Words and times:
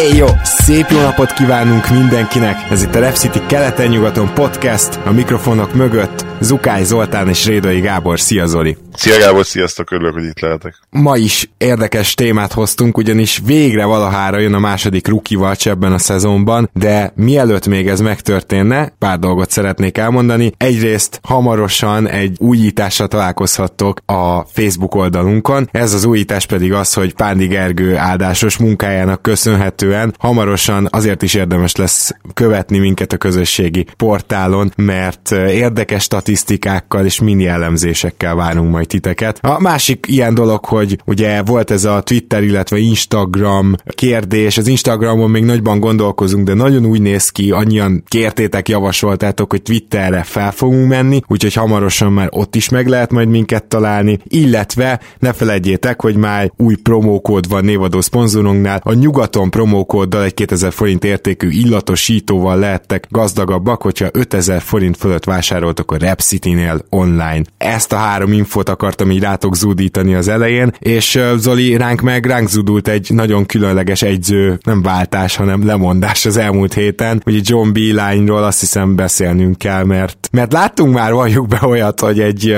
Éj 0.00 0.16
jó! 0.16 0.26
Szép 0.42 0.86
jó 0.90 1.00
napot 1.00 1.32
kívánunk 1.32 1.90
mindenkinek! 1.90 2.70
Ez 2.70 2.82
itt 2.82 2.94
a 2.94 3.00
Rep 3.00 3.14
City 3.14 3.40
keleten-nyugaton 3.46 4.34
podcast, 4.34 4.98
a 5.04 5.10
mikrofonok 5.10 5.74
mögött 5.74 6.24
Zukály 6.40 6.84
Zoltán 6.84 7.28
és 7.28 7.46
Rédai 7.46 7.80
Gábor. 7.80 8.20
Szia 8.20 8.46
Zoli! 8.46 8.76
Szia 9.00 9.18
Gábor, 9.18 9.46
sziasztok, 9.46 9.90
örülök, 9.90 10.12
hogy 10.12 10.24
itt 10.24 10.40
lehetek. 10.40 10.74
Ma 10.90 11.16
is 11.16 11.50
érdekes 11.58 12.14
témát 12.14 12.52
hoztunk, 12.52 12.96
ugyanis 12.96 13.40
végre 13.44 13.84
valahára 13.84 14.38
jön 14.38 14.54
a 14.54 14.58
második 14.58 15.08
watch 15.30 15.68
ebben 15.68 15.92
a 15.92 15.98
szezonban, 15.98 16.70
de 16.72 17.12
mielőtt 17.16 17.66
még 17.66 17.88
ez 17.88 18.00
megtörténne, 18.00 18.92
pár 18.98 19.18
dolgot 19.18 19.50
szeretnék 19.50 19.98
elmondani. 19.98 20.52
Egyrészt 20.56 21.20
hamarosan 21.22 22.08
egy 22.08 22.36
újítással 22.38 23.08
találkozhattok 23.08 24.00
a 24.06 24.44
Facebook 24.44 24.94
oldalunkon. 24.94 25.68
Ez 25.72 25.92
az 25.94 26.04
újítás 26.04 26.46
pedig 26.46 26.72
az, 26.72 26.94
hogy 26.94 27.14
Pándi 27.14 27.46
Gergő 27.46 27.96
áldásos 27.96 28.56
munkájának 28.56 29.22
köszönhetően 29.22 30.14
hamarosan 30.18 30.88
azért 30.90 31.22
is 31.22 31.34
érdemes 31.34 31.76
lesz 31.76 32.14
követni 32.34 32.78
minket 32.78 33.12
a 33.12 33.16
közösségi 33.16 33.86
portálon, 33.96 34.72
mert 34.76 35.30
érdekes 35.32 36.02
statisztikákkal 36.02 37.04
és 37.04 37.20
mini 37.20 37.46
elemzésekkel 37.46 38.34
várunk 38.34 38.70
majd 38.70 38.88
titeket. 38.90 39.38
A 39.42 39.60
másik 39.60 40.06
ilyen 40.08 40.34
dolog, 40.34 40.64
hogy 40.64 40.98
ugye 41.06 41.42
volt 41.42 41.70
ez 41.70 41.84
a 41.84 42.00
Twitter, 42.00 42.42
illetve 42.42 42.78
Instagram 42.78 43.74
kérdés, 43.88 44.58
az 44.58 44.66
Instagramon 44.66 45.30
még 45.30 45.44
nagyban 45.44 45.80
gondolkozunk, 45.80 46.46
de 46.46 46.54
nagyon 46.54 46.84
úgy 46.84 47.00
néz 47.00 47.28
ki, 47.28 47.50
annyian 47.50 48.02
kértétek, 48.06 48.68
javasoltátok, 48.68 49.50
hogy 49.50 49.62
Twitterre 49.62 50.22
fel 50.22 50.52
fogunk 50.52 50.88
menni, 50.88 51.20
úgyhogy 51.26 51.54
hamarosan 51.54 52.12
már 52.12 52.28
ott 52.30 52.54
is 52.54 52.68
meg 52.68 52.86
lehet 52.86 53.10
majd 53.10 53.28
minket 53.28 53.64
találni, 53.64 54.18
illetve 54.24 55.00
ne 55.18 55.32
felejtjétek, 55.32 56.00
hogy 56.02 56.16
már 56.16 56.52
új 56.56 56.74
promókód 56.74 57.48
van 57.48 57.64
névadó 57.64 58.00
szponzorunknál, 58.00 58.80
a 58.82 58.92
nyugaton 58.92 59.50
promókóddal 59.50 60.24
egy 60.24 60.34
2000 60.34 60.72
forint 60.72 61.04
értékű 61.04 61.48
illatosítóval 61.50 62.58
lehettek 62.58 63.06
gazdagabbak, 63.10 63.82
hogyha 63.82 64.08
5000 64.12 64.60
forint 64.60 64.96
fölött 64.96 65.24
vásároltok 65.24 65.92
a 65.92 65.96
Rep 65.96 66.20
City-nél 66.20 66.84
online. 66.88 67.42
Ezt 67.58 67.92
a 67.92 67.96
három 67.96 68.32
infot 68.32 68.68
akartam 68.70 69.10
így 69.10 69.20
rátok 69.20 69.56
zúdítani 69.56 70.14
az 70.14 70.28
elején, 70.28 70.72
és 70.78 71.20
Zoli 71.36 71.76
ránk 71.76 72.00
meg 72.00 72.26
ránk 72.26 72.48
zúdult 72.48 72.88
egy 72.88 73.10
nagyon 73.10 73.46
különleges 73.46 74.02
egyző, 74.02 74.58
nem 74.64 74.82
váltás, 74.82 75.36
hanem 75.36 75.66
lemondás 75.66 76.26
az 76.26 76.36
elmúlt 76.36 76.74
héten. 76.74 77.22
Ugye 77.26 77.40
John 77.42 77.72
Beeline-ról 77.72 78.44
azt 78.44 78.60
hiszem 78.60 78.96
beszélnünk 78.96 79.58
kell, 79.58 79.84
mert, 79.84 80.28
mert 80.32 80.52
láttunk 80.52 80.94
már 80.94 81.12
valljuk 81.12 81.48
be 81.48 81.58
olyat, 81.62 82.00
hogy 82.00 82.20
egy 82.20 82.56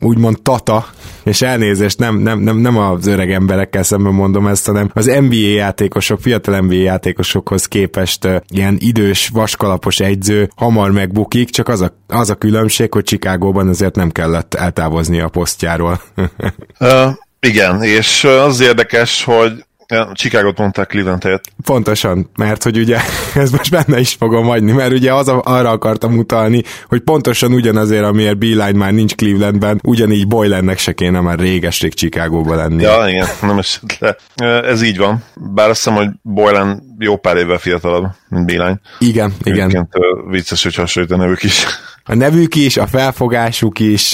úgymond 0.00 0.42
tata, 0.42 0.86
és 1.22 1.42
elnézést 1.42 1.98
nem, 1.98 2.18
nem, 2.18 2.38
nem, 2.38 2.56
nem 2.56 2.76
az 2.76 3.06
öreg 3.06 3.32
emberekkel 3.32 3.82
szemben 3.82 4.12
mondom 4.12 4.46
ezt, 4.46 4.66
hanem 4.66 4.90
az 4.94 5.04
NBA 5.06 5.34
játékosok, 5.34 6.20
fiatal 6.20 6.60
NBA 6.60 6.74
játékosokhoz 6.74 7.66
képest 7.66 8.28
ilyen 8.48 8.76
idős, 8.78 9.28
vaskalapos 9.28 10.00
egyző 10.00 10.50
hamar 10.56 10.90
megbukik, 10.90 11.50
csak 11.50 11.68
az 11.68 11.80
a, 11.80 11.92
az 12.06 12.30
a 12.30 12.34
különbség, 12.34 12.92
hogy 12.92 13.04
Chicagóban 13.04 13.68
azért 13.68 13.94
nem 13.94 14.10
kellett 14.10 14.54
eltávozni 14.54 15.20
a 15.20 15.28
posztjáról. 15.28 16.00
uh, 16.80 17.12
igen, 17.40 17.82
és 17.82 18.24
az 18.24 18.60
érdekes, 18.60 19.24
hogy 19.24 19.64
Ja, 19.88 20.10
Chicago-t 20.12 20.58
mondták 20.58 20.86
Cleveland 20.86 21.22
helyett. 21.22 21.44
Pontosan, 21.64 22.30
mert 22.36 22.62
hogy 22.62 22.78
ugye 22.78 22.98
ez 23.34 23.50
most 23.50 23.70
benne 23.70 24.00
is 24.00 24.12
fogom 24.12 24.46
hagyni, 24.46 24.72
mert 24.72 24.92
ugye 24.92 25.14
az 25.14 25.28
a, 25.28 25.40
arra 25.44 25.70
akartam 25.70 26.18
utalni, 26.18 26.62
hogy 26.88 27.00
pontosan 27.00 27.52
ugyanazért, 27.52 28.04
amiért 28.04 28.38
Beeline 28.38 28.78
már 28.78 28.92
nincs 28.92 29.14
Clevelandben, 29.14 29.80
ugyanígy 29.82 30.26
Boylannek 30.26 30.78
se 30.78 30.92
kéne 30.92 31.20
már 31.20 31.38
réges-rég 31.38 31.94
Chicago-ba 31.94 32.54
lenni. 32.54 32.82
Ja, 32.82 33.08
igen, 33.08 33.26
nem 33.42 33.58
esett 33.58 33.98
le. 33.98 34.16
Ez 34.60 34.82
így 34.82 34.98
van. 34.98 35.24
Bár 35.34 35.68
azt 35.68 35.84
hiszem, 35.84 35.94
hogy 35.94 36.08
Boylan 36.22 36.87
jó 36.98 37.16
pár 37.16 37.36
évvel 37.36 37.58
fiatalabb, 37.58 38.06
mint 38.28 38.46
Beeline. 38.46 38.80
Igen, 38.98 39.32
igen. 39.42 39.68
Egyébként 39.68 39.88
vicces, 40.30 40.62
hogy 40.62 40.74
hasonlít 40.74 41.12
a 41.12 41.16
nevük 41.16 41.42
is 41.42 41.66
a 42.10 42.14
nevük 42.14 42.54
is, 42.54 42.76
a 42.76 42.86
felfogásuk 42.86 43.78
is, 43.78 44.10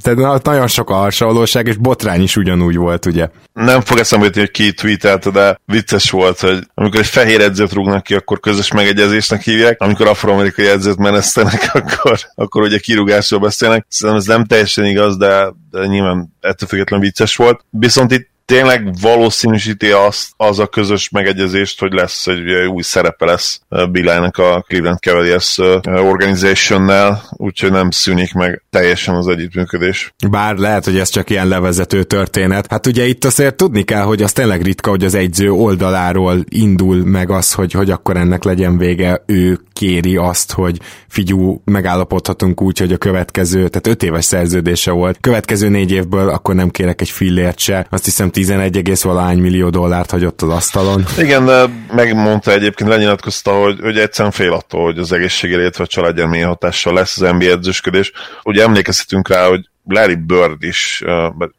tehát 0.00 0.42
nagyon 0.42 0.66
sok 0.66 0.90
a 0.90 0.94
hasonlóság, 0.94 1.66
és 1.66 1.76
botrány 1.76 2.22
is 2.22 2.36
ugyanúgy 2.36 2.76
volt, 2.76 3.06
ugye? 3.06 3.28
Nem 3.52 3.80
fog 3.80 3.98
eszembe 3.98 4.24
jutni, 4.24 4.40
hogy 4.40 4.50
ki 4.50 4.72
tweetelte, 4.72 5.30
de 5.30 5.60
vicces 5.64 6.10
volt, 6.10 6.40
hogy 6.40 6.58
amikor 6.74 7.00
egy 7.00 7.06
fehér 7.06 7.40
edzőt 7.40 7.72
rúgnak 7.72 8.02
ki, 8.02 8.14
akkor 8.14 8.40
közös 8.40 8.72
megegyezésnek 8.72 9.42
hívják, 9.42 9.80
amikor 9.80 10.06
afroamerikai 10.06 10.66
edzőt 10.66 10.96
menesztenek, 10.96 11.70
akkor, 11.74 12.18
akkor 12.34 12.62
ugye 12.62 12.78
kirúgásról 12.78 13.40
beszélnek. 13.40 13.86
Szerintem 13.88 14.24
ez 14.24 14.36
nem 14.36 14.44
teljesen 14.44 14.84
igaz, 14.84 15.16
de, 15.16 15.52
de 15.70 15.86
nyilván 15.86 16.36
ettől 16.40 16.68
függetlenül 16.68 17.04
vicces 17.04 17.36
volt. 17.36 17.64
Viszont 17.70 18.12
itt 18.12 18.30
tényleg 18.52 18.94
valószínűsíti 19.00 19.90
azt, 19.90 20.28
az 20.36 20.58
a 20.58 20.66
közös 20.66 21.10
megegyezést, 21.10 21.80
hogy 21.80 21.92
lesz 21.92 22.26
egy 22.26 22.50
új 22.50 22.82
szerepe 22.82 23.24
lesz 23.24 23.60
Bilájnak 23.90 24.38
a 24.38 24.64
Cleveland 24.68 24.98
Cavaliers 24.98 25.58
organizationnel, 25.84 27.22
úgyhogy 27.30 27.70
nem 27.70 27.90
szűnik 27.90 28.32
meg 28.32 28.62
teljesen 28.70 29.14
az 29.14 29.28
együttműködés. 29.28 30.14
Bár 30.30 30.56
lehet, 30.56 30.84
hogy 30.84 30.98
ez 30.98 31.08
csak 31.08 31.30
ilyen 31.30 31.48
levezető 31.48 32.02
történet. 32.02 32.66
Hát 32.70 32.86
ugye 32.86 33.06
itt 33.06 33.24
azért 33.24 33.56
tudni 33.56 33.82
kell, 33.82 34.02
hogy 34.02 34.22
az 34.22 34.32
tényleg 34.32 34.62
ritka, 34.62 34.90
hogy 34.90 35.04
az 35.04 35.14
egyző 35.14 35.50
oldaláról 35.50 36.44
indul 36.48 36.96
meg 37.04 37.30
az, 37.30 37.52
hogy, 37.52 37.72
hogy 37.72 37.90
akkor 37.90 38.16
ennek 38.16 38.44
legyen 38.44 38.78
vége, 38.78 39.22
ő 39.26 39.60
kéri 39.72 40.16
azt, 40.16 40.52
hogy 40.52 40.78
figyú, 41.08 41.62
megállapodhatunk 41.64 42.62
úgy, 42.62 42.78
hogy 42.78 42.92
a 42.92 42.96
következő, 42.96 43.68
tehát 43.68 43.86
öt 43.86 44.02
éves 44.02 44.24
szerződése 44.24 44.90
volt, 44.90 45.18
következő 45.20 45.68
négy 45.68 45.92
évből 45.92 46.28
akkor 46.28 46.54
nem 46.54 46.70
kérek 46.70 47.00
egy 47.00 47.10
fillért 47.10 47.58
se, 47.58 47.86
azt 47.90 48.04
hiszem 48.04 48.30
11, 48.42 49.02
valahány 49.02 49.38
millió 49.38 49.70
dollárt 49.70 50.10
hagyott 50.10 50.42
az 50.42 50.48
asztalon. 50.48 51.04
Igen, 51.18 51.44
de 51.44 51.64
megmondta 51.94 52.52
egyébként, 52.52 52.90
lenyilatkozta, 52.90 53.52
hogy, 53.52 53.78
hogy 53.80 53.98
egyszerűen 53.98 54.32
fél 54.32 54.52
attól, 54.52 54.84
hogy 54.84 54.98
az 54.98 55.12
egészségére, 55.12 55.60
illetve 55.60 55.84
a 55.84 55.86
családján 55.86 56.28
milyen 56.28 56.48
hatással 56.48 56.94
lesz 56.94 57.20
az 57.20 57.30
NBA 57.30 57.44
edzősködés. 57.44 58.12
Ugye 58.42 58.62
emlékezhetünk 58.62 59.28
rá, 59.28 59.46
hogy 59.48 59.68
Larry 59.84 60.14
Bird 60.14 60.62
is 60.62 61.04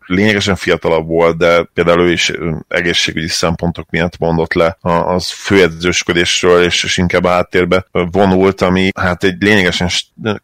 lényegesen 0.05 0.55
fiatalabb 0.55 1.07
volt, 1.07 1.37
de 1.37 1.63
például 1.73 2.01
ő 2.01 2.11
is 2.11 2.31
egészségügyi 2.67 3.27
szempontok 3.27 3.89
miatt 3.89 4.17
mondott 4.17 4.53
le 4.53 4.77
az 4.81 5.31
főedzősködésről, 5.31 6.63
és, 6.63 6.83
és 6.83 6.97
inkább 6.97 7.23
a 7.23 7.29
háttérbe 7.29 7.85
vonult, 7.91 8.61
ami 8.61 8.89
hát 8.95 9.23
egy 9.23 9.41
lényegesen 9.41 9.89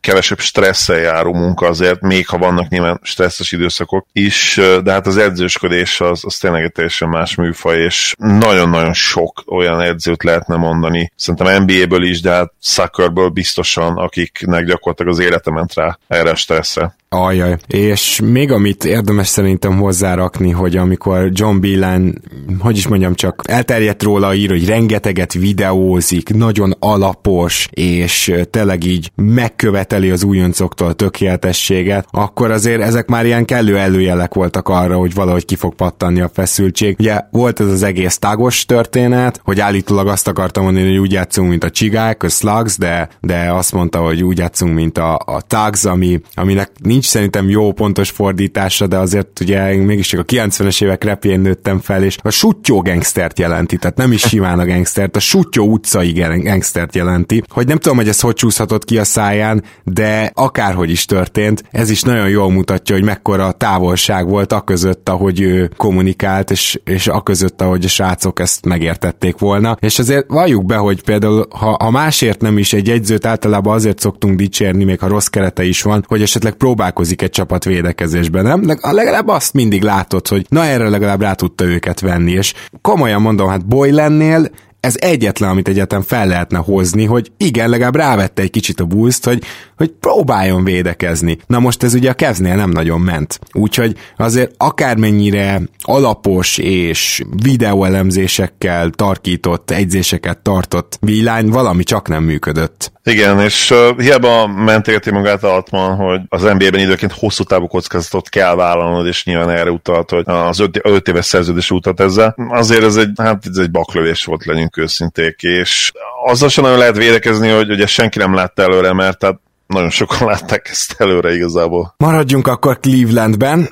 kevesebb 0.01 0.39
stresszel 0.39 0.97
járó 0.97 1.33
munka 1.33 1.67
azért, 1.67 2.01
még 2.01 2.27
ha 2.27 2.37
vannak 2.37 2.69
nyilván 2.69 2.99
stresszes 3.03 3.51
időszakok 3.51 4.07
is, 4.11 4.59
de 4.83 4.91
hát 4.91 5.07
az 5.07 5.17
edzősködés 5.17 6.01
az, 6.01 6.25
az 6.25 6.37
tényleg 6.37 6.63
egy 6.63 6.71
teljesen 6.71 7.09
más 7.09 7.35
műfaj, 7.35 7.79
és 7.79 8.13
nagyon-nagyon 8.17 8.93
sok 8.93 9.43
olyan 9.45 9.81
edzőt 9.81 10.23
lehetne 10.23 10.55
mondani, 10.55 11.11
szerintem 11.15 11.63
NBA-ből 11.63 12.03
is, 12.03 12.21
de 12.21 12.31
hát 12.31 12.53
soccerből 12.61 13.29
biztosan, 13.29 13.97
akiknek 13.97 14.65
gyakorlatilag 14.65 15.11
az 15.11 15.19
élete 15.19 15.51
ment 15.51 15.73
rá 15.73 15.97
erre 16.07 16.29
a 16.29 16.35
stresszre. 16.35 16.97
Ajaj. 17.11 17.57
És 17.67 18.21
még 18.23 18.51
amit 18.51 18.85
érdemes 18.85 19.27
szerintem 19.27 19.77
hozzárakni, 19.77 20.49
hogy 20.51 20.77
amikor 20.77 21.29
John 21.31 21.59
Billen, 21.59 22.21
hogy 22.59 22.77
is 22.77 22.87
mondjam 22.87 23.15
csak, 23.15 23.41
elterjedt 23.47 24.03
róla 24.03 24.33
ír, 24.33 24.49
hogy 24.49 24.65
rengeteget 24.65 25.33
videózik, 25.33 26.33
nagyon 26.33 26.75
alapos, 26.79 27.67
és 27.71 28.33
tényleg 28.49 28.83
így 28.83 29.11
megköveteli 29.15 30.09
az 30.09 30.23
újoncoktól 30.23 30.87
a 30.87 30.93
tökéletességet, 30.93 32.07
akkor 32.11 32.51
azért 32.51 32.81
ezek 32.81 33.07
már 33.07 33.25
ilyen 33.25 33.45
kellő 33.45 33.77
előjelek 33.77 34.33
voltak 34.33 34.67
arra, 34.67 34.97
hogy 34.97 35.13
valahogy 35.13 35.45
ki 35.45 35.55
fog 35.55 35.75
pattanni 35.75 36.21
a 36.21 36.31
feszültség. 36.33 36.95
Ugye 36.99 37.19
volt 37.31 37.59
ez 37.59 37.67
az 37.67 37.83
egész 37.83 38.17
tagos 38.17 38.65
történet, 38.65 39.41
hogy 39.43 39.59
állítólag 39.59 40.07
azt 40.07 40.27
akartam 40.27 40.63
mondani, 40.63 40.87
hogy 40.87 40.97
úgy 40.97 41.11
játszunk, 41.11 41.49
mint 41.49 41.63
a 41.63 41.69
csigák, 41.69 42.23
a 42.23 42.29
slugs, 42.29 42.77
de, 42.77 43.09
de 43.19 43.51
azt 43.51 43.71
mondta, 43.71 43.99
hogy 43.99 44.23
úgy 44.23 44.37
játszunk, 44.37 44.73
mint 44.73 44.97
a, 44.97 45.21
a 45.25 45.41
tags, 45.47 45.85
ami, 45.85 46.21
aminek 46.33 46.71
nincs 46.83 46.98
nincs 46.99 47.11
szerintem 47.11 47.49
jó 47.49 47.71
pontos 47.71 48.09
fordítása, 48.09 48.87
de 48.87 48.97
azért 48.97 49.39
ugye 49.39 49.75
mégiscsak 49.75 50.19
a 50.19 50.23
90-es 50.23 50.83
évek 50.83 51.03
repjén 51.03 51.39
nőttem 51.39 51.79
fel, 51.79 52.03
és 52.03 52.17
a 52.21 52.29
sutyó 52.29 52.81
gangstert 52.81 53.39
jelenti, 53.39 53.77
tehát 53.77 53.97
nem 53.97 54.11
is 54.11 54.21
simán 54.21 54.59
a 54.59 54.65
gangstert, 54.65 55.15
a 55.15 55.19
sutyó 55.19 55.65
utcai 55.65 56.11
gangstert 56.11 56.95
jelenti. 56.95 57.43
Hogy 57.49 57.67
nem 57.67 57.77
tudom, 57.77 57.97
hogy 57.97 58.07
ez 58.07 58.19
hogy 58.19 58.33
csúszhatott 58.33 58.85
ki 58.85 58.97
a 58.97 59.03
száján, 59.03 59.63
de 59.83 60.31
akárhogy 60.33 60.89
is 60.89 61.05
történt, 61.05 61.63
ez 61.71 61.89
is 61.89 62.01
nagyon 62.01 62.29
jól 62.29 62.51
mutatja, 62.51 62.95
hogy 62.95 63.03
mekkora 63.03 63.51
távolság 63.51 64.27
volt 64.27 64.51
a 64.51 64.61
között, 64.61 65.09
ahogy 65.09 65.41
ő 65.41 65.71
kommunikált, 65.77 66.51
és, 66.51 66.79
és 66.83 67.07
a 67.07 67.21
között, 67.21 67.61
ahogy 67.61 67.85
a 67.85 67.87
srácok 67.87 68.39
ezt 68.39 68.65
megértették 68.65 69.37
volna. 69.37 69.77
És 69.79 69.99
azért 69.99 70.25
valljuk 70.27 70.65
be, 70.65 70.75
hogy 70.75 71.03
például, 71.03 71.45
ha, 71.49 71.77
ha 71.79 71.89
másért 71.89 72.41
nem 72.41 72.57
is 72.57 72.73
egy 72.73 72.89
egyzőt 72.89 73.25
általában 73.25 73.73
azért 73.73 73.99
szoktunk 73.99 74.35
dicsérni, 74.35 74.83
még 74.83 74.99
ha 74.99 75.07
rossz 75.07 75.27
kerete 75.27 75.63
is 75.63 75.81
van, 75.81 76.03
hogy 76.07 76.21
esetleg 76.21 76.53
próbálkozik 76.89 77.21
egy 77.21 77.29
csapat 77.29 77.63
védekezésben, 77.63 78.43
nem? 78.43 78.77
Legalább 78.81 79.27
azt 79.27 79.53
mindig 79.53 79.81
látod, 79.81 80.27
hogy 80.27 80.45
na 80.49 80.65
erre 80.65 80.89
legalább 80.89 81.21
rá 81.21 81.33
tudta 81.33 81.63
őket 81.63 81.99
venni, 81.99 82.31
és 82.31 82.53
komolyan 82.81 83.21
mondom, 83.21 83.49
hát 83.49 83.67
Boylennél 83.67 84.49
ez 84.79 84.95
egyetlen, 84.99 85.49
amit 85.49 85.67
egyetem 85.67 86.01
fel 86.01 86.27
lehetne 86.27 86.57
hozni, 86.57 87.05
hogy 87.05 87.31
igen, 87.37 87.69
legalább 87.69 87.95
rávette 87.95 88.41
egy 88.41 88.49
kicsit 88.49 88.79
a 88.79 88.85
bulls 88.85 89.17
hogy, 89.21 89.43
hogy 89.77 89.91
próbáljon 89.99 90.63
védekezni. 90.63 91.37
Na 91.47 91.59
most 91.59 91.83
ez 91.83 91.93
ugye 91.93 92.09
a 92.09 92.13
Kevznél 92.13 92.55
nem 92.55 92.69
nagyon 92.69 93.01
ment. 93.01 93.39
Úgyhogy 93.53 93.95
azért 94.17 94.53
akármennyire 94.57 95.61
alapos 95.81 96.57
és 96.57 97.23
videóelemzésekkel 97.43 98.89
tarkított, 98.89 99.71
egyzéseket 99.71 100.37
tartott 100.37 100.97
villány, 101.01 101.49
valami 101.49 101.83
csak 101.83 102.07
nem 102.07 102.23
működött. 102.23 102.91
Igen, 103.09 103.39
és 103.39 103.71
uh, 103.71 103.99
hiába 103.99 104.47
mentégeti 104.47 105.11
magát 105.11 105.43
Altman, 105.43 105.95
hogy 105.95 106.21
az 106.29 106.41
NBA-ben 106.41 106.79
időként 106.79 107.11
hosszú 107.11 107.43
távú 107.43 107.67
kockázatot 107.67 108.29
kell 108.29 108.55
vállalnod, 108.55 109.07
és 109.07 109.25
nyilván 109.25 109.49
erre 109.49 109.71
utalt, 109.71 110.09
hogy 110.09 110.23
az 110.25 110.59
öt, 110.59 110.79
öt 110.83 111.07
éves 111.07 111.25
szerződés 111.25 111.71
utat 111.71 111.99
ezzel. 111.99 112.35
Azért 112.49 112.83
ez 112.83 112.95
egy, 112.95 113.09
hát 113.17 113.43
ez 113.49 113.57
egy 113.57 113.71
baklövés 113.71 114.25
volt, 114.25 114.45
legyünk 114.45 114.77
őszinték, 114.77 115.41
és 115.41 115.91
azzal 116.25 116.49
sem 116.49 116.63
nagyon 116.63 116.79
lehet 116.79 116.97
védekezni, 116.97 117.49
hogy 117.49 117.71
ugye 117.71 117.87
senki 117.87 118.17
nem 118.17 118.33
látta 118.33 118.61
előre, 118.61 118.93
mert 118.93 119.17
tehát 119.17 119.39
nagyon 119.67 119.89
sokan 119.89 120.27
látták 120.31 120.67
ezt 120.69 120.95
előre 120.97 121.33
igazából. 121.33 121.93
Maradjunk 121.97 122.47
akkor 122.47 122.79
Clevelandben, 122.79 123.69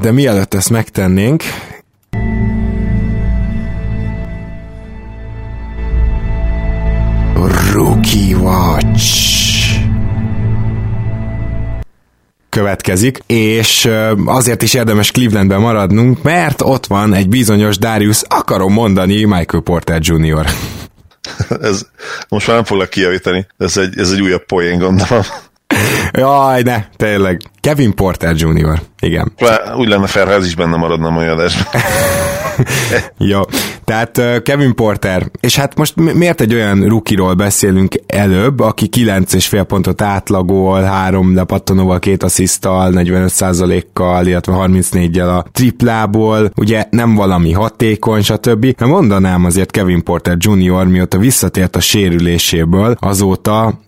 de 0.00 0.12
mielőtt 0.12 0.54
ezt 0.54 0.70
megtennénk, 0.70 1.42
Rookie 7.72 8.36
Watch 8.36 9.32
következik, 12.48 13.18
és 13.26 13.88
azért 14.24 14.62
is 14.62 14.74
érdemes 14.74 15.10
Clevelandben 15.10 15.60
maradnunk, 15.60 16.22
mert 16.22 16.60
ott 16.60 16.86
van 16.86 17.14
egy 17.14 17.28
bizonyos 17.28 17.78
Darius, 17.78 18.22
akarom 18.28 18.72
mondani, 18.72 19.24
Michael 19.24 19.62
Porter 19.62 19.98
Jr. 20.02 20.46
ez 21.60 21.86
most 22.28 22.46
már 22.46 22.56
nem 22.56 22.64
foglak 22.64 22.90
kijavítani, 22.90 23.46
ez 23.58 23.76
egy, 23.76 23.98
ez 23.98 24.10
egy 24.10 24.20
újabb 24.20 24.44
poén, 24.44 24.78
gondolom. 24.78 25.22
Jaj, 26.12 26.62
ne, 26.62 26.84
tényleg. 26.96 27.40
Kevin 27.60 27.94
Porter 27.94 28.34
Jr. 28.36 28.82
Igen. 29.00 29.32
Úgy 29.76 29.88
lenne 29.88 30.06
fel, 30.06 30.26
ha 30.26 30.32
ez 30.32 30.46
is 30.46 30.54
benne 30.54 30.76
maradna 30.76 31.06
a 31.06 31.10
mai 31.10 31.26
adásban. 31.26 31.82
Jó, 33.18 33.40
tehát 33.84 34.42
Kevin 34.42 34.74
Porter, 34.74 35.30
és 35.40 35.56
hát 35.56 35.76
most 35.76 35.94
miért 35.96 36.40
egy 36.40 36.54
olyan 36.54 36.88
rukiról 36.88 37.34
beszélünk 37.34 37.94
előbb, 38.06 38.60
aki 38.60 38.88
9,5 38.96 39.64
pontot 39.68 40.02
átlagol, 40.02 40.82
három 40.82 41.34
lepattanóval, 41.34 41.98
két 41.98 42.22
asszisztal, 42.22 42.92
45%-kal, 42.94 44.26
illetve 44.26 44.54
34-jel 44.56 45.38
a 45.38 45.44
triplából, 45.52 46.50
ugye 46.56 46.86
nem 46.90 47.14
valami 47.14 47.52
hatékony, 47.52 48.22
stb. 48.22 48.74
Na 48.78 48.86
mondanám 48.86 49.44
azért 49.44 49.70
Kevin 49.70 50.02
Porter 50.02 50.36
Jr. 50.38 50.86
mióta 50.86 51.18
visszatért 51.18 51.76
a 51.76 51.80
sérüléséből, 51.80 52.96
azóta 53.00 53.80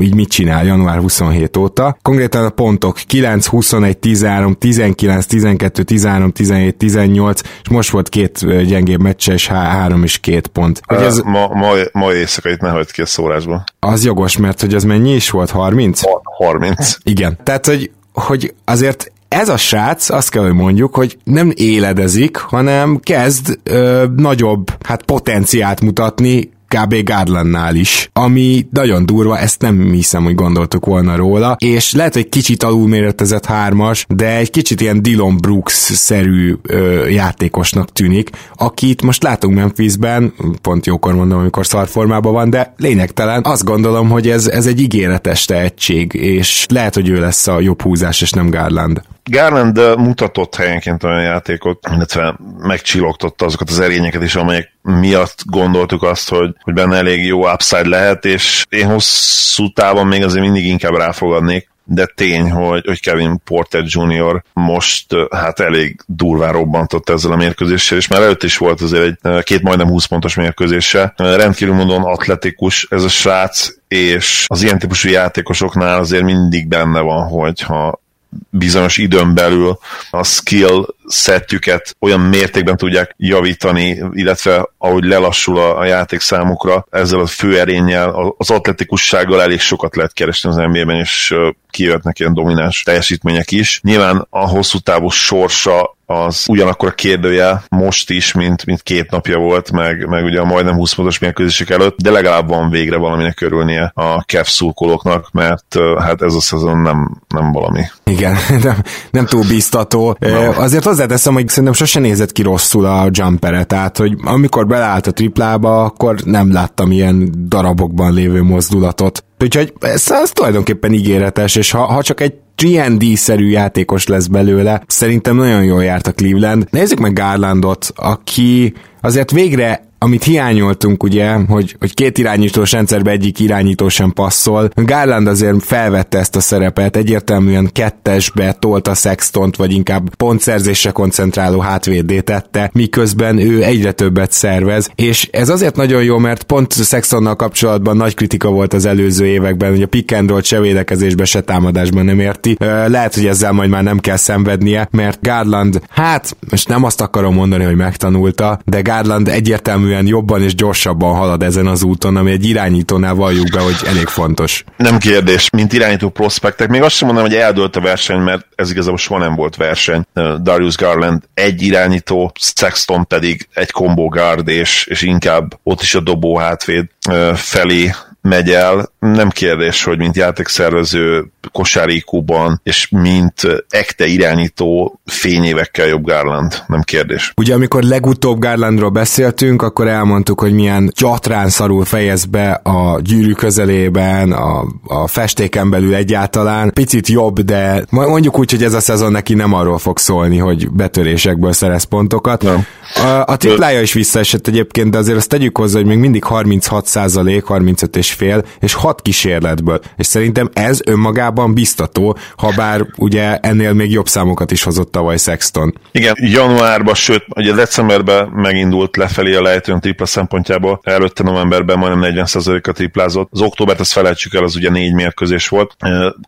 így 0.00 0.14
mit 0.14 0.28
csinál 0.28 0.64
január 0.64 0.98
27 0.98 1.56
óta. 1.56 1.96
Konkrétan 2.02 2.44
a 2.44 2.50
pontok 2.50 2.96
9, 3.06 3.46
21, 3.46 3.98
13, 3.98 4.54
19, 4.58 5.26
12, 5.26 5.82
13, 5.82 6.30
17, 6.32 6.76
18, 6.76 7.40
és 7.62 7.68
most 7.68 7.90
volt 7.90 8.03
két 8.08 8.64
gyengébb 8.66 9.00
meccse, 9.00 9.32
és 9.32 9.46
há- 9.46 9.70
három 9.70 10.02
és 10.02 10.18
két 10.18 10.46
pont. 10.46 10.80
Hogy 10.86 11.02
ez... 11.02 11.18
ma, 11.18 11.48
ma, 11.48 11.72
ma 11.92 12.12
éjszaka 12.12 12.50
itt 12.50 12.60
ne 12.60 12.68
hagyd 12.68 12.90
ki 12.90 13.00
a 13.00 13.06
szórásba. 13.06 13.64
Az 13.78 14.04
jogos, 14.04 14.36
mert 14.36 14.60
hogy 14.60 14.74
az 14.74 14.84
mennyi 14.84 15.14
is 15.14 15.30
volt? 15.30 15.50
30? 15.50 16.00
30. 16.36 16.96
Igen. 17.02 17.38
Tehát, 17.42 17.66
hogy, 17.66 17.90
hogy 18.12 18.54
azért 18.64 19.12
ez 19.28 19.48
a 19.48 19.56
srác, 19.56 20.10
azt 20.10 20.30
kell, 20.30 20.42
hogy 20.42 20.52
mondjuk, 20.52 20.94
hogy 20.94 21.18
nem 21.24 21.52
éledezik, 21.54 22.36
hanem 22.36 23.00
kezd 23.02 23.58
ö, 23.62 24.04
nagyobb 24.16 24.84
hát 24.86 25.02
potenciát 25.02 25.80
mutatni 25.80 26.50
kb. 26.74 27.04
Garlandnál 27.04 27.74
is, 27.74 28.10
ami 28.12 28.66
nagyon 28.70 29.06
durva, 29.06 29.38
ezt 29.38 29.60
nem 29.60 29.92
hiszem, 29.92 30.24
hogy 30.24 30.34
gondoltuk 30.34 30.86
volna 30.86 31.16
róla, 31.16 31.56
és 31.58 31.92
lehet, 31.92 32.14
hogy 32.14 32.28
kicsit 32.28 32.62
alulméretezett 32.62 33.46
hármas, 33.46 34.06
de 34.08 34.36
egy 34.36 34.50
kicsit 34.50 34.80
ilyen 34.80 35.02
Dylan 35.02 35.36
Brooks-szerű 35.36 36.54
ö, 36.62 37.06
játékosnak 37.08 37.92
tűnik, 37.92 38.30
akit 38.54 39.02
most 39.02 39.22
látunk 39.22 39.54
Memphisben, 39.54 40.34
pont 40.62 40.86
jókor 40.86 41.14
mondom, 41.14 41.38
amikor 41.38 41.66
szarformában 41.66 42.32
van, 42.32 42.50
de 42.50 42.74
lényegtelen, 42.76 43.42
azt 43.44 43.64
gondolom, 43.64 44.10
hogy 44.10 44.28
ez, 44.28 44.46
ez 44.46 44.66
egy 44.66 44.80
ígéretes 44.80 45.44
tehetség, 45.44 46.12
és 46.14 46.66
lehet, 46.68 46.94
hogy 46.94 47.08
ő 47.08 47.20
lesz 47.20 47.46
a 47.46 47.60
jobb 47.60 47.82
húzás, 47.82 48.20
és 48.20 48.30
nem 48.30 48.50
Garland. 48.50 49.02
Garland 49.30 49.96
mutatott 49.96 50.54
helyenként 50.54 51.04
olyan 51.04 51.22
játékot, 51.22 51.88
illetve 51.94 52.36
megcsillogtotta 52.58 53.44
azokat 53.44 53.70
az 53.70 53.80
erényeket 53.80 54.22
is, 54.22 54.34
amelyek 54.34 54.72
miatt 54.82 55.42
gondoltuk 55.46 56.02
azt, 56.02 56.28
hogy, 56.28 56.54
hogy 56.62 56.74
benne 56.74 56.96
elég 56.96 57.26
jó 57.26 57.52
upside 57.52 57.88
lehet, 57.88 58.24
és 58.24 58.66
én 58.68 58.86
hosszú 58.86 59.72
távon 59.72 60.06
még 60.06 60.24
azért 60.24 60.44
mindig 60.44 60.66
inkább 60.66 60.96
ráfogadnék, 60.96 61.72
de 61.84 62.06
tény, 62.14 62.50
hogy, 62.50 62.86
hogy 62.86 63.00
Kevin 63.00 63.40
Porter 63.44 63.82
Jr. 63.86 64.42
most 64.52 65.06
hát 65.30 65.60
elég 65.60 66.00
durván 66.06 66.52
robbantott 66.52 67.10
ezzel 67.10 67.32
a 67.32 67.36
mérkőzéssel, 67.36 67.98
és 67.98 68.08
már 68.08 68.22
előtt 68.22 68.42
is 68.42 68.56
volt 68.56 68.80
azért 68.80 69.26
egy 69.26 69.42
két 69.44 69.62
majdnem 69.62 69.88
20 69.88 70.04
pontos 70.04 70.34
mérkőzése. 70.34 71.12
Rendkívül 71.16 71.74
módon 71.74 72.02
atletikus 72.02 72.86
ez 72.90 73.02
a 73.02 73.08
srác, 73.08 73.68
és 73.88 74.44
az 74.48 74.62
ilyen 74.62 74.78
típusú 74.78 75.08
játékosoknál 75.08 75.98
azért 75.98 76.24
mindig 76.24 76.68
benne 76.68 77.00
van, 77.00 77.28
hogy 77.28 77.60
ha 77.60 78.02
bizonyos 78.50 78.96
időn 78.96 79.34
belül 79.34 79.78
a 80.10 80.24
skill 80.24 80.94
szettjüket 81.06 81.96
olyan 81.98 82.20
mértékben 82.20 82.76
tudják 82.76 83.14
javítani, 83.16 84.02
illetve 84.12 84.68
ahogy 84.78 85.04
lelassul 85.04 85.58
a, 85.58 85.84
játék 85.84 86.20
számukra, 86.20 86.86
ezzel 86.90 87.20
a 87.20 87.26
főerénnyel, 87.26 88.34
az 88.38 88.50
atletikussággal 88.50 89.42
elég 89.42 89.60
sokat 89.60 89.96
lehet 89.96 90.12
keresni 90.12 90.48
az 90.48 90.56
NBA-ben, 90.56 90.96
és 90.96 91.34
kijöhetnek 91.70 92.18
ilyen 92.18 92.34
domináns 92.34 92.82
teljesítmények 92.82 93.50
is. 93.50 93.80
Nyilván 93.82 94.26
a 94.30 94.48
hosszú 94.48 94.78
távú 94.78 95.08
sorsa 95.08 95.93
az 96.06 96.44
ugyanakkor 96.48 96.88
a 96.88 96.94
kérdője 96.94 97.62
most 97.68 98.10
is, 98.10 98.32
mint, 98.32 98.66
mint 98.66 98.82
két 98.82 99.10
napja 99.10 99.38
volt, 99.38 99.72
meg, 99.72 100.08
meg 100.08 100.24
ugye 100.24 100.40
a 100.40 100.44
majdnem 100.44 100.74
20 100.74 100.94
pontos 100.94 101.18
mérkőzések 101.18 101.70
előtt, 101.70 101.96
de 101.96 102.10
legalább 102.10 102.48
van 102.48 102.70
végre 102.70 102.96
valaminek 102.96 103.34
körülnie 103.34 103.92
a 103.94 104.24
Kev 104.24 104.44
szurkolóknak, 104.44 105.30
mert 105.32 105.78
hát 105.98 106.22
ez 106.22 106.34
a 106.34 106.40
szezon 106.40 106.78
nem, 106.78 107.20
nem 107.28 107.52
valami. 107.52 107.82
Igen, 108.04 108.36
nem, 108.62 108.82
nem 109.10 109.26
túl 109.26 109.44
biztató. 109.48 110.16
No. 110.18 110.52
Azért 110.52 110.84
hozzáteszem, 110.84 111.34
hogy 111.34 111.48
szerintem 111.48 111.72
sose 111.72 112.00
nézett 112.00 112.32
ki 112.32 112.42
rosszul 112.42 112.84
a 112.84 113.08
jumpere, 113.10 113.64
tehát 113.64 113.96
hogy 113.96 114.16
amikor 114.24 114.66
beleállt 114.66 115.06
a 115.06 115.12
triplába, 115.12 115.84
akkor 115.84 116.16
nem 116.24 116.52
láttam 116.52 116.90
ilyen 116.90 117.32
darabokban 117.48 118.12
lévő 118.12 118.42
mozdulatot. 118.42 119.24
Úgyhogy 119.40 119.72
ez, 119.80 120.10
ez 120.10 120.30
tulajdonképpen 120.30 120.92
ígéretes, 120.92 121.56
és 121.56 121.70
ha, 121.70 121.84
ha 121.84 122.02
csak 122.02 122.20
egy 122.20 122.34
3D-szerű 122.56 123.50
játékos 123.50 124.06
lesz 124.06 124.26
belőle, 124.26 124.82
szerintem 124.86 125.36
nagyon 125.36 125.64
jól 125.64 125.84
járt 125.84 126.06
a 126.06 126.12
Cleveland. 126.12 126.66
Nézzük 126.70 126.98
meg 126.98 127.12
Garlandot, 127.12 127.92
aki 127.94 128.74
azért 129.00 129.30
végre 129.30 129.88
amit 130.04 130.24
hiányoltunk 130.24 131.02
ugye, 131.02 131.32
hogy, 131.48 131.76
hogy 131.78 131.94
két 131.94 132.18
irányítós 132.18 132.72
rendszerbe 132.72 133.10
egyik 133.10 133.38
irányító 133.38 133.88
sem 133.88 134.12
passzol. 134.12 134.70
Garland 134.74 135.26
azért 135.26 135.64
felvette 135.64 136.18
ezt 136.18 136.36
a 136.36 136.40
szerepet, 136.40 136.96
egyértelműen 136.96 137.70
kettesbe 137.72 138.52
tolta 138.52 138.94
Sextont, 138.94 139.56
vagy 139.56 139.72
inkább 139.72 140.14
pontszerzésre 140.14 140.90
koncentráló 140.90 141.60
hátvédé 141.60 142.20
tette, 142.20 142.70
miközben 142.72 143.38
ő 143.38 143.62
egyre 143.62 143.92
többet 143.92 144.32
szervez, 144.32 144.90
és 144.94 145.28
ez 145.32 145.48
azért 145.48 145.76
nagyon 145.76 146.02
jó, 146.02 146.18
mert 146.18 146.42
pont 146.42 146.72
Sextonnal 146.72 147.36
kapcsolatban 147.36 147.96
nagy 147.96 148.14
kritika 148.14 148.48
volt 148.48 148.72
az 148.72 148.84
előző 148.84 149.26
években, 149.26 149.70
hogy 149.70 149.82
a 149.82 149.86
pick 149.86 150.12
and 150.12 150.30
roll 150.30 150.42
se 150.42 150.60
védekezésbe, 150.60 151.24
se 151.24 151.40
támadásban 151.40 152.04
nem 152.04 152.20
érti. 152.20 152.56
Lehet, 152.86 153.14
hogy 153.14 153.26
ezzel 153.26 153.52
majd 153.52 153.70
már 153.70 153.82
nem 153.82 153.98
kell 153.98 154.16
szenvednie, 154.16 154.88
mert 154.90 155.18
Garland, 155.22 155.80
hát 155.88 156.36
most 156.50 156.68
nem 156.68 156.84
azt 156.84 157.00
akarom 157.00 157.34
mondani, 157.34 157.64
hogy 157.64 157.76
megtanulta, 157.76 158.58
de 158.64 158.80
Garland 158.80 159.28
egyértelműen 159.28 159.93
egyértelműen 159.94 160.06
jobban 160.06 160.42
és 160.42 160.54
gyorsabban 160.54 161.16
halad 161.16 161.42
ezen 161.42 161.66
az 161.66 161.82
úton, 161.82 162.16
ami 162.16 162.30
egy 162.30 162.44
irányítónál 162.44 163.14
valljuk 163.14 163.50
be, 163.50 163.60
hogy 163.60 163.76
elég 163.86 164.06
fontos. 164.06 164.64
Nem 164.76 164.98
kérdés, 164.98 165.50
mint 165.50 165.72
irányító 165.72 166.08
prospektek. 166.08 166.68
Még 166.68 166.82
azt 166.82 166.94
sem 166.94 167.06
mondom, 167.06 167.24
hogy 167.24 167.34
eldőlt 167.34 167.76
a 167.76 167.80
verseny, 167.80 168.18
mert 168.18 168.46
ez 168.54 168.70
igazából 168.70 168.98
soha 168.98 169.20
nem 169.20 169.34
volt 169.34 169.56
verseny. 169.56 170.02
Darius 170.42 170.76
Garland 170.76 171.22
egy 171.34 171.62
irányító, 171.62 172.32
Sexton 172.40 173.06
pedig 173.06 173.48
egy 173.54 173.70
combo 173.70 174.08
guard, 174.08 174.48
és, 174.48 174.86
és 174.86 175.02
inkább 175.02 175.58
ott 175.62 175.82
is 175.82 175.94
a 175.94 176.00
dobó 176.00 176.36
hátvéd 176.36 176.86
felé 177.34 177.90
megy 178.28 178.50
el, 178.50 178.92
nem 178.98 179.28
kérdés, 179.28 179.84
hogy 179.84 179.98
mint 179.98 180.16
játékszervező 180.16 181.24
kosárikúban, 181.52 182.60
és 182.62 182.88
mint 182.90 183.40
ekte 183.68 184.06
irányító 184.06 185.00
fényévekkel 185.04 185.86
jobb 185.86 186.04
Garland, 186.04 186.62
nem 186.66 186.80
kérdés. 186.80 187.32
Ugye 187.36 187.54
amikor 187.54 187.82
legutóbb 187.82 188.38
Garlandról 188.38 188.90
beszéltünk, 188.90 189.62
akkor 189.62 189.88
elmondtuk, 189.88 190.40
hogy 190.40 190.52
milyen 190.52 190.90
gyatrán 190.96 191.48
szarul 191.48 191.84
fejez 191.84 192.24
be 192.24 192.50
a 192.50 193.00
gyűrű 193.00 193.32
közelében, 193.32 194.32
a, 194.32 194.64
a 194.86 195.06
festéken 195.06 195.70
belül 195.70 195.94
egyáltalán. 195.94 196.72
Picit 196.72 197.08
jobb, 197.08 197.40
de 197.40 197.84
mondjuk 197.90 198.38
úgy, 198.38 198.50
hogy 198.50 198.62
ez 198.62 198.74
a 198.74 198.80
szezon 198.80 199.12
neki 199.12 199.34
nem 199.34 199.52
arról 199.52 199.78
fog 199.78 199.98
szólni, 199.98 200.38
hogy 200.38 200.70
betörésekből 200.70 201.52
szerez 201.52 201.84
pontokat. 201.84 202.42
Nem. 202.42 202.66
A, 202.94 203.22
a 203.32 203.36
triplája 203.36 203.80
is 203.80 203.92
visszaesett 203.92 204.46
egyébként, 204.46 204.90
de 204.90 204.98
azért 204.98 205.16
azt 205.16 205.28
tegyük 205.28 205.56
hozzá, 205.56 205.78
hogy 205.78 205.86
még 205.86 205.98
mindig 205.98 206.24
36% 206.28 207.42
35 207.44 207.96
és 207.96 208.13
fél, 208.14 208.44
és 208.60 208.74
6 208.74 209.02
kísérletből. 209.02 209.80
És 209.96 210.06
szerintem 210.06 210.50
ez 210.52 210.80
önmagában 210.86 211.54
biztató, 211.54 212.18
ha 212.36 212.52
bár 212.56 212.86
ugye 212.96 213.38
ennél 213.38 213.72
még 213.72 213.90
jobb 213.90 214.08
számokat 214.08 214.50
is 214.50 214.62
hozott 214.62 214.92
tavaly 214.92 215.16
Sexton. 215.16 215.78
Igen, 215.90 216.14
januárban, 216.16 216.94
sőt, 216.94 217.24
ugye 217.36 217.52
decemberben 217.52 218.28
megindult 218.28 218.96
lefelé 218.96 219.34
a 219.34 219.42
lejtőn 219.42 219.80
tripla 219.80 220.06
szempontjából, 220.06 220.80
előtte 220.82 221.22
novemberben 221.22 221.78
majdnem 221.78 222.14
40%-a 222.14 222.72
triplázott. 222.72 223.28
Az 223.32 223.40
októbert 223.40 223.80
ezt 223.80 223.92
felejtsük 223.92 224.34
el, 224.34 224.42
az 224.42 224.56
ugye 224.56 224.70
négy 224.70 224.94
mérkőzés 224.94 225.48
volt. 225.48 225.76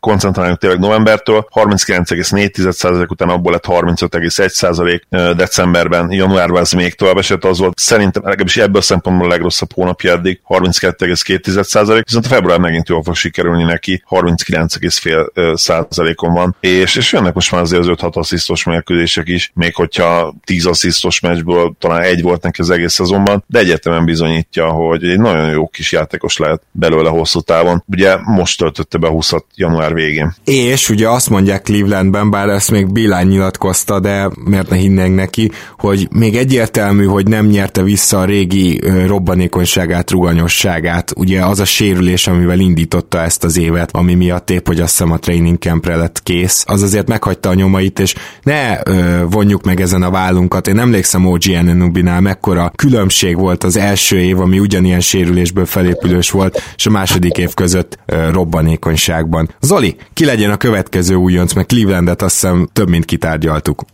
Koncentráljunk 0.01 0.59
tényleg 0.59 0.79
novembertől, 0.79 1.49
39,4% 1.55 3.09
után 3.09 3.29
abból 3.29 3.53
lett 3.53 3.65
35,1% 3.69 5.35
decemberben, 5.37 6.11
januárban 6.11 6.61
ez 6.61 6.73
még 6.73 6.95
tovább 6.95 7.17
esett, 7.17 7.45
az 7.45 7.59
volt 7.59 7.79
szerintem 7.79 8.23
legalábbis 8.23 8.57
ebből 8.57 8.81
a 8.81 8.85
szempontból 8.85 9.27
a 9.27 9.31
legrosszabb 9.31 9.73
hónapja 9.73 10.13
eddig, 10.13 10.41
32,2%, 10.49 11.76
viszont 11.81 12.25
a 12.25 12.29
február 12.29 12.59
megint 12.59 12.89
jól 12.89 13.03
fog 13.03 13.15
sikerülni 13.15 13.63
neki, 13.63 14.03
39,5 14.11 15.57
százalékon 15.57 16.33
van, 16.33 16.57
és, 16.61 16.97
és 16.97 17.13
jönnek 17.13 17.35
most 17.35 17.53
már 17.53 17.61
azért 17.61 17.81
az 17.81 17.89
5-6 17.89 18.13
asszisztos 18.13 18.65
mérkőzések 18.65 19.29
is, 19.29 19.51
még 19.55 19.75
hogyha 19.75 20.35
10 20.45 20.67
asszisztos 20.67 21.21
meccsből 21.21 21.77
talán 21.79 22.03
egy 22.03 22.23
volt 22.23 22.43
neki 22.43 22.61
az 22.61 22.71
egész 22.71 22.93
szezonban, 22.93 23.45
de 23.47 23.59
egyetemen 23.59 24.05
bizonyítja, 24.05 24.67
hogy 24.67 25.05
egy 25.05 25.19
nagyon 25.19 25.51
jó 25.51 25.69
kis 25.69 25.93
játékos 25.93 26.37
lehet 26.37 26.63
belőle 26.71 27.09
hosszú 27.09 27.41
távon. 27.41 27.85
Ugye 27.87 28.17
most 28.25 28.59
töltötte 28.59 28.99
be 28.99 29.09
20 29.09 29.33
január 29.55 29.95
végén. 29.95 30.35
És 30.45 30.89
ugye 30.89 31.09
azt 31.09 31.31
mondják 31.31 31.63
Clevelandben, 31.63 32.31
bár 32.31 32.49
ezt 32.49 32.71
még 32.71 32.93
Bilány 32.93 33.27
nyilatkozta, 33.27 34.01
de 34.01 34.31
miért 34.45 34.71
ne 34.71 34.77
hinnénk 34.77 35.15
neki, 35.15 35.51
hogy 35.79 36.09
még 36.11 36.37
egyértelmű, 36.37 37.05
hogy 37.05 37.27
nem 37.27 37.47
nyerte 37.47 37.83
vissza 37.83 38.21
a 38.21 38.25
régi 38.25 38.81
robbanékonyságát, 39.07 40.11
ruganyosságát. 40.11 41.13
Ugye 41.17 41.45
az 41.45 41.61
a 41.61 41.65
sérülés, 41.67 42.27
amivel 42.27 42.59
indította 42.59 43.21
ezt 43.21 43.45
az 43.45 43.59
évet, 43.59 43.91
ami 43.93 44.15
miatt 44.15 44.51
épp, 44.51 44.67
hogy 44.67 44.81
azt 44.81 44.91
hiszem 44.91 45.13
a 45.13 45.19
training 45.19 45.59
campre 45.59 45.97
lett 45.97 46.23
kész, 46.23 46.65
az 46.67 46.83
azért 46.83 47.09
meghagyta 47.09 47.49
a 47.49 47.55
nyomait, 47.55 47.99
és 47.99 48.15
ne 48.43 48.79
ö, 48.85 49.25
vonjuk 49.31 49.65
meg 49.65 49.81
ezen 49.81 50.03
a 50.03 50.11
vállunkat. 50.11 50.69
Én 50.69 50.79
emlékszem 50.79 51.27
OG 51.27 51.49
Enenubinál, 51.49 52.21
mekkora 52.21 52.73
különbség 52.77 53.37
volt 53.37 53.65
az 53.65 53.77
első 53.77 54.21
év, 54.21 54.41
ami 54.41 54.59
ugyanilyen 54.59 55.01
sérülésből 55.01 55.67
felépülős 55.67 56.31
volt, 56.31 56.63
és 56.77 56.87
a 56.87 56.91
második 56.91 57.39
év 57.39 57.55
között 57.55 57.99
ö, 58.07 58.31
robbanékonyságban. 58.31 59.55
Zoli, 59.61 59.97
ki 60.13 60.25
legyen 60.25 60.51
a 60.51 60.57
következő 60.57 61.15
újonc, 61.15 61.53
meg 61.53 61.67
Clevelandet 61.67 62.23
azt 62.23 62.35
hiszem 62.35 62.69
több 62.73 62.89
mint 62.89 63.05
kitárgyaltuk. 63.05 63.85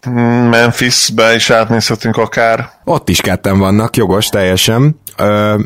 Memphisbe 0.50 1.34
is 1.34 1.50
átnézhetünk 1.50 2.16
akár. 2.16 2.70
Ott 2.84 3.08
is 3.08 3.20
ketten 3.20 3.58
vannak, 3.58 3.96
jogos, 3.96 4.26
teljesen. 4.26 5.00
Ö, 5.16 5.58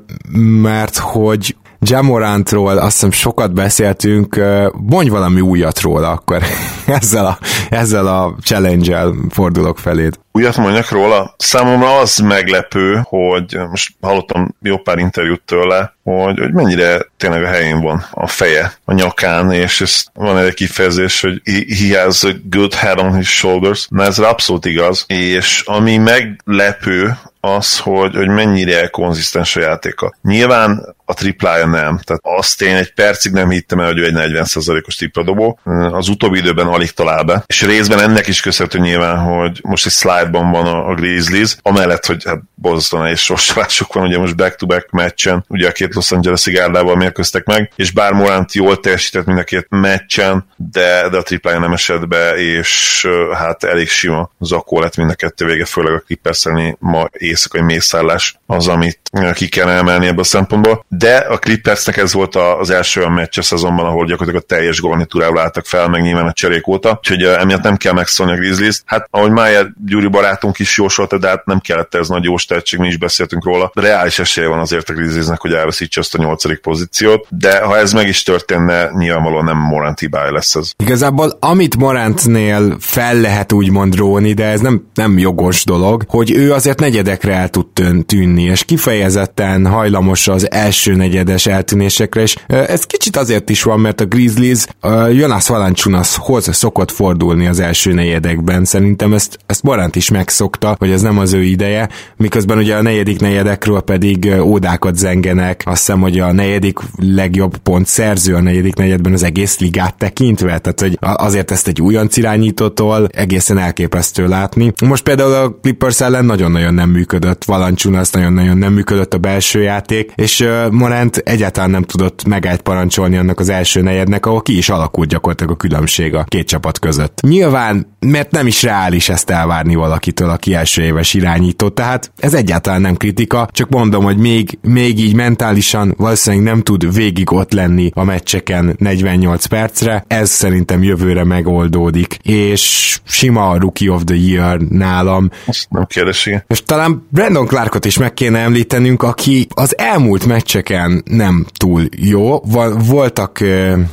mert 0.63 0.97
hogy 0.97 1.57
Jamorantról 1.81 2.77
azt 2.77 2.93
hiszem 2.93 3.11
sokat 3.11 3.53
beszéltünk, 3.53 4.41
mondj 4.73 5.09
valami 5.09 5.41
újat 5.41 5.81
róla 5.81 6.11
akkor. 6.11 6.43
ezzel 6.87 7.27
a, 7.27 7.39
ezzel 7.71 8.07
a 8.07 8.35
challenge-el 8.43 9.15
fordulok 9.29 9.79
feléd. 9.79 10.19
Újat 10.37 10.57
mondjak 10.57 10.91
róla? 10.91 11.35
Számomra 11.39 11.99
az 11.99 12.19
meglepő, 12.19 13.01
hogy 13.05 13.59
most 13.71 13.95
hallottam 14.01 14.55
jó 14.63 14.79
pár 14.79 14.99
interjút 14.99 15.43
tőle, 15.43 15.95
hogy, 16.03 16.39
hogy 16.39 16.53
mennyire 16.53 17.07
tényleg 17.17 17.43
a 17.43 17.49
helyén 17.49 17.81
van 17.81 18.07
a 18.11 18.27
feje, 18.27 18.73
a 18.85 18.93
nyakán, 18.93 19.53
és 19.53 19.81
ez 19.81 20.05
van 20.15 20.39
egy 20.39 20.55
kifejezés, 20.55 21.21
hogy 21.21 21.41
he 21.79 22.03
has 22.03 22.25
a 22.25 22.31
good 22.51 22.75
head 22.75 22.99
on 22.99 23.17
his 23.17 23.37
shoulders, 23.37 23.87
na 23.91 24.03
ez 24.03 24.19
abszolút 24.19 24.65
igaz, 24.65 25.05
és 25.07 25.63
ami 25.65 25.97
meglepő, 25.97 27.17
az, 27.47 27.79
hogy, 27.79 28.15
hogy 28.15 28.29
mennyire 28.29 28.87
konzisztens 28.87 29.57
a 29.57 29.61
játéka. 29.61 30.17
Nyilván 30.23 30.95
a 31.05 31.15
triplája 31.15 31.67
nem. 31.67 32.01
Tehát 32.05 32.23
azt 32.23 32.63
én 32.63 32.77
egy 32.77 32.93
percig 32.93 33.33
nem 33.33 33.51
hittem 33.51 33.81
el, 33.81 33.87
hogy 33.87 33.99
ő 33.99 34.05
egy 34.05 34.15
40%-os 34.15 34.95
tripladobó. 34.95 35.59
Az 35.91 36.09
utóbbi 36.09 36.39
időben 36.39 36.67
alig 36.67 36.91
talál 36.91 37.23
be. 37.23 37.45
És 37.47 37.63
részben 37.63 38.01
ennek 38.01 38.27
is 38.27 38.41
köszönhető 38.41 38.79
nyilván, 38.79 39.19
hogy 39.19 39.61
most 39.63 39.87
egy 39.87 39.93
slide-ban 40.27 40.51
van 40.51 40.67
a, 40.67 40.89
a 40.89 40.95
Grizzlies, 40.95 41.57
amellett, 41.63 42.07
hogy 42.07 42.25
hát 42.25 42.41
borzasztóan 42.55 43.07
és 43.07 43.21
sorsolásuk 43.21 43.93
van, 43.93 44.07
ugye 44.07 44.19
most 44.19 44.37
back-to-back 44.37 44.91
meccsen, 44.91 45.45
ugye 45.49 45.69
a 45.69 45.73
két 45.73 45.95
Los 45.95 46.13
Angeles-i 46.13 46.51
gárdával 46.51 46.97
mérkőztek 46.97 47.45
meg, 47.45 47.73
és 47.77 47.91
bár 47.91 48.13
Morant 48.13 48.53
jól 48.53 48.81
teljesített 48.81 49.25
mind 49.25 49.39
a 49.39 49.43
két 49.43 49.67
meccsen, 49.69 50.47
de, 50.57 51.09
de 51.09 51.17
a 51.17 51.23
triplája 51.23 51.59
nem 51.59 51.73
esett 51.73 52.09
be, 52.09 52.37
és 52.37 53.07
hát 53.33 53.65
elég 53.65 53.89
sima 53.89 54.31
zakó 54.41 54.81
lett 54.81 54.97
mind 54.97 55.11
a 55.11 55.15
kettő 55.15 55.47
vége, 55.47 55.65
főleg 55.65 55.93
a 55.93 55.99
Clippers 55.99 56.45
ma 56.79 57.09
éjszakai 57.13 57.61
mészállás 57.61 58.39
az, 58.47 58.69
amit 58.69 59.01
ki 59.35 59.49
kell 59.49 59.69
emelni 59.69 60.07
ebből 60.07 60.21
a 60.21 60.25
szempontból 60.25 60.85
de 60.89 61.17
a 61.17 61.39
Clippersnek 61.39 61.97
ez 61.97 62.13
volt 62.13 62.35
az 62.35 62.71
első 62.71 63.01
olyan 63.01 63.13
meccs 63.13 63.39
a 63.39 63.43
szezonban, 63.43 63.87
ahol 63.87 64.07
gyakorlatilag 64.07 64.43
a 64.43 64.55
teljes 64.55 64.81
garnitúrával 64.81 65.43
álltak 65.43 65.67
fel, 65.67 65.89
meg 65.89 66.03
nyilván 66.03 66.27
a 66.27 66.33
cserék 66.33 66.67
óta, 66.67 66.97
úgyhogy 66.99 67.23
emiatt 67.23 67.63
nem 67.63 67.77
kell 67.77 67.93
megszólni 67.93 68.33
a 68.33 68.37
Grizzlies. 68.37 68.83
Hát, 68.85 69.09
ahogy 69.11 69.31
Májer 69.31 69.67
Gyuri 69.87 70.07
barátunk 70.17 70.59
is 70.59 70.77
jósolta, 70.77 71.19
de 71.19 71.29
hát 71.29 71.45
nem 71.45 71.61
kellett 71.61 71.95
ez 71.95 72.09
nagy 72.09 72.25
jó 72.25 72.35
tehetség, 72.49 72.79
mi 72.79 72.87
is 72.87 72.97
beszéltünk 72.97 73.45
róla. 73.45 73.71
Reális 73.75 74.19
esélye 74.19 74.49
van 74.49 74.59
azért 74.59 74.89
a 74.89 74.93
Grizzliesnek, 74.93 75.41
hogy 75.41 75.53
elveszítse 75.53 76.01
azt 76.01 76.15
a 76.15 76.19
nyolcadik 76.19 76.59
pozíciót, 76.59 77.27
de 77.31 77.61
ha 77.65 77.79
ez 77.79 77.93
meg 77.93 78.09
is 78.09 78.23
történne, 78.23 78.91
nyilvánvalóan 78.99 79.45
nem 79.45 79.57
Morant 79.57 79.99
hibája 79.99 80.33
lesz 80.33 80.55
ez. 80.55 80.71
Igazából 80.77 81.37
amit 81.41 81.77
Morantnél 81.77 82.77
fel 82.81 83.21
lehet 83.21 83.53
úgymond 83.53 83.97
róni, 83.97 84.33
de 84.33 84.45
ez 84.45 84.61
nem, 84.61 84.87
nem 84.95 85.19
jogos 85.19 85.65
dolog, 85.65 86.05
hogy 86.09 86.33
ő 86.33 86.53
azért 86.53 86.81
negyedekre 86.81 87.35
el 87.35 87.49
tud 87.49 87.67
tűnni, 88.07 88.43
és 88.43 88.65
kifejezetten 88.65 89.67
hajlamos 89.67 90.29
az 90.29 90.51
első 90.51 90.95
negyedes 90.95 91.47
eltűnésekre, 91.47 92.23
és 92.23 92.35
ez 92.47 92.85
kicsit 92.85 93.17
azért 93.17 93.51
is 93.51 93.63
van, 93.63 93.81
mert 93.81 94.01
a 94.01 94.05
Grizzlies 94.05 94.67
Jonas 95.13 95.49
Valanciunashoz 95.49 96.55
szokott 96.55 96.91
fordulni 96.91 97.47
az 97.47 97.61
első 97.61 97.93
negyedekben. 97.93 98.65
Szerintem 98.65 99.13
ezt, 99.13 99.39
ezt 99.47 99.63
Barant 99.63 99.97
is 99.97 100.06
megszokta, 100.11 100.77
hogy 100.79 100.91
ez 100.91 101.03
nem 101.03 101.19
az 101.19 101.33
ő 101.33 101.43
ideje, 101.43 101.89
miközben 102.17 102.59
ugye 102.59 102.77
a 102.77 102.83
negyedik 102.83 103.21
negyedekről 103.21 103.81
pedig 103.81 104.35
ódákat 104.41 104.97
zengenek, 104.97 105.63
azt 105.65 105.77
hiszem, 105.77 106.01
hogy 106.01 106.19
a 106.19 106.33
negyedik 106.33 106.79
legjobb 106.99 107.57
pont 107.57 107.87
szerző 107.87 108.35
a 108.35 108.41
negyedik 108.41 108.75
negyedben 108.75 109.13
az 109.13 109.23
egész 109.23 109.59
ligát 109.59 109.95
tekintve, 109.99 110.59
tehát 110.59 110.81
hogy 110.81 110.99
azért 111.01 111.51
ezt 111.51 111.69
egy 111.69 111.81
újonc 111.81 112.17
irányítótól 112.17 113.09
egészen 113.13 113.59
elképesztő 113.59 114.29
látni. 114.29 114.73
Most 114.85 115.03
például 115.03 115.33
a 115.33 115.51
Clippers 115.63 116.01
ellen 116.01 116.25
nagyon-nagyon 116.25 116.75
nem 116.75 116.91
működött, 116.91 117.45
Valanciunas 117.45 118.11
nagyon-nagyon 118.11 118.57
nem 118.57 118.73
működött 118.73 119.15
a 119.15 119.19
belső 119.19 119.63
játék, 119.63 120.13
és 120.15 120.49
Morant 120.71 121.17
egyáltalán 121.17 121.71
nem 121.71 121.83
tudott 121.83 122.25
megállt 122.27 122.61
parancsolni 122.63 123.17
annak 123.17 123.41
az 123.41 123.49
első 123.49 123.83
negyednek, 123.83 124.27
ahol 124.27 124.43
ki 124.43 124.57
is 124.57 124.69
alakult 124.69 125.09
gyakorlatilag 125.09 125.53
a 125.53 125.57
különbség 125.57 126.15
a 126.15 126.25
két 126.25 126.49
csapat 126.49 126.79
között. 126.79 127.21
Nyilván, 127.21 127.87
mert 128.11 128.31
nem 128.31 128.47
is 128.47 128.63
reális 128.63 129.09
ezt 129.09 129.31
elvárni 129.31 129.75
valakitől, 129.75 130.31
aki 130.31 130.55
első 130.55 130.83
éves 130.83 131.15
irányító, 131.15 131.69
tehát 131.69 132.13
ez 132.19 132.35
egyáltalán 132.35 132.81
nem 132.81 132.97
kritika, 132.97 133.49
csak 133.53 133.69
mondom, 133.69 134.05
hogy 134.05 134.17
még, 134.17 134.59
még 134.63 134.99
így 134.99 135.15
mentálisan 135.15 135.95
valószínűleg 135.97 136.45
nem 136.45 136.63
tud 136.63 136.95
végig 136.95 137.33
ott 137.33 137.53
lenni 137.53 137.91
a 137.95 138.05
meccseken 138.05 138.77
48 138.79 139.47
percre, 139.47 140.05
ez 140.07 140.31
szerintem 140.31 140.83
jövőre 140.83 141.25
megoldódik, 141.25 142.19
és 142.23 142.99
sima 143.05 143.51
a 143.51 143.59
Rookie 143.59 143.93
of 143.93 144.03
the 144.05 144.17
Year 144.17 144.59
nálam. 144.59 145.31
Azt 145.47 145.67
nem 145.71 145.85
kérdés, 145.87 146.31
És 146.47 146.63
talán 146.63 147.07
Brandon 147.11 147.47
Clarkot 147.47 147.85
is 147.85 147.99
meg 147.99 148.15
kéne 148.15 148.39
említenünk, 148.39 149.03
aki 149.03 149.47
az 149.55 149.79
elmúlt 149.79 150.27
meccsek 150.27 150.45
meccseken 150.47 151.03
nem 151.05 151.47
túl 151.57 151.89
jó. 151.97 152.41
Voltak 152.87 153.39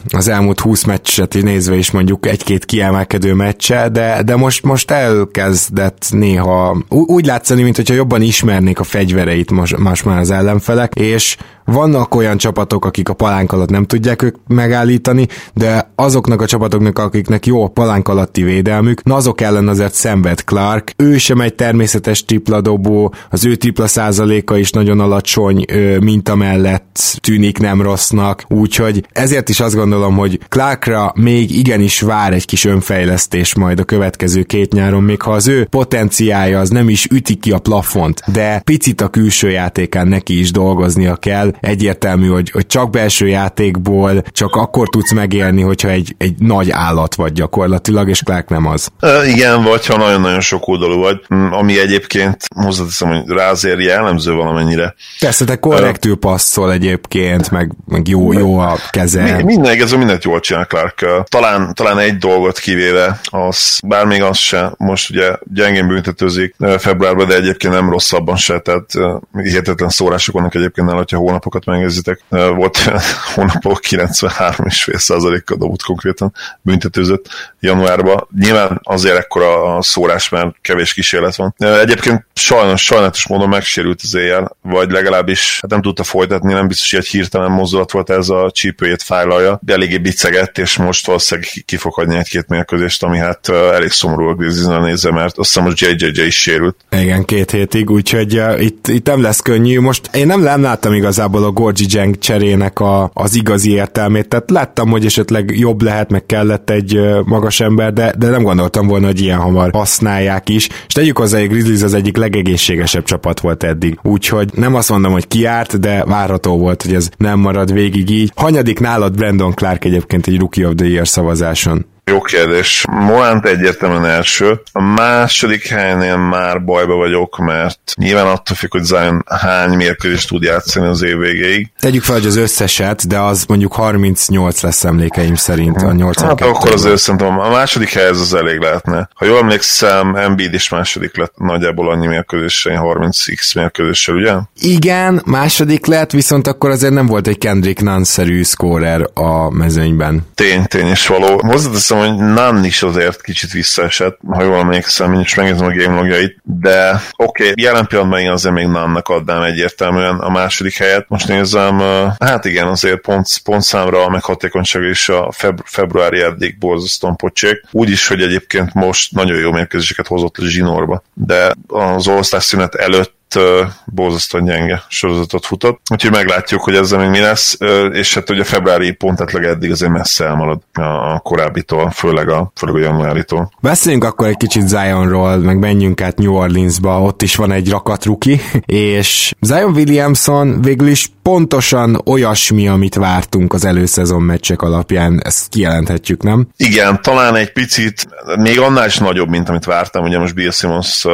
az 0.10 0.28
elmúlt 0.28 0.60
20 0.60 0.84
meccset 0.84 1.34
nézve 1.34 1.76
is 1.76 1.92
mondjuk 1.92 2.28
egy-két 2.28 2.66
kiemelkedő 2.66 3.34
meccse, 3.34 3.90
de 3.90 4.03
de, 4.04 4.24
de 4.24 4.36
most, 4.36 4.64
most 4.64 4.92
elkezdett 4.92 6.06
néha 6.10 6.78
úgy 6.90 7.26
látszani, 7.26 7.64
mintha 7.64 7.94
jobban 7.94 8.22
ismernék 8.22 8.80
a 8.80 8.84
fegyvereit 8.84 9.52
most, 9.52 9.78
most 9.78 10.06
már 10.06 10.20
az 10.20 10.32
ellenfelek, 10.32 10.96
és 10.96 11.38
vannak 11.66 12.16
olyan 12.16 12.38
csapatok, 12.38 12.86
akik 12.86 13.10
a 13.10 13.14
palánk 13.14 13.52
alatt 13.52 13.70
nem 13.70 13.86
tudják 13.86 14.22
ők 14.22 14.36
megállítani, 14.48 15.28
de 15.54 15.92
azoknak 15.96 16.42
a 16.42 16.46
csapatoknak, 16.46 17.00
akiknek 17.00 17.46
jó 17.46 17.64
a 17.64 17.68
palánk 17.68 18.08
alatti 18.08 18.44
védelmük, 18.44 19.04
na 19.04 19.16
azok 19.16 19.42
ellen 19.42 19.68
azért 19.68 19.94
szenved 19.94 20.44
Clark. 20.44 20.94
Ő 20.98 21.18
sem 21.18 21.42
egy 21.42 21.56
természetes 21.56 22.26
tripla 22.26 22.62
dobó, 22.62 23.14
az 23.30 23.46
ő 23.46 23.56
tripla 23.56 23.88
százaléka 23.88 24.58
is 24.58 24.72
nagyon 24.72 25.00
alacsony, 25.00 25.66
mint 26.00 26.30
amellett 26.30 27.18
tűnik 27.22 27.60
nem 27.60 27.82
rossznak, 27.82 28.46
úgyhogy 28.48 29.08
ezért 29.12 29.50
is 29.50 29.60
azt 29.60 29.76
gondolom, 29.76 30.16
hogy 30.16 30.40
Clarkra 30.50 31.14
még 31.16 31.58
igenis 31.58 32.02
vár 32.02 32.34
egy 32.34 32.46
kis 32.46 32.66
önfejlesztés 32.66 33.56
majd 33.56 33.80
a 33.80 33.84
következő 33.84 34.44
két 34.44 34.74
nyáron, 34.74 35.04
még 35.04 35.22
ha 35.22 35.32
az 35.32 35.48
ő 35.48 35.66
potenciája 35.66 36.60
az 36.60 36.70
nem 36.70 36.90
is 36.90 37.08
üti 37.12 37.36
ki 37.36 37.52
a 37.52 37.60
plafont, 37.60 38.22
de 38.32 38.60
picit 38.60 39.02
a 39.02 39.08
külső 39.08 39.50
játékán 39.50 40.08
neki 40.08 40.40
is 40.40 40.52
dolgoznia 40.52 41.16
kell, 41.16 41.53
egyértelmű, 41.60 42.28
hogy, 42.28 42.52
hogy 42.52 42.68
csak 42.68 42.90
belső 42.90 43.28
játékból 43.28 44.22
csak 44.22 44.56
akkor 44.56 44.90
tudsz 44.90 45.12
megélni, 45.14 45.62
hogyha 45.62 45.90
egy, 45.90 46.16
egy 46.18 46.36
nagy 46.38 46.72
állat 46.72 47.16
vagy 47.16 47.32
gyakorlatilag, 47.32 48.10
és 48.10 48.22
Clark 48.24 48.50
nem 48.50 48.66
az. 48.66 48.90
E, 49.00 49.28
igen, 49.28 49.64
vagy 49.64 49.86
ha 49.86 49.98
nagyon-nagyon 49.98 50.42
sok 50.42 50.68
oldalú 50.68 51.00
vagy, 51.00 51.22
ami 51.52 51.80
egyébként 51.80 52.38
hozzáteszem, 52.56 53.08
hogy 53.10 53.24
rá 53.28 53.50
azért 53.50 53.80
jellemző 53.80 54.34
valamennyire. 54.34 54.96
Persze, 55.20 55.46
te 55.46 55.56
korrektül 55.56 56.16
passzol 56.16 56.72
egyébként, 56.72 57.52
meg, 57.52 57.72
meg 57.86 58.08
jó, 58.08 58.34
jó 58.34 58.58
a 58.58 58.78
keze. 58.90 59.36
Mi, 59.36 59.44
minden, 59.44 59.82
ez 59.82 59.92
mindent 59.92 60.24
jól 60.24 60.40
csinál 60.40 60.66
Clark. 60.66 61.06
Talán, 61.30 61.74
talán 61.74 62.00
egy 62.00 62.18
dolgot 62.18 62.60
kivéve, 62.60 63.20
az, 63.24 63.80
bár 63.88 64.06
még 64.06 64.22
az 64.22 64.38
se, 64.38 64.74
most 64.78 65.10
ugye 65.10 65.36
gyengén 65.54 65.88
büntetőzik 65.88 66.56
februárban, 66.78 67.28
de 67.28 67.36
egyébként 67.36 67.74
nem 67.74 67.90
rosszabban 67.90 68.36
se, 68.36 68.60
tehát 68.60 68.92
hihetetlen 69.32 69.90
szórások 69.90 70.36
vannak 70.36 70.56
egyébként 70.56 70.88
nála, 70.88 71.00
hogyha 71.00 71.18
hónap 71.18 71.43
hónapokat 71.44 71.66
megnézitek, 71.66 72.20
volt 72.30 72.78
hónapok 73.36 73.80
93,5%-kal 73.90 75.58
dobott 75.58 75.82
konkrétan 75.82 76.34
büntetőzött 76.62 77.28
januárban. 77.60 78.28
Nyilván 78.40 78.80
azért 78.84 79.18
ekkora 79.18 79.76
a 79.76 79.82
szórás, 79.82 80.30
mert 80.30 80.56
kevés 80.62 80.94
kísérlet 80.94 81.36
van. 81.36 81.56
Egyébként 81.58 82.26
sajnos, 82.34 82.84
sajnálatos 82.84 83.28
módon 83.28 83.50
megsérült 83.50 84.00
az 84.04 84.16
éjjel, 84.16 84.58
vagy 84.62 84.92
legalábbis 84.92 85.60
hát 85.62 85.72
nem 85.72 85.82
tudta 85.82 86.04
folytatni, 86.04 86.54
nem 86.54 86.68
biztos, 86.68 86.92
hogy 86.92 87.00
egy 87.00 87.08
hirtelen 87.08 87.52
mozdulat 87.52 87.92
volt 87.92 88.10
ez 88.10 88.30
a 88.30 88.52
csípőjét 88.54 89.02
fájlalja, 89.02 89.60
de 89.62 89.74
eléggé 89.74 89.98
bicegett, 89.98 90.58
és 90.58 90.78
most 90.78 91.06
valószínűleg 91.06 91.50
ki 91.66 91.78
fog 91.78 91.94
hagyni 91.94 92.18
egy-két 92.18 92.48
mérkőzést, 92.48 93.04
ami 93.04 93.18
hát 93.18 93.50
elég 93.50 93.92
szomorú 93.92 94.28
a 94.28 94.34
Grizzliesnál 94.34 94.82
nézve, 94.82 95.12
mert 95.12 95.38
azt 95.38 95.54
hiszem 95.54 95.64
most 95.64 95.80
JJJ 95.80 96.22
is 96.22 96.42
sérült. 96.42 96.76
Igen, 96.92 97.26
két 97.26 97.52
hétig, 97.52 97.90
úgyhogy 97.90 98.40
uh, 98.40 98.64
itt, 98.64 98.88
itt 98.88 99.06
nem 99.06 99.22
lesz 99.22 99.40
könnyű. 99.40 99.80
Most 99.80 100.10
én 100.16 100.28
nem, 100.28 100.42
nem 100.42 100.62
láttam 100.62 100.94
igazából 100.94 101.33
igazából 101.34 101.44
a 101.44 101.52
Gorgi 101.64 101.86
Jeng 101.90 102.18
cserének 102.18 102.80
a, 102.80 103.12
az 103.14 103.36
igazi 103.36 103.72
értelmét. 103.72 104.28
Tehát 104.28 104.52
láttam, 104.52 104.90
hogy 104.90 105.06
esetleg 105.06 105.54
jobb 105.58 105.82
lehet, 105.82 106.12
meg 106.12 106.26
kellett 106.26 106.70
egy 106.70 107.00
magas 107.26 107.60
ember, 107.60 107.94
de, 107.94 108.14
de 108.18 108.30
nem 108.30 108.44
gondoltam 108.44 108.88
volna, 108.88 109.06
hogy 109.06 109.22
ilyen 109.22 109.40
hamar 109.40 109.70
használják 109.72 110.50
is. 110.50 110.70
És 110.88 110.94
tegyük 110.94 111.18
hozzá, 111.18 111.40
hogy 111.40 111.50
Grizzlies 111.50 111.82
az 111.82 111.94
egyik 111.94 112.18
legegészségesebb 112.18 113.04
csapat 113.04 113.40
volt 113.40 113.64
eddig. 113.64 114.00
Úgyhogy 114.04 114.50
nem 114.54 114.76
azt 114.76 114.90
mondom, 114.90 115.12
hogy 115.12 115.28
kiárt, 115.28 115.80
de 115.80 116.04
várható 116.06 116.58
volt, 116.58 116.82
hogy 116.82 116.94
ez 116.94 117.10
nem 117.18 117.40
marad 117.40 117.74
végig 117.74 118.10
így. 118.10 118.32
Hanyadik 118.36 118.80
nálad 118.80 119.16
Brandon 119.16 119.54
Clark 119.54 119.86
egyébként 119.86 120.28
egy 120.28 120.40
Rookie 120.40 120.68
of 120.68 120.74
the 120.76 120.88
Year 120.88 121.08
szavazáson? 121.08 121.93
Jó 122.06 122.22
kérdés. 122.22 122.86
Morant 122.92 123.46
egyértelműen 123.46 124.06
első. 124.06 124.62
A 124.72 124.82
második 124.82 125.68
helynél 125.68 126.18
már 126.18 126.64
bajba 126.64 126.96
vagyok, 126.96 127.38
mert 127.38 127.80
nyilván 127.96 128.26
attól 128.26 128.56
függ, 128.56 128.72
hogy 128.72 128.84
Zion 128.84 129.24
hány 129.26 129.76
mérkőzést 129.76 130.28
tud 130.28 130.44
játszani 130.44 130.88
az 130.88 131.04
év 131.04 131.18
végéig. 131.18 131.72
Tegyük 131.80 132.04
fel, 132.04 132.16
hogy 132.16 132.26
az 132.26 132.36
összeset, 132.36 133.08
de 133.08 133.20
az 133.20 133.46
mondjuk 133.48 133.74
38 133.74 134.62
lesz 134.62 134.84
emlékeim 134.84 135.36
szerint 135.36 135.78
a 135.78 135.92
82. 135.92 136.46
Hát 136.46 136.56
akkor 136.56 136.72
az 136.72 136.86
összentom. 136.86 137.40
A 137.40 137.50
második 137.50 137.90
hely 137.90 138.06
ez 138.06 138.20
az 138.20 138.34
elég 138.34 138.60
lehetne. 138.60 139.10
Ha 139.14 139.26
jól 139.26 139.38
emlékszem, 139.38 140.16
Embiid 140.16 140.54
is 140.54 140.70
második 140.70 141.18
lett 141.18 141.34
nagyjából 141.38 141.92
annyi 141.92 142.08
mérkőzéssel, 142.08 142.82
30x 142.84 143.56
mérkőzéssel, 143.56 144.16
ugye? 144.16 144.34
Igen, 144.60 145.22
második 145.26 145.86
lett, 145.86 146.12
viszont 146.12 146.48
akkor 146.48 146.70
azért 146.70 146.94
nem 146.94 147.06
volt 147.06 147.28
egy 147.28 147.38
Kendrick 147.38 147.82
Nunn-szerű 147.82 148.44
scorer 148.44 149.10
a 149.14 149.50
mezőnyben. 149.50 150.28
Tény, 150.36 150.66
tény 150.66 150.92
is 150.92 151.08
való. 151.08 151.42
Hozzáteszem 151.48 151.93
hiszem, 151.94 152.16
hogy 152.16 152.34
Nan 152.34 152.66
is 152.66 152.84
azért 152.84 153.22
kicsit 153.22 153.52
visszaesett, 153.52 154.20
ha 154.28 154.44
jól 154.44 154.58
emlékszem, 154.58 155.14
én 155.14 155.20
is 155.20 155.36
megnézem 155.36 155.68
a 155.68 155.74
game 155.74 155.96
logjait, 155.96 156.38
de 156.44 157.02
oké, 157.16 157.50
okay, 157.50 157.64
jelen 157.64 157.88
pillanatban 157.88 158.20
én 158.20 158.32
azért 158.32 158.54
még 158.54 158.68
Nannak 158.68 159.10
adnám 159.10 159.42
egyértelműen 159.42 160.20
a 160.20 160.30
második 160.30 160.78
helyet. 160.78 161.06
Most 161.10 161.28
nézem, 161.28 161.80
hát 162.20 162.46
igen, 162.46 162.68
azért 162.68 163.02
pont, 163.02 163.28
pontszámra, 163.44 164.10
meg 164.10 164.24
hatékonyság 164.24 164.84
is 164.84 165.10
a 165.10 165.32
febru- 165.32 165.68
februári 165.70 166.22
eddig 166.22 166.58
borzasztóan 166.58 167.16
pocsék. 167.16 167.64
Úgy 167.72 167.90
is, 167.90 168.08
hogy 168.08 168.22
egyébként 168.22 168.74
most 168.74 169.12
nagyon 169.12 169.38
jó 169.38 169.52
mérkőzéseket 169.52 170.08
hozott 170.08 170.38
a 170.38 170.46
zsinórba, 170.46 171.04
de 171.14 171.54
az 171.68 172.08
all 172.08 172.22
szünet 172.22 172.76
előtt 172.76 173.22
uh, 173.36 173.68
borzasztóan 173.86 174.46
gyenge 174.46 174.84
sorozatot 174.88 175.46
futott. 175.46 175.80
Úgyhogy 175.92 176.12
meglátjuk, 176.12 176.62
hogy 176.62 176.76
ezzel 176.76 177.00
még 177.00 177.10
mi 177.10 177.20
lesz, 177.20 177.58
és 177.92 178.14
hát 178.14 178.30
ugye 178.30 178.42
a 178.42 178.46
februári 178.46 178.92
pontetleg 178.92 179.44
eddig 179.44 179.72
azért 179.72 179.92
messze 179.92 180.26
elmarad 180.26 180.62
a 180.74 181.20
korábbitól, 181.20 181.92
főleg 181.92 182.30
a, 182.30 182.52
főleg 182.56 182.76
a 182.76 182.80
januáritól. 182.80 183.52
Beszéljünk 183.62 184.04
akkor 184.04 184.28
egy 184.28 184.38
kicsit 184.38 184.68
Zionról, 184.68 185.38
meg 185.38 185.60
menjünk 185.60 186.02
át 186.02 186.18
New 186.18 186.34
Orleansba, 186.34 187.02
ott 187.02 187.22
is 187.22 187.36
van 187.36 187.52
egy 187.52 187.70
rakat 187.70 188.06
ruki, 188.06 188.42
és 188.66 189.34
Zion 189.42 189.74
Williamson 189.74 190.62
végül 190.62 190.88
is 190.88 191.12
pontosan 191.22 192.02
olyasmi, 192.06 192.68
amit 192.68 192.96
vártunk 192.96 193.54
az 193.54 193.66
előszezon 193.66 194.22
meccsek 194.22 194.62
alapján, 194.62 195.22
ezt 195.24 195.50
kijelenthetjük, 195.50 196.24
nem? 196.24 196.48
Igen, 196.58 197.02
talán 197.02 197.36
egy 197.36 197.52
picit, 197.52 198.08
még 198.38 198.60
annál 198.60 198.88
is 198.88 198.98
nagyobb, 198.98 199.30
mint 199.30 199.50
amit 199.50 199.66
vártam, 199.66 200.04
ugye 200.04 200.18
most 200.18 200.34
Bill 200.34 200.52
Simmons 200.52 201.06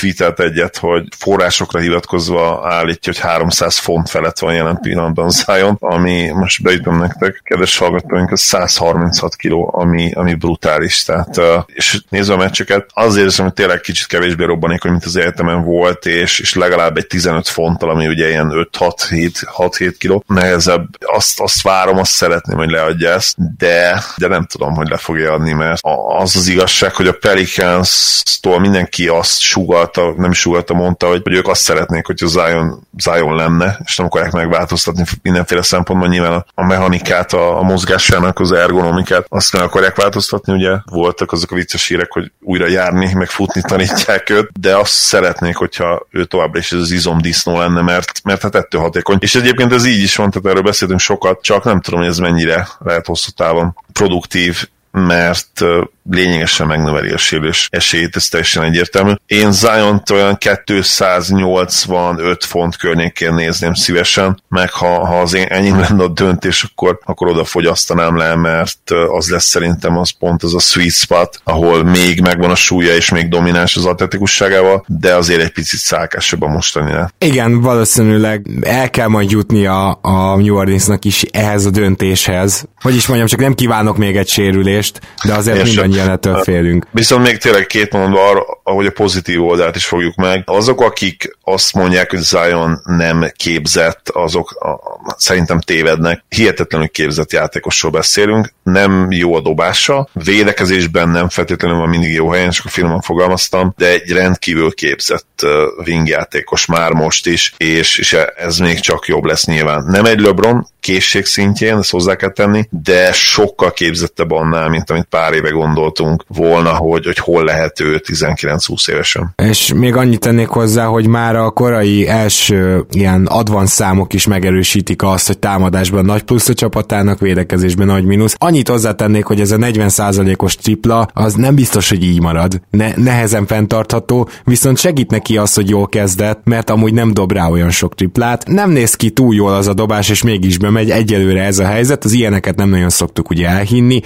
tweetelt 0.00 0.40
egyet, 0.40 0.76
hogy 0.76 1.08
forrásokra 1.52 1.80
hivatkozva 1.80 2.68
állítja, 2.68 3.12
hogy 3.12 3.22
300 3.22 3.78
font 3.78 4.08
felett 4.08 4.38
van 4.38 4.54
jelen 4.54 4.78
pillanatban 4.80 5.30
Zion, 5.30 5.76
ami 5.80 6.28
most 6.28 6.62
beütöm 6.62 6.98
nektek, 6.98 7.40
kedves 7.44 7.78
hallgatóink, 7.78 8.30
az 8.30 8.40
136 8.40 9.36
kiló, 9.36 9.70
ami, 9.74 10.12
ami 10.12 10.34
brutális, 10.34 11.02
tehát 11.02 11.40
és 11.66 12.00
nézve 12.08 12.34
a 12.34 12.36
meccseket, 12.36 12.86
azért 12.94 13.26
hiszem, 13.26 13.44
hogy 13.44 13.54
tényleg 13.54 13.80
kicsit 13.80 14.06
kevésbé 14.06 14.44
robbanékony, 14.44 14.90
mint 14.90 15.04
az 15.04 15.16
egyetemen 15.16 15.64
volt, 15.64 16.06
és, 16.06 16.38
és 16.38 16.54
legalább 16.54 16.96
egy 16.96 17.06
15 17.06 17.48
fonttal, 17.48 17.90
ami 17.90 18.06
ugye 18.06 18.28
ilyen 18.28 18.68
5-6-7 18.78 19.30
6-7 19.56 19.94
kiló 19.98 20.24
nehezebb. 20.26 20.88
Azt, 21.00 21.40
azt 21.40 21.62
várom, 21.62 21.98
azt 21.98 22.12
szeretném, 22.12 22.56
hogy 22.56 22.70
leadja 22.70 23.10
ezt, 23.10 23.56
de, 23.56 24.02
de 24.16 24.26
nem 24.26 24.46
tudom, 24.46 24.74
hogy 24.74 24.88
le 24.88 24.96
fogja 24.96 25.32
adni, 25.32 25.52
mert 25.52 25.80
az 26.18 26.36
az 26.36 26.48
igazság, 26.48 26.94
hogy 26.94 27.06
a 27.06 27.16
Pelicans-tól 27.20 28.60
mindenki 28.60 29.08
azt 29.08 29.40
sugalta, 29.40 30.14
nem 30.16 30.30
is 30.30 30.38
sugalta, 30.38 30.74
mondta, 30.74 31.06
hogy, 31.08 31.22
hogy 31.32 31.40
ők 31.40 31.48
azt 31.48 31.60
szeretnék, 31.60 32.06
hogy 32.06 32.22
a 32.22 32.26
Zion, 32.26 32.86
Zion 32.98 33.34
lenne, 33.34 33.78
és 33.84 33.96
nem 33.96 34.06
akarják 34.06 34.32
megváltoztatni 34.32 35.04
mindenféle 35.22 35.62
szempontból, 35.62 36.08
nyilván 36.08 36.44
a, 36.54 36.66
mechanikát, 36.66 37.32
a, 37.32 37.58
a 37.58 37.62
mozgásának, 37.62 38.40
az 38.40 38.52
ergonomikát, 38.52 39.26
azt 39.28 39.52
meg 39.52 39.62
akarják 39.62 39.96
változtatni, 39.96 40.52
ugye 40.52 40.76
voltak 40.84 41.32
azok 41.32 41.50
a 41.50 41.54
vicces 41.54 41.86
hírek, 41.86 42.12
hogy 42.12 42.32
újra 42.40 42.68
járni, 42.68 43.12
meg 43.14 43.28
futni 43.28 43.60
tanítják 43.60 44.30
őt, 44.30 44.60
de 44.60 44.76
azt 44.76 44.92
szeretnék, 44.92 45.56
hogyha 45.56 46.06
ő 46.10 46.24
továbbra 46.24 46.58
is 46.58 46.72
az 46.72 46.90
izomdisznó 46.90 47.58
lenne, 47.58 47.80
mert, 47.80 48.12
mert 48.24 48.42
hát 48.42 48.54
ettől 48.54 48.80
hatékony. 48.80 49.16
És 49.20 49.34
egyébként 49.34 49.72
ez 49.72 49.84
így 49.84 50.02
is 50.02 50.16
van, 50.16 50.30
tehát 50.30 50.48
erről 50.48 50.62
beszéltünk 50.62 51.00
sokat, 51.00 51.42
csak 51.42 51.64
nem 51.64 51.80
tudom, 51.80 52.00
hogy 52.00 52.08
ez 52.08 52.18
mennyire 52.18 52.68
lehet 52.78 53.06
hosszú 53.06 53.30
távon 53.30 53.76
produktív, 53.92 54.68
mert 54.90 55.64
lényegesen 56.10 56.66
megnöveli 56.66 57.10
a 57.10 57.18
sérülés 57.18 57.68
esélyét, 57.70 58.16
ez 58.16 58.28
teljesen 58.28 58.62
egyértelmű. 58.62 59.12
Én 59.26 59.52
zion 59.52 60.02
olyan 60.12 60.38
285 60.64 62.44
font 62.44 62.76
környékén 62.76 63.34
nézném 63.34 63.74
szívesen, 63.74 64.42
meg 64.48 64.70
ha, 64.70 65.06
ha 65.06 65.20
az 65.20 65.34
én 65.34 65.46
enyém 65.46 65.78
lenne 65.78 66.02
a 66.02 66.08
döntés, 66.08 66.62
akkor, 66.62 66.98
akkor 67.04 67.28
oda 67.28 67.44
fogyasztanám 67.44 68.16
le, 68.16 68.34
mert 68.34 68.90
az 69.08 69.28
lesz 69.28 69.44
szerintem 69.44 69.98
az 69.98 70.10
pont 70.10 70.42
az 70.42 70.54
a 70.54 70.60
sweet 70.60 70.92
spot, 70.92 71.40
ahol 71.44 71.84
még 71.84 72.20
megvan 72.20 72.50
a 72.50 72.54
súlya 72.54 72.94
és 72.94 73.10
még 73.10 73.28
domináns 73.28 73.76
az 73.76 73.84
atletikusságával, 73.84 74.84
de 74.86 75.14
azért 75.14 75.40
egy 75.40 75.52
picit 75.52 75.80
szálkásabb 75.80 76.42
a 76.42 76.48
mostani. 76.48 76.92
Igen, 77.18 77.60
valószínűleg 77.60 78.46
el 78.60 78.90
kell 78.90 79.08
majd 79.08 79.30
jutni 79.30 79.66
a, 79.66 79.98
a 80.02 80.36
New 80.36 80.56
Orleansnak 80.56 81.04
is 81.04 81.22
ehhez 81.22 81.64
a 81.64 81.70
döntéshez. 81.70 82.64
Hogy 82.80 82.94
is 82.94 83.06
mondjam, 83.06 83.28
csak 83.28 83.40
nem 83.40 83.54
kívánok 83.54 83.96
még 83.96 84.16
egy 84.16 84.28
sérülést, 84.28 85.00
de 85.24 85.34
azért 85.34 85.64
mindannyian 85.64 85.91
jelenetől 85.94 86.42
félünk. 86.42 86.86
Viszont 86.90 87.26
még 87.26 87.38
tényleg 87.38 87.66
két 87.66 87.92
mondatban 87.92 88.28
arra, 88.28 88.44
ahogy 88.62 88.86
a 88.86 88.90
pozitív 88.90 89.44
oldalt 89.44 89.76
is 89.76 89.84
fogjuk 89.84 90.14
meg. 90.14 90.42
Azok, 90.46 90.80
akik 90.80 91.36
azt 91.44 91.74
mondják, 91.74 92.10
hogy 92.10 92.20
Zion 92.20 92.80
nem 92.84 93.30
képzett, 93.36 94.08
azok 94.08 94.50
a, 94.50 94.80
szerintem 95.16 95.60
tévednek. 95.60 96.24
Hihetetlenül 96.28 96.88
képzett 96.88 97.32
játékosról 97.32 97.90
beszélünk, 97.92 98.52
nem 98.62 99.06
jó 99.10 99.34
a 99.34 99.40
dobása, 99.40 100.08
védekezésben 100.12 101.08
nem 101.08 101.28
feltétlenül 101.28 101.78
van 101.78 101.88
mindig 101.88 102.12
jó 102.12 102.30
helyen, 102.30 102.50
csak 102.50 102.66
a 102.66 102.68
filmben 102.68 103.00
fogalmaztam, 103.00 103.74
de 103.76 103.88
egy 103.88 104.10
rendkívül 104.10 104.72
képzett 104.74 105.46
wingjátékos 105.86 106.66
már 106.66 106.92
most 106.92 107.26
is, 107.26 107.54
és, 107.56 107.98
és 107.98 108.16
ez 108.36 108.58
még 108.58 108.80
csak 108.80 109.06
jobb 109.06 109.24
lesz 109.24 109.44
nyilván. 109.44 109.84
Nem 109.84 110.04
egy 110.04 110.20
LeBron 110.20 110.66
készség 110.82 111.24
szintjén, 111.24 111.76
ezt 111.76 111.90
hozzá 111.90 112.14
kell 112.14 112.32
tenni, 112.32 112.68
de 112.70 113.12
sokkal 113.12 113.72
képzettebb 113.72 114.30
annál, 114.30 114.68
mint 114.68 114.90
amit 114.90 115.06
pár 115.10 115.32
éve 115.32 115.50
gondoltunk 115.50 116.24
volna, 116.28 116.70
hogy, 116.74 117.04
hogy 117.04 117.18
hol 117.18 117.44
lehet 117.44 117.80
ő 117.80 118.00
19-20 118.06 118.88
évesen. 118.90 119.32
És 119.42 119.72
még 119.74 119.96
annyit 119.96 120.20
tennék 120.20 120.48
hozzá, 120.48 120.84
hogy 120.84 121.06
már 121.06 121.36
a 121.36 121.50
korai 121.50 122.08
első 122.08 122.84
ilyen 122.90 123.26
advanced 123.26 123.70
számok 123.72 124.12
is 124.12 124.26
megerősítik 124.26 125.02
azt, 125.02 125.26
hogy 125.26 125.38
támadásban 125.38 126.04
nagy 126.04 126.22
plusz 126.22 126.48
a 126.48 126.54
csapatának, 126.54 127.18
védekezésben 127.18 127.86
nagy 127.86 128.04
mínusz. 128.04 128.34
Annyit 128.38 128.68
hozzátennék, 128.68 129.24
hogy 129.24 129.40
ez 129.40 129.50
a 129.50 129.56
40%-os 129.56 130.56
tripla, 130.56 131.08
az 131.12 131.34
nem 131.34 131.54
biztos, 131.54 131.88
hogy 131.88 132.04
így 132.04 132.20
marad. 132.20 132.60
Ne, 132.70 132.92
nehezen 132.96 133.46
fenntartható, 133.46 134.28
viszont 134.44 134.78
segít 134.78 135.10
neki 135.10 135.36
az, 135.36 135.54
hogy 135.54 135.68
jól 135.68 135.88
kezdett, 135.88 136.40
mert 136.44 136.70
amúgy 136.70 136.94
nem 136.94 137.14
dob 137.14 137.32
rá 137.32 137.48
olyan 137.48 137.70
sok 137.70 137.94
triplát. 137.94 138.46
Nem 138.46 138.70
néz 138.70 138.94
ki 138.94 139.10
túl 139.10 139.34
jól 139.34 139.54
az 139.54 139.66
a 139.68 139.74
dobás, 139.74 140.08
és 140.08 140.22
mégis 140.22 140.58
bemegy. 140.72 140.90
Egyelőre 140.90 141.42
ez 141.42 141.58
a 141.58 141.64
helyzet. 141.64 142.04
Az 142.04 142.12
ilyeneket 142.12 142.56
nem 142.56 142.68
nagyon 142.68 142.90
szoktuk 142.90 143.30
ugye 143.30 143.48
elhinni, 143.48 144.00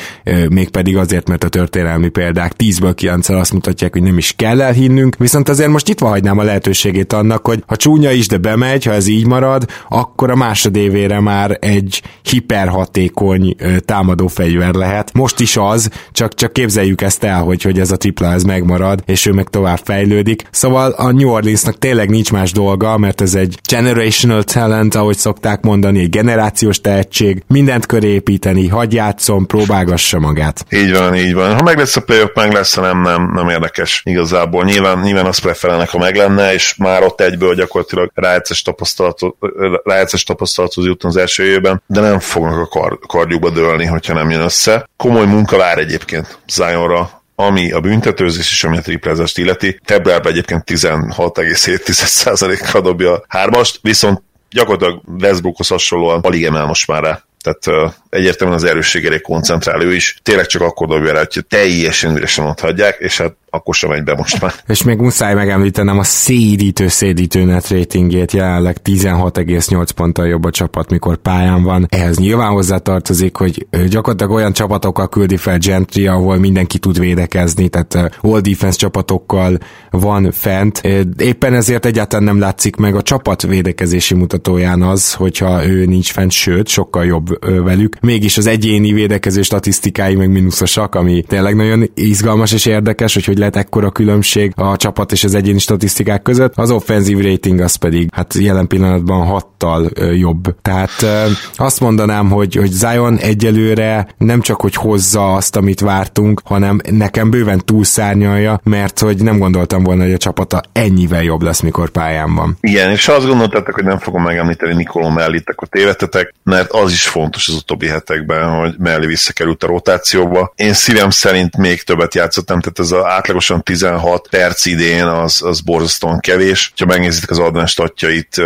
mégpedig 0.49 0.97
azért, 0.97 1.29
mert 1.29 1.45
a 1.45 1.49
történelmi 1.49 2.09
példák 2.09 2.53
10-ből 2.59 2.93
9 2.95 3.29
azt 3.29 3.53
mutatják, 3.53 3.93
hogy 3.93 4.03
nem 4.03 4.19
is 4.19 4.35
kell 4.37 4.61
elhinnünk. 4.61 5.17
Viszont 5.19 5.49
azért 5.49 5.69
most 5.69 5.89
itt 5.89 5.99
hagynám 5.99 6.39
a 6.39 6.43
lehetőségét 6.43 7.13
annak, 7.13 7.47
hogy 7.47 7.63
ha 7.67 7.77
csúnya 7.77 8.11
is, 8.11 8.27
de 8.27 8.37
bemegy, 8.37 8.85
ha 8.85 8.93
ez 8.93 9.07
így 9.07 9.27
marad, 9.27 9.65
akkor 9.89 10.31
a 10.31 10.37
másodévére 10.37 11.21
már 11.21 11.59
egy 11.61 12.03
hiperhatékony 12.23 13.57
támadó 13.85 14.27
fegyver 14.27 14.75
lehet. 14.75 15.13
Most 15.13 15.41
is 15.41 15.57
az, 15.57 15.91
csak, 16.13 16.35
csak 16.35 16.53
képzeljük 16.53 17.03
ezt 17.03 17.25
el, 17.25 17.43
hogy, 17.43 17.63
hogy 17.63 17.79
ez 17.81 17.91
a 17.91 17.97
tripla 17.97 18.33
ez 18.33 18.43
megmarad, 18.43 19.03
és 19.07 19.27
ő 19.27 19.33
meg 19.33 19.49
tovább 19.49 19.81
fejlődik. 19.85 20.43
Szóval 20.51 20.91
a 20.91 21.13
New 21.13 21.29
Orleansnak 21.29 21.79
tényleg 21.79 22.11
nincs 22.11 22.33
más 22.33 22.53
dolga, 22.53 22.99
mert 22.99 23.21
ez 23.21 23.35
egy 23.35 23.59
generational 23.71 24.43
talent, 24.43 24.95
ahogy 24.95 25.17
szokták 25.17 25.63
mondani, 25.63 26.01
egy 26.01 26.11
generációs 26.57 26.81
tehetség, 26.81 27.43
mindent 27.47 27.87
köré 27.87 28.09
építeni, 28.09 28.69
hagy 28.69 28.93
játszom, 28.93 29.47
próbálgassa 29.47 30.19
magát. 30.19 30.65
Így 30.71 30.93
van, 30.93 31.15
így 31.15 31.35
van. 31.35 31.55
Ha 31.55 31.63
meg 31.63 31.79
lesz 31.79 31.97
a 31.97 32.01
playoff, 32.01 32.35
meg 32.35 32.53
lesz, 32.53 32.75
ha 32.75 32.81
nem, 32.81 33.03
nem, 33.03 33.31
nem 33.35 33.49
érdekes 33.49 34.03
igazából. 34.05 34.65
Nyilván, 34.65 34.99
nyilván 34.99 35.27
azt 35.27 35.41
preferálnak, 35.41 35.89
ha 35.89 35.99
meg 35.99 36.17
lenne, 36.17 36.53
és 36.53 36.75
már 36.77 37.03
ott 37.03 37.21
egyből 37.21 37.55
gyakorlatilag 37.55 38.11
rájegyzes 38.15 38.63
tapasztalatot, 38.63 39.37
rájegyzes 39.85 40.23
tapasztalathoz 40.23 40.85
jutni 40.85 41.09
az 41.09 41.17
első 41.17 41.45
évben, 41.45 41.83
de 41.87 42.01
nem 42.01 42.19
fognak 42.19 42.59
a 42.59 42.67
kar, 42.67 42.99
kardjukba 43.07 43.51
dőlni, 43.51 43.85
hogyha 43.85 44.15
nem 44.15 44.31
jön 44.31 44.41
össze. 44.41 44.89
Komoly 44.97 45.27
munka 45.27 45.57
vár 45.57 45.79
egyébként 45.79 46.39
Zionra, 46.47 47.23
ami 47.35 47.73
a 47.73 47.81
büntetőzés 47.81 48.51
és 48.51 48.65
ami 48.65 48.77
a 48.77 48.81
triplázást 48.81 49.39
illeti. 49.39 49.81
Februárban 49.85 50.33
egyébként 50.33 50.63
16,7%-kal 50.67 52.81
dobja 52.81 53.13
a 53.13 53.25
hármast, 53.29 53.79
viszont 53.83 54.23
gyakorlatilag 54.57 55.03
Westbrookhoz 55.21 55.69
hasonlóan 55.69 56.21
alig 56.21 56.45
emel 56.45 56.67
most 56.67 56.87
már 56.87 57.03
rá. 57.03 57.23
Tehát 57.41 57.95
egyértelműen 58.09 58.59
az 58.59 58.65
erősségére 58.65 59.19
koncentrál 59.19 59.83
ő 59.83 59.95
is. 59.95 60.19
Tényleg 60.23 60.47
csak 60.47 60.63
akkor 60.63 60.89
dobja 60.89 61.13
rá, 61.13 61.19
hogy 61.33 61.47
teljesen 61.49 62.17
üresen 62.17 62.47
ott 62.47 62.61
hagyják, 62.61 62.97
és 62.99 63.17
hát 63.17 63.35
akkor 63.57 63.75
sem 63.75 63.91
megy 63.91 64.05
be 64.05 64.15
most 64.15 64.41
már. 64.41 64.53
És 64.67 64.83
még 64.83 64.99
muszáj 64.99 65.35
megemlítenem 65.35 65.99
a 65.99 66.05
szédítő 66.05 66.89
szédítő 66.89 67.45
net 67.45 67.69
ratingjét, 67.69 68.33
jelenleg 68.33 68.77
16,8 68.85 69.89
ponttal 69.95 70.27
jobb 70.27 70.45
a 70.45 70.51
csapat, 70.51 70.91
mikor 70.91 71.17
pályán 71.17 71.63
van. 71.63 71.87
Ehhez 71.89 72.19
nyilván 72.19 72.51
hozzá 72.51 72.79
tartozik, 72.79 73.37
hogy 73.37 73.67
gyakorlatilag 73.89 74.33
olyan 74.33 74.53
csapatokkal 74.53 75.09
küldi 75.09 75.37
fel 75.37 75.59
Gentry, 75.59 76.07
ahol 76.07 76.39
mindenki 76.39 76.79
tud 76.79 76.99
védekezni, 76.99 77.69
tehát 77.69 78.19
all 78.21 78.41
defense 78.41 78.79
csapatokkal 78.79 79.59
van 79.91 80.31
fent. 80.33 80.81
Éppen 81.19 81.55
ezért 81.55 81.87
egyáltalán 81.87 82.25
nem 82.25 82.39
látszik 82.39 82.77
meg 82.77 82.95
a 82.95 83.03
csapat 83.03 83.43
védekezési 83.43 84.15
mutatóján 84.15 84.83
az, 84.83 85.13
hogyha 85.13 85.67
ő 85.67 85.85
nincs 85.85 86.13
fent, 86.13 86.31
sőt, 86.31 86.69
sokkal 86.69 87.05
jobb 87.05 87.45
velük. 87.65 87.97
Mégis 88.01 88.37
az 88.37 88.47
egyéni 88.47 88.93
védekező 88.93 89.43
statisztikái 89.43 90.15
meg 90.15 90.31
mínuszosak, 90.31 90.95
ami 90.95 91.25
tényleg 91.29 91.57
nagyon 91.57 91.91
izgalmas 91.95 92.53
és 92.53 92.67
érdekes, 92.67 93.15
hogy 93.15 93.25
hogy 93.25 93.39
lehet 93.47 93.67
ekkora 93.67 93.91
különbség 93.91 94.53
a 94.57 94.77
csapat 94.77 95.13
és 95.13 95.25
az 95.25 95.35
egyéni 95.35 95.59
statisztikák 95.59 96.23
között. 96.23 96.53
Az 96.57 96.71
offenzív 96.71 97.19
rating 97.19 97.61
az 97.61 97.75
pedig 97.75 98.09
hát 98.13 98.35
jelen 98.35 98.67
pillanatban 98.67 99.27
hattal 99.27 99.91
jobb. 100.15 100.61
Tehát 100.63 101.07
azt 101.55 101.81
mondanám, 101.81 102.31
hogy, 102.31 102.55
hogy 102.55 102.71
Zion 102.71 103.19
egyelőre 103.19 104.07
nem 104.19 104.41
csak, 104.41 104.61
hogy 104.61 104.75
hozza 104.75 105.35
azt, 105.35 105.57
amit 105.57 105.81
vártunk, 105.81 106.41
hanem 106.45 106.81
nekem 106.91 107.31
bőven 107.31 107.63
túlszárnyalja, 107.65 108.61
mert 108.65 108.99
hogy 108.99 109.23
nem 109.23 109.39
gondoltam 109.39 109.83
volna, 109.83 110.03
hogy 110.03 110.13
a 110.13 110.17
csapata 110.17 110.63
ennyivel 110.73 111.23
jobb 111.23 111.43
lesz, 111.43 111.61
mikor 111.61 111.89
pályán 111.89 112.35
van. 112.35 112.57
Igen, 112.61 112.91
és 112.91 113.09
azt 113.09 113.27
gondoltátok, 113.27 113.75
hogy 113.75 113.85
nem 113.85 113.99
fogom 113.99 114.23
megemlíteni 114.23 114.75
Nikoló 114.75 115.09
Mellit, 115.09 115.51
akkor 115.51 115.69
tévedtetek, 115.69 116.35
mert 116.43 116.71
az 116.71 116.93
is 116.93 117.09
fontos 117.09 117.49
az 117.49 117.55
utóbbi 117.55 117.87
hetekben, 117.87 118.59
hogy 118.59 118.75
Melli 118.79 119.07
visszakerült 119.07 119.63
a 119.63 119.67
rotációba. 119.67 120.53
Én 120.57 120.73
szívem 120.73 121.11
szerint 121.11 121.57
még 121.57 121.83
többet 121.83 122.15
játszottam, 122.15 122.61
tehát 122.61 122.79
ez 122.79 122.91
az 122.91 123.05
átlagosan 123.27 123.63
16 123.63 124.29
perc 124.31 124.67
idén 124.67 125.05
az, 125.05 125.43
az 125.43 125.61
borzasztóan 125.61 126.21
kevés. 126.21 126.73
Ha 126.77 126.87
megnézitek 126.87 127.31
az 127.31 127.39
advanced 127.39 127.69
statjait, 127.69 128.37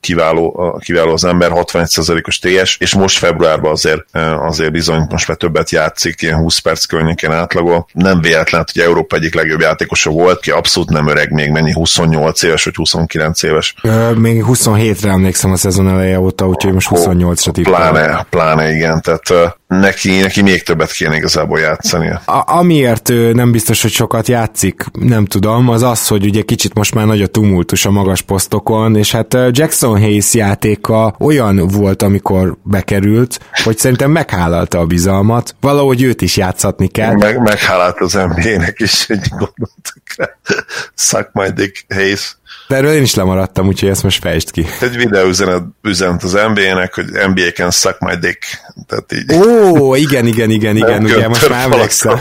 kiváló, 0.00 0.76
kiváló 0.84 1.12
az 1.12 1.24
ember, 1.24 1.50
61%-os 1.54 2.38
TS, 2.38 2.76
és 2.80 2.94
most 2.94 3.18
februárban 3.18 3.70
azért, 3.70 4.02
azért 4.38 4.72
bizony 4.72 5.06
most 5.10 5.28
már 5.28 5.36
többet 5.36 5.70
játszik, 5.70 6.22
ilyen 6.22 6.36
20 6.36 6.58
perc 6.58 6.84
környékén 6.84 7.30
átlagol. 7.30 7.86
Nem 7.92 8.20
véletlen, 8.20 8.66
hogy 8.72 8.82
Európa 8.82 9.16
egyik 9.16 9.34
legjobb 9.34 9.60
játékosa 9.60 10.10
volt, 10.10 10.40
ki 10.40 10.50
abszolút 10.50 10.90
nem 10.90 11.08
öreg 11.08 11.30
még, 11.30 11.50
mennyi 11.50 11.72
28 11.72 12.42
éves 12.42 12.64
vagy 12.64 12.74
29 12.74 13.42
éves. 13.42 13.74
Ö, 13.82 14.10
még 14.10 14.44
27-re 14.46 15.10
emlékszem 15.10 15.52
a 15.52 15.56
szezon 15.56 15.88
eleje 15.88 16.20
óta, 16.20 16.48
úgyhogy 16.48 16.72
most 16.72 16.88
28-ra 16.90 17.52
tippel. 17.52 17.72
Pláne, 17.72 18.26
pláne 18.30 18.74
igen, 18.74 19.02
tehát 19.02 19.54
neki, 19.66 20.20
neki 20.20 20.42
még 20.42 20.62
többet 20.62 20.92
kéne 20.92 21.16
igazából 21.16 21.58
játszani. 21.58 22.08
A, 22.24 22.42
amiért 22.46 23.08
nem 23.32 23.50
biztos, 23.50 23.82
hogy 23.82 23.90
sokat 24.14 24.28
játszik, 24.28 24.84
nem 24.92 25.24
tudom, 25.24 25.68
az 25.68 25.82
az, 25.82 26.08
hogy 26.08 26.24
ugye 26.24 26.42
kicsit 26.42 26.74
most 26.74 26.94
már 26.94 27.06
nagy 27.06 27.22
a 27.22 27.26
tumultus 27.26 27.86
a 27.86 27.90
magas 27.90 28.22
posztokon, 28.22 28.96
és 28.96 29.12
hát 29.12 29.34
Jackson 29.50 30.00
Hayes 30.00 30.34
játéka 30.34 31.14
olyan 31.18 31.66
volt, 31.66 32.02
amikor 32.02 32.56
bekerült, 32.62 33.40
hogy 33.64 33.78
szerintem 33.78 34.10
meghálálta 34.10 34.78
a 34.78 34.86
bizalmat, 34.86 35.56
valahogy 35.60 36.02
őt 36.02 36.22
is 36.22 36.36
játszatni 36.36 36.86
kell. 36.86 37.14
Meg, 37.14 37.40
meghálált 37.40 38.00
az 38.00 38.12
NBA-nek 38.12 38.80
is, 38.80 39.06
hogy 39.06 39.28
gondoltuk 39.28 40.02
rá. 40.16 40.28
Suck 40.94 41.30
my 41.32 41.50
dick, 41.54 41.84
Hayes. 41.94 42.36
De 42.68 42.76
erről 42.76 42.92
én 42.92 43.02
is 43.02 43.14
lemaradtam, 43.14 43.66
úgyhogy 43.66 43.88
ezt 43.88 44.02
most 44.02 44.20
fejtsd 44.20 44.50
ki. 44.50 44.66
Egy 44.80 44.96
videó 44.96 45.26
üzenet, 45.26 45.62
üzenet 45.82 46.22
az 46.22 46.32
NBA-nek, 46.32 46.94
hogy 46.94 47.04
NBA 47.04 47.50
can 47.54 47.70
suck 47.70 47.98
my 47.98 48.14
dick. 48.20 48.44
Tehát 48.86 49.12
így. 49.12 49.34
Ó, 49.34 49.94
igen, 49.94 50.26
igen, 50.26 50.50
igen, 50.50 50.76
igen, 50.76 51.04
ugye 51.04 51.28
most 51.28 51.48
már 51.48 51.72
emlékszem. 51.72 52.20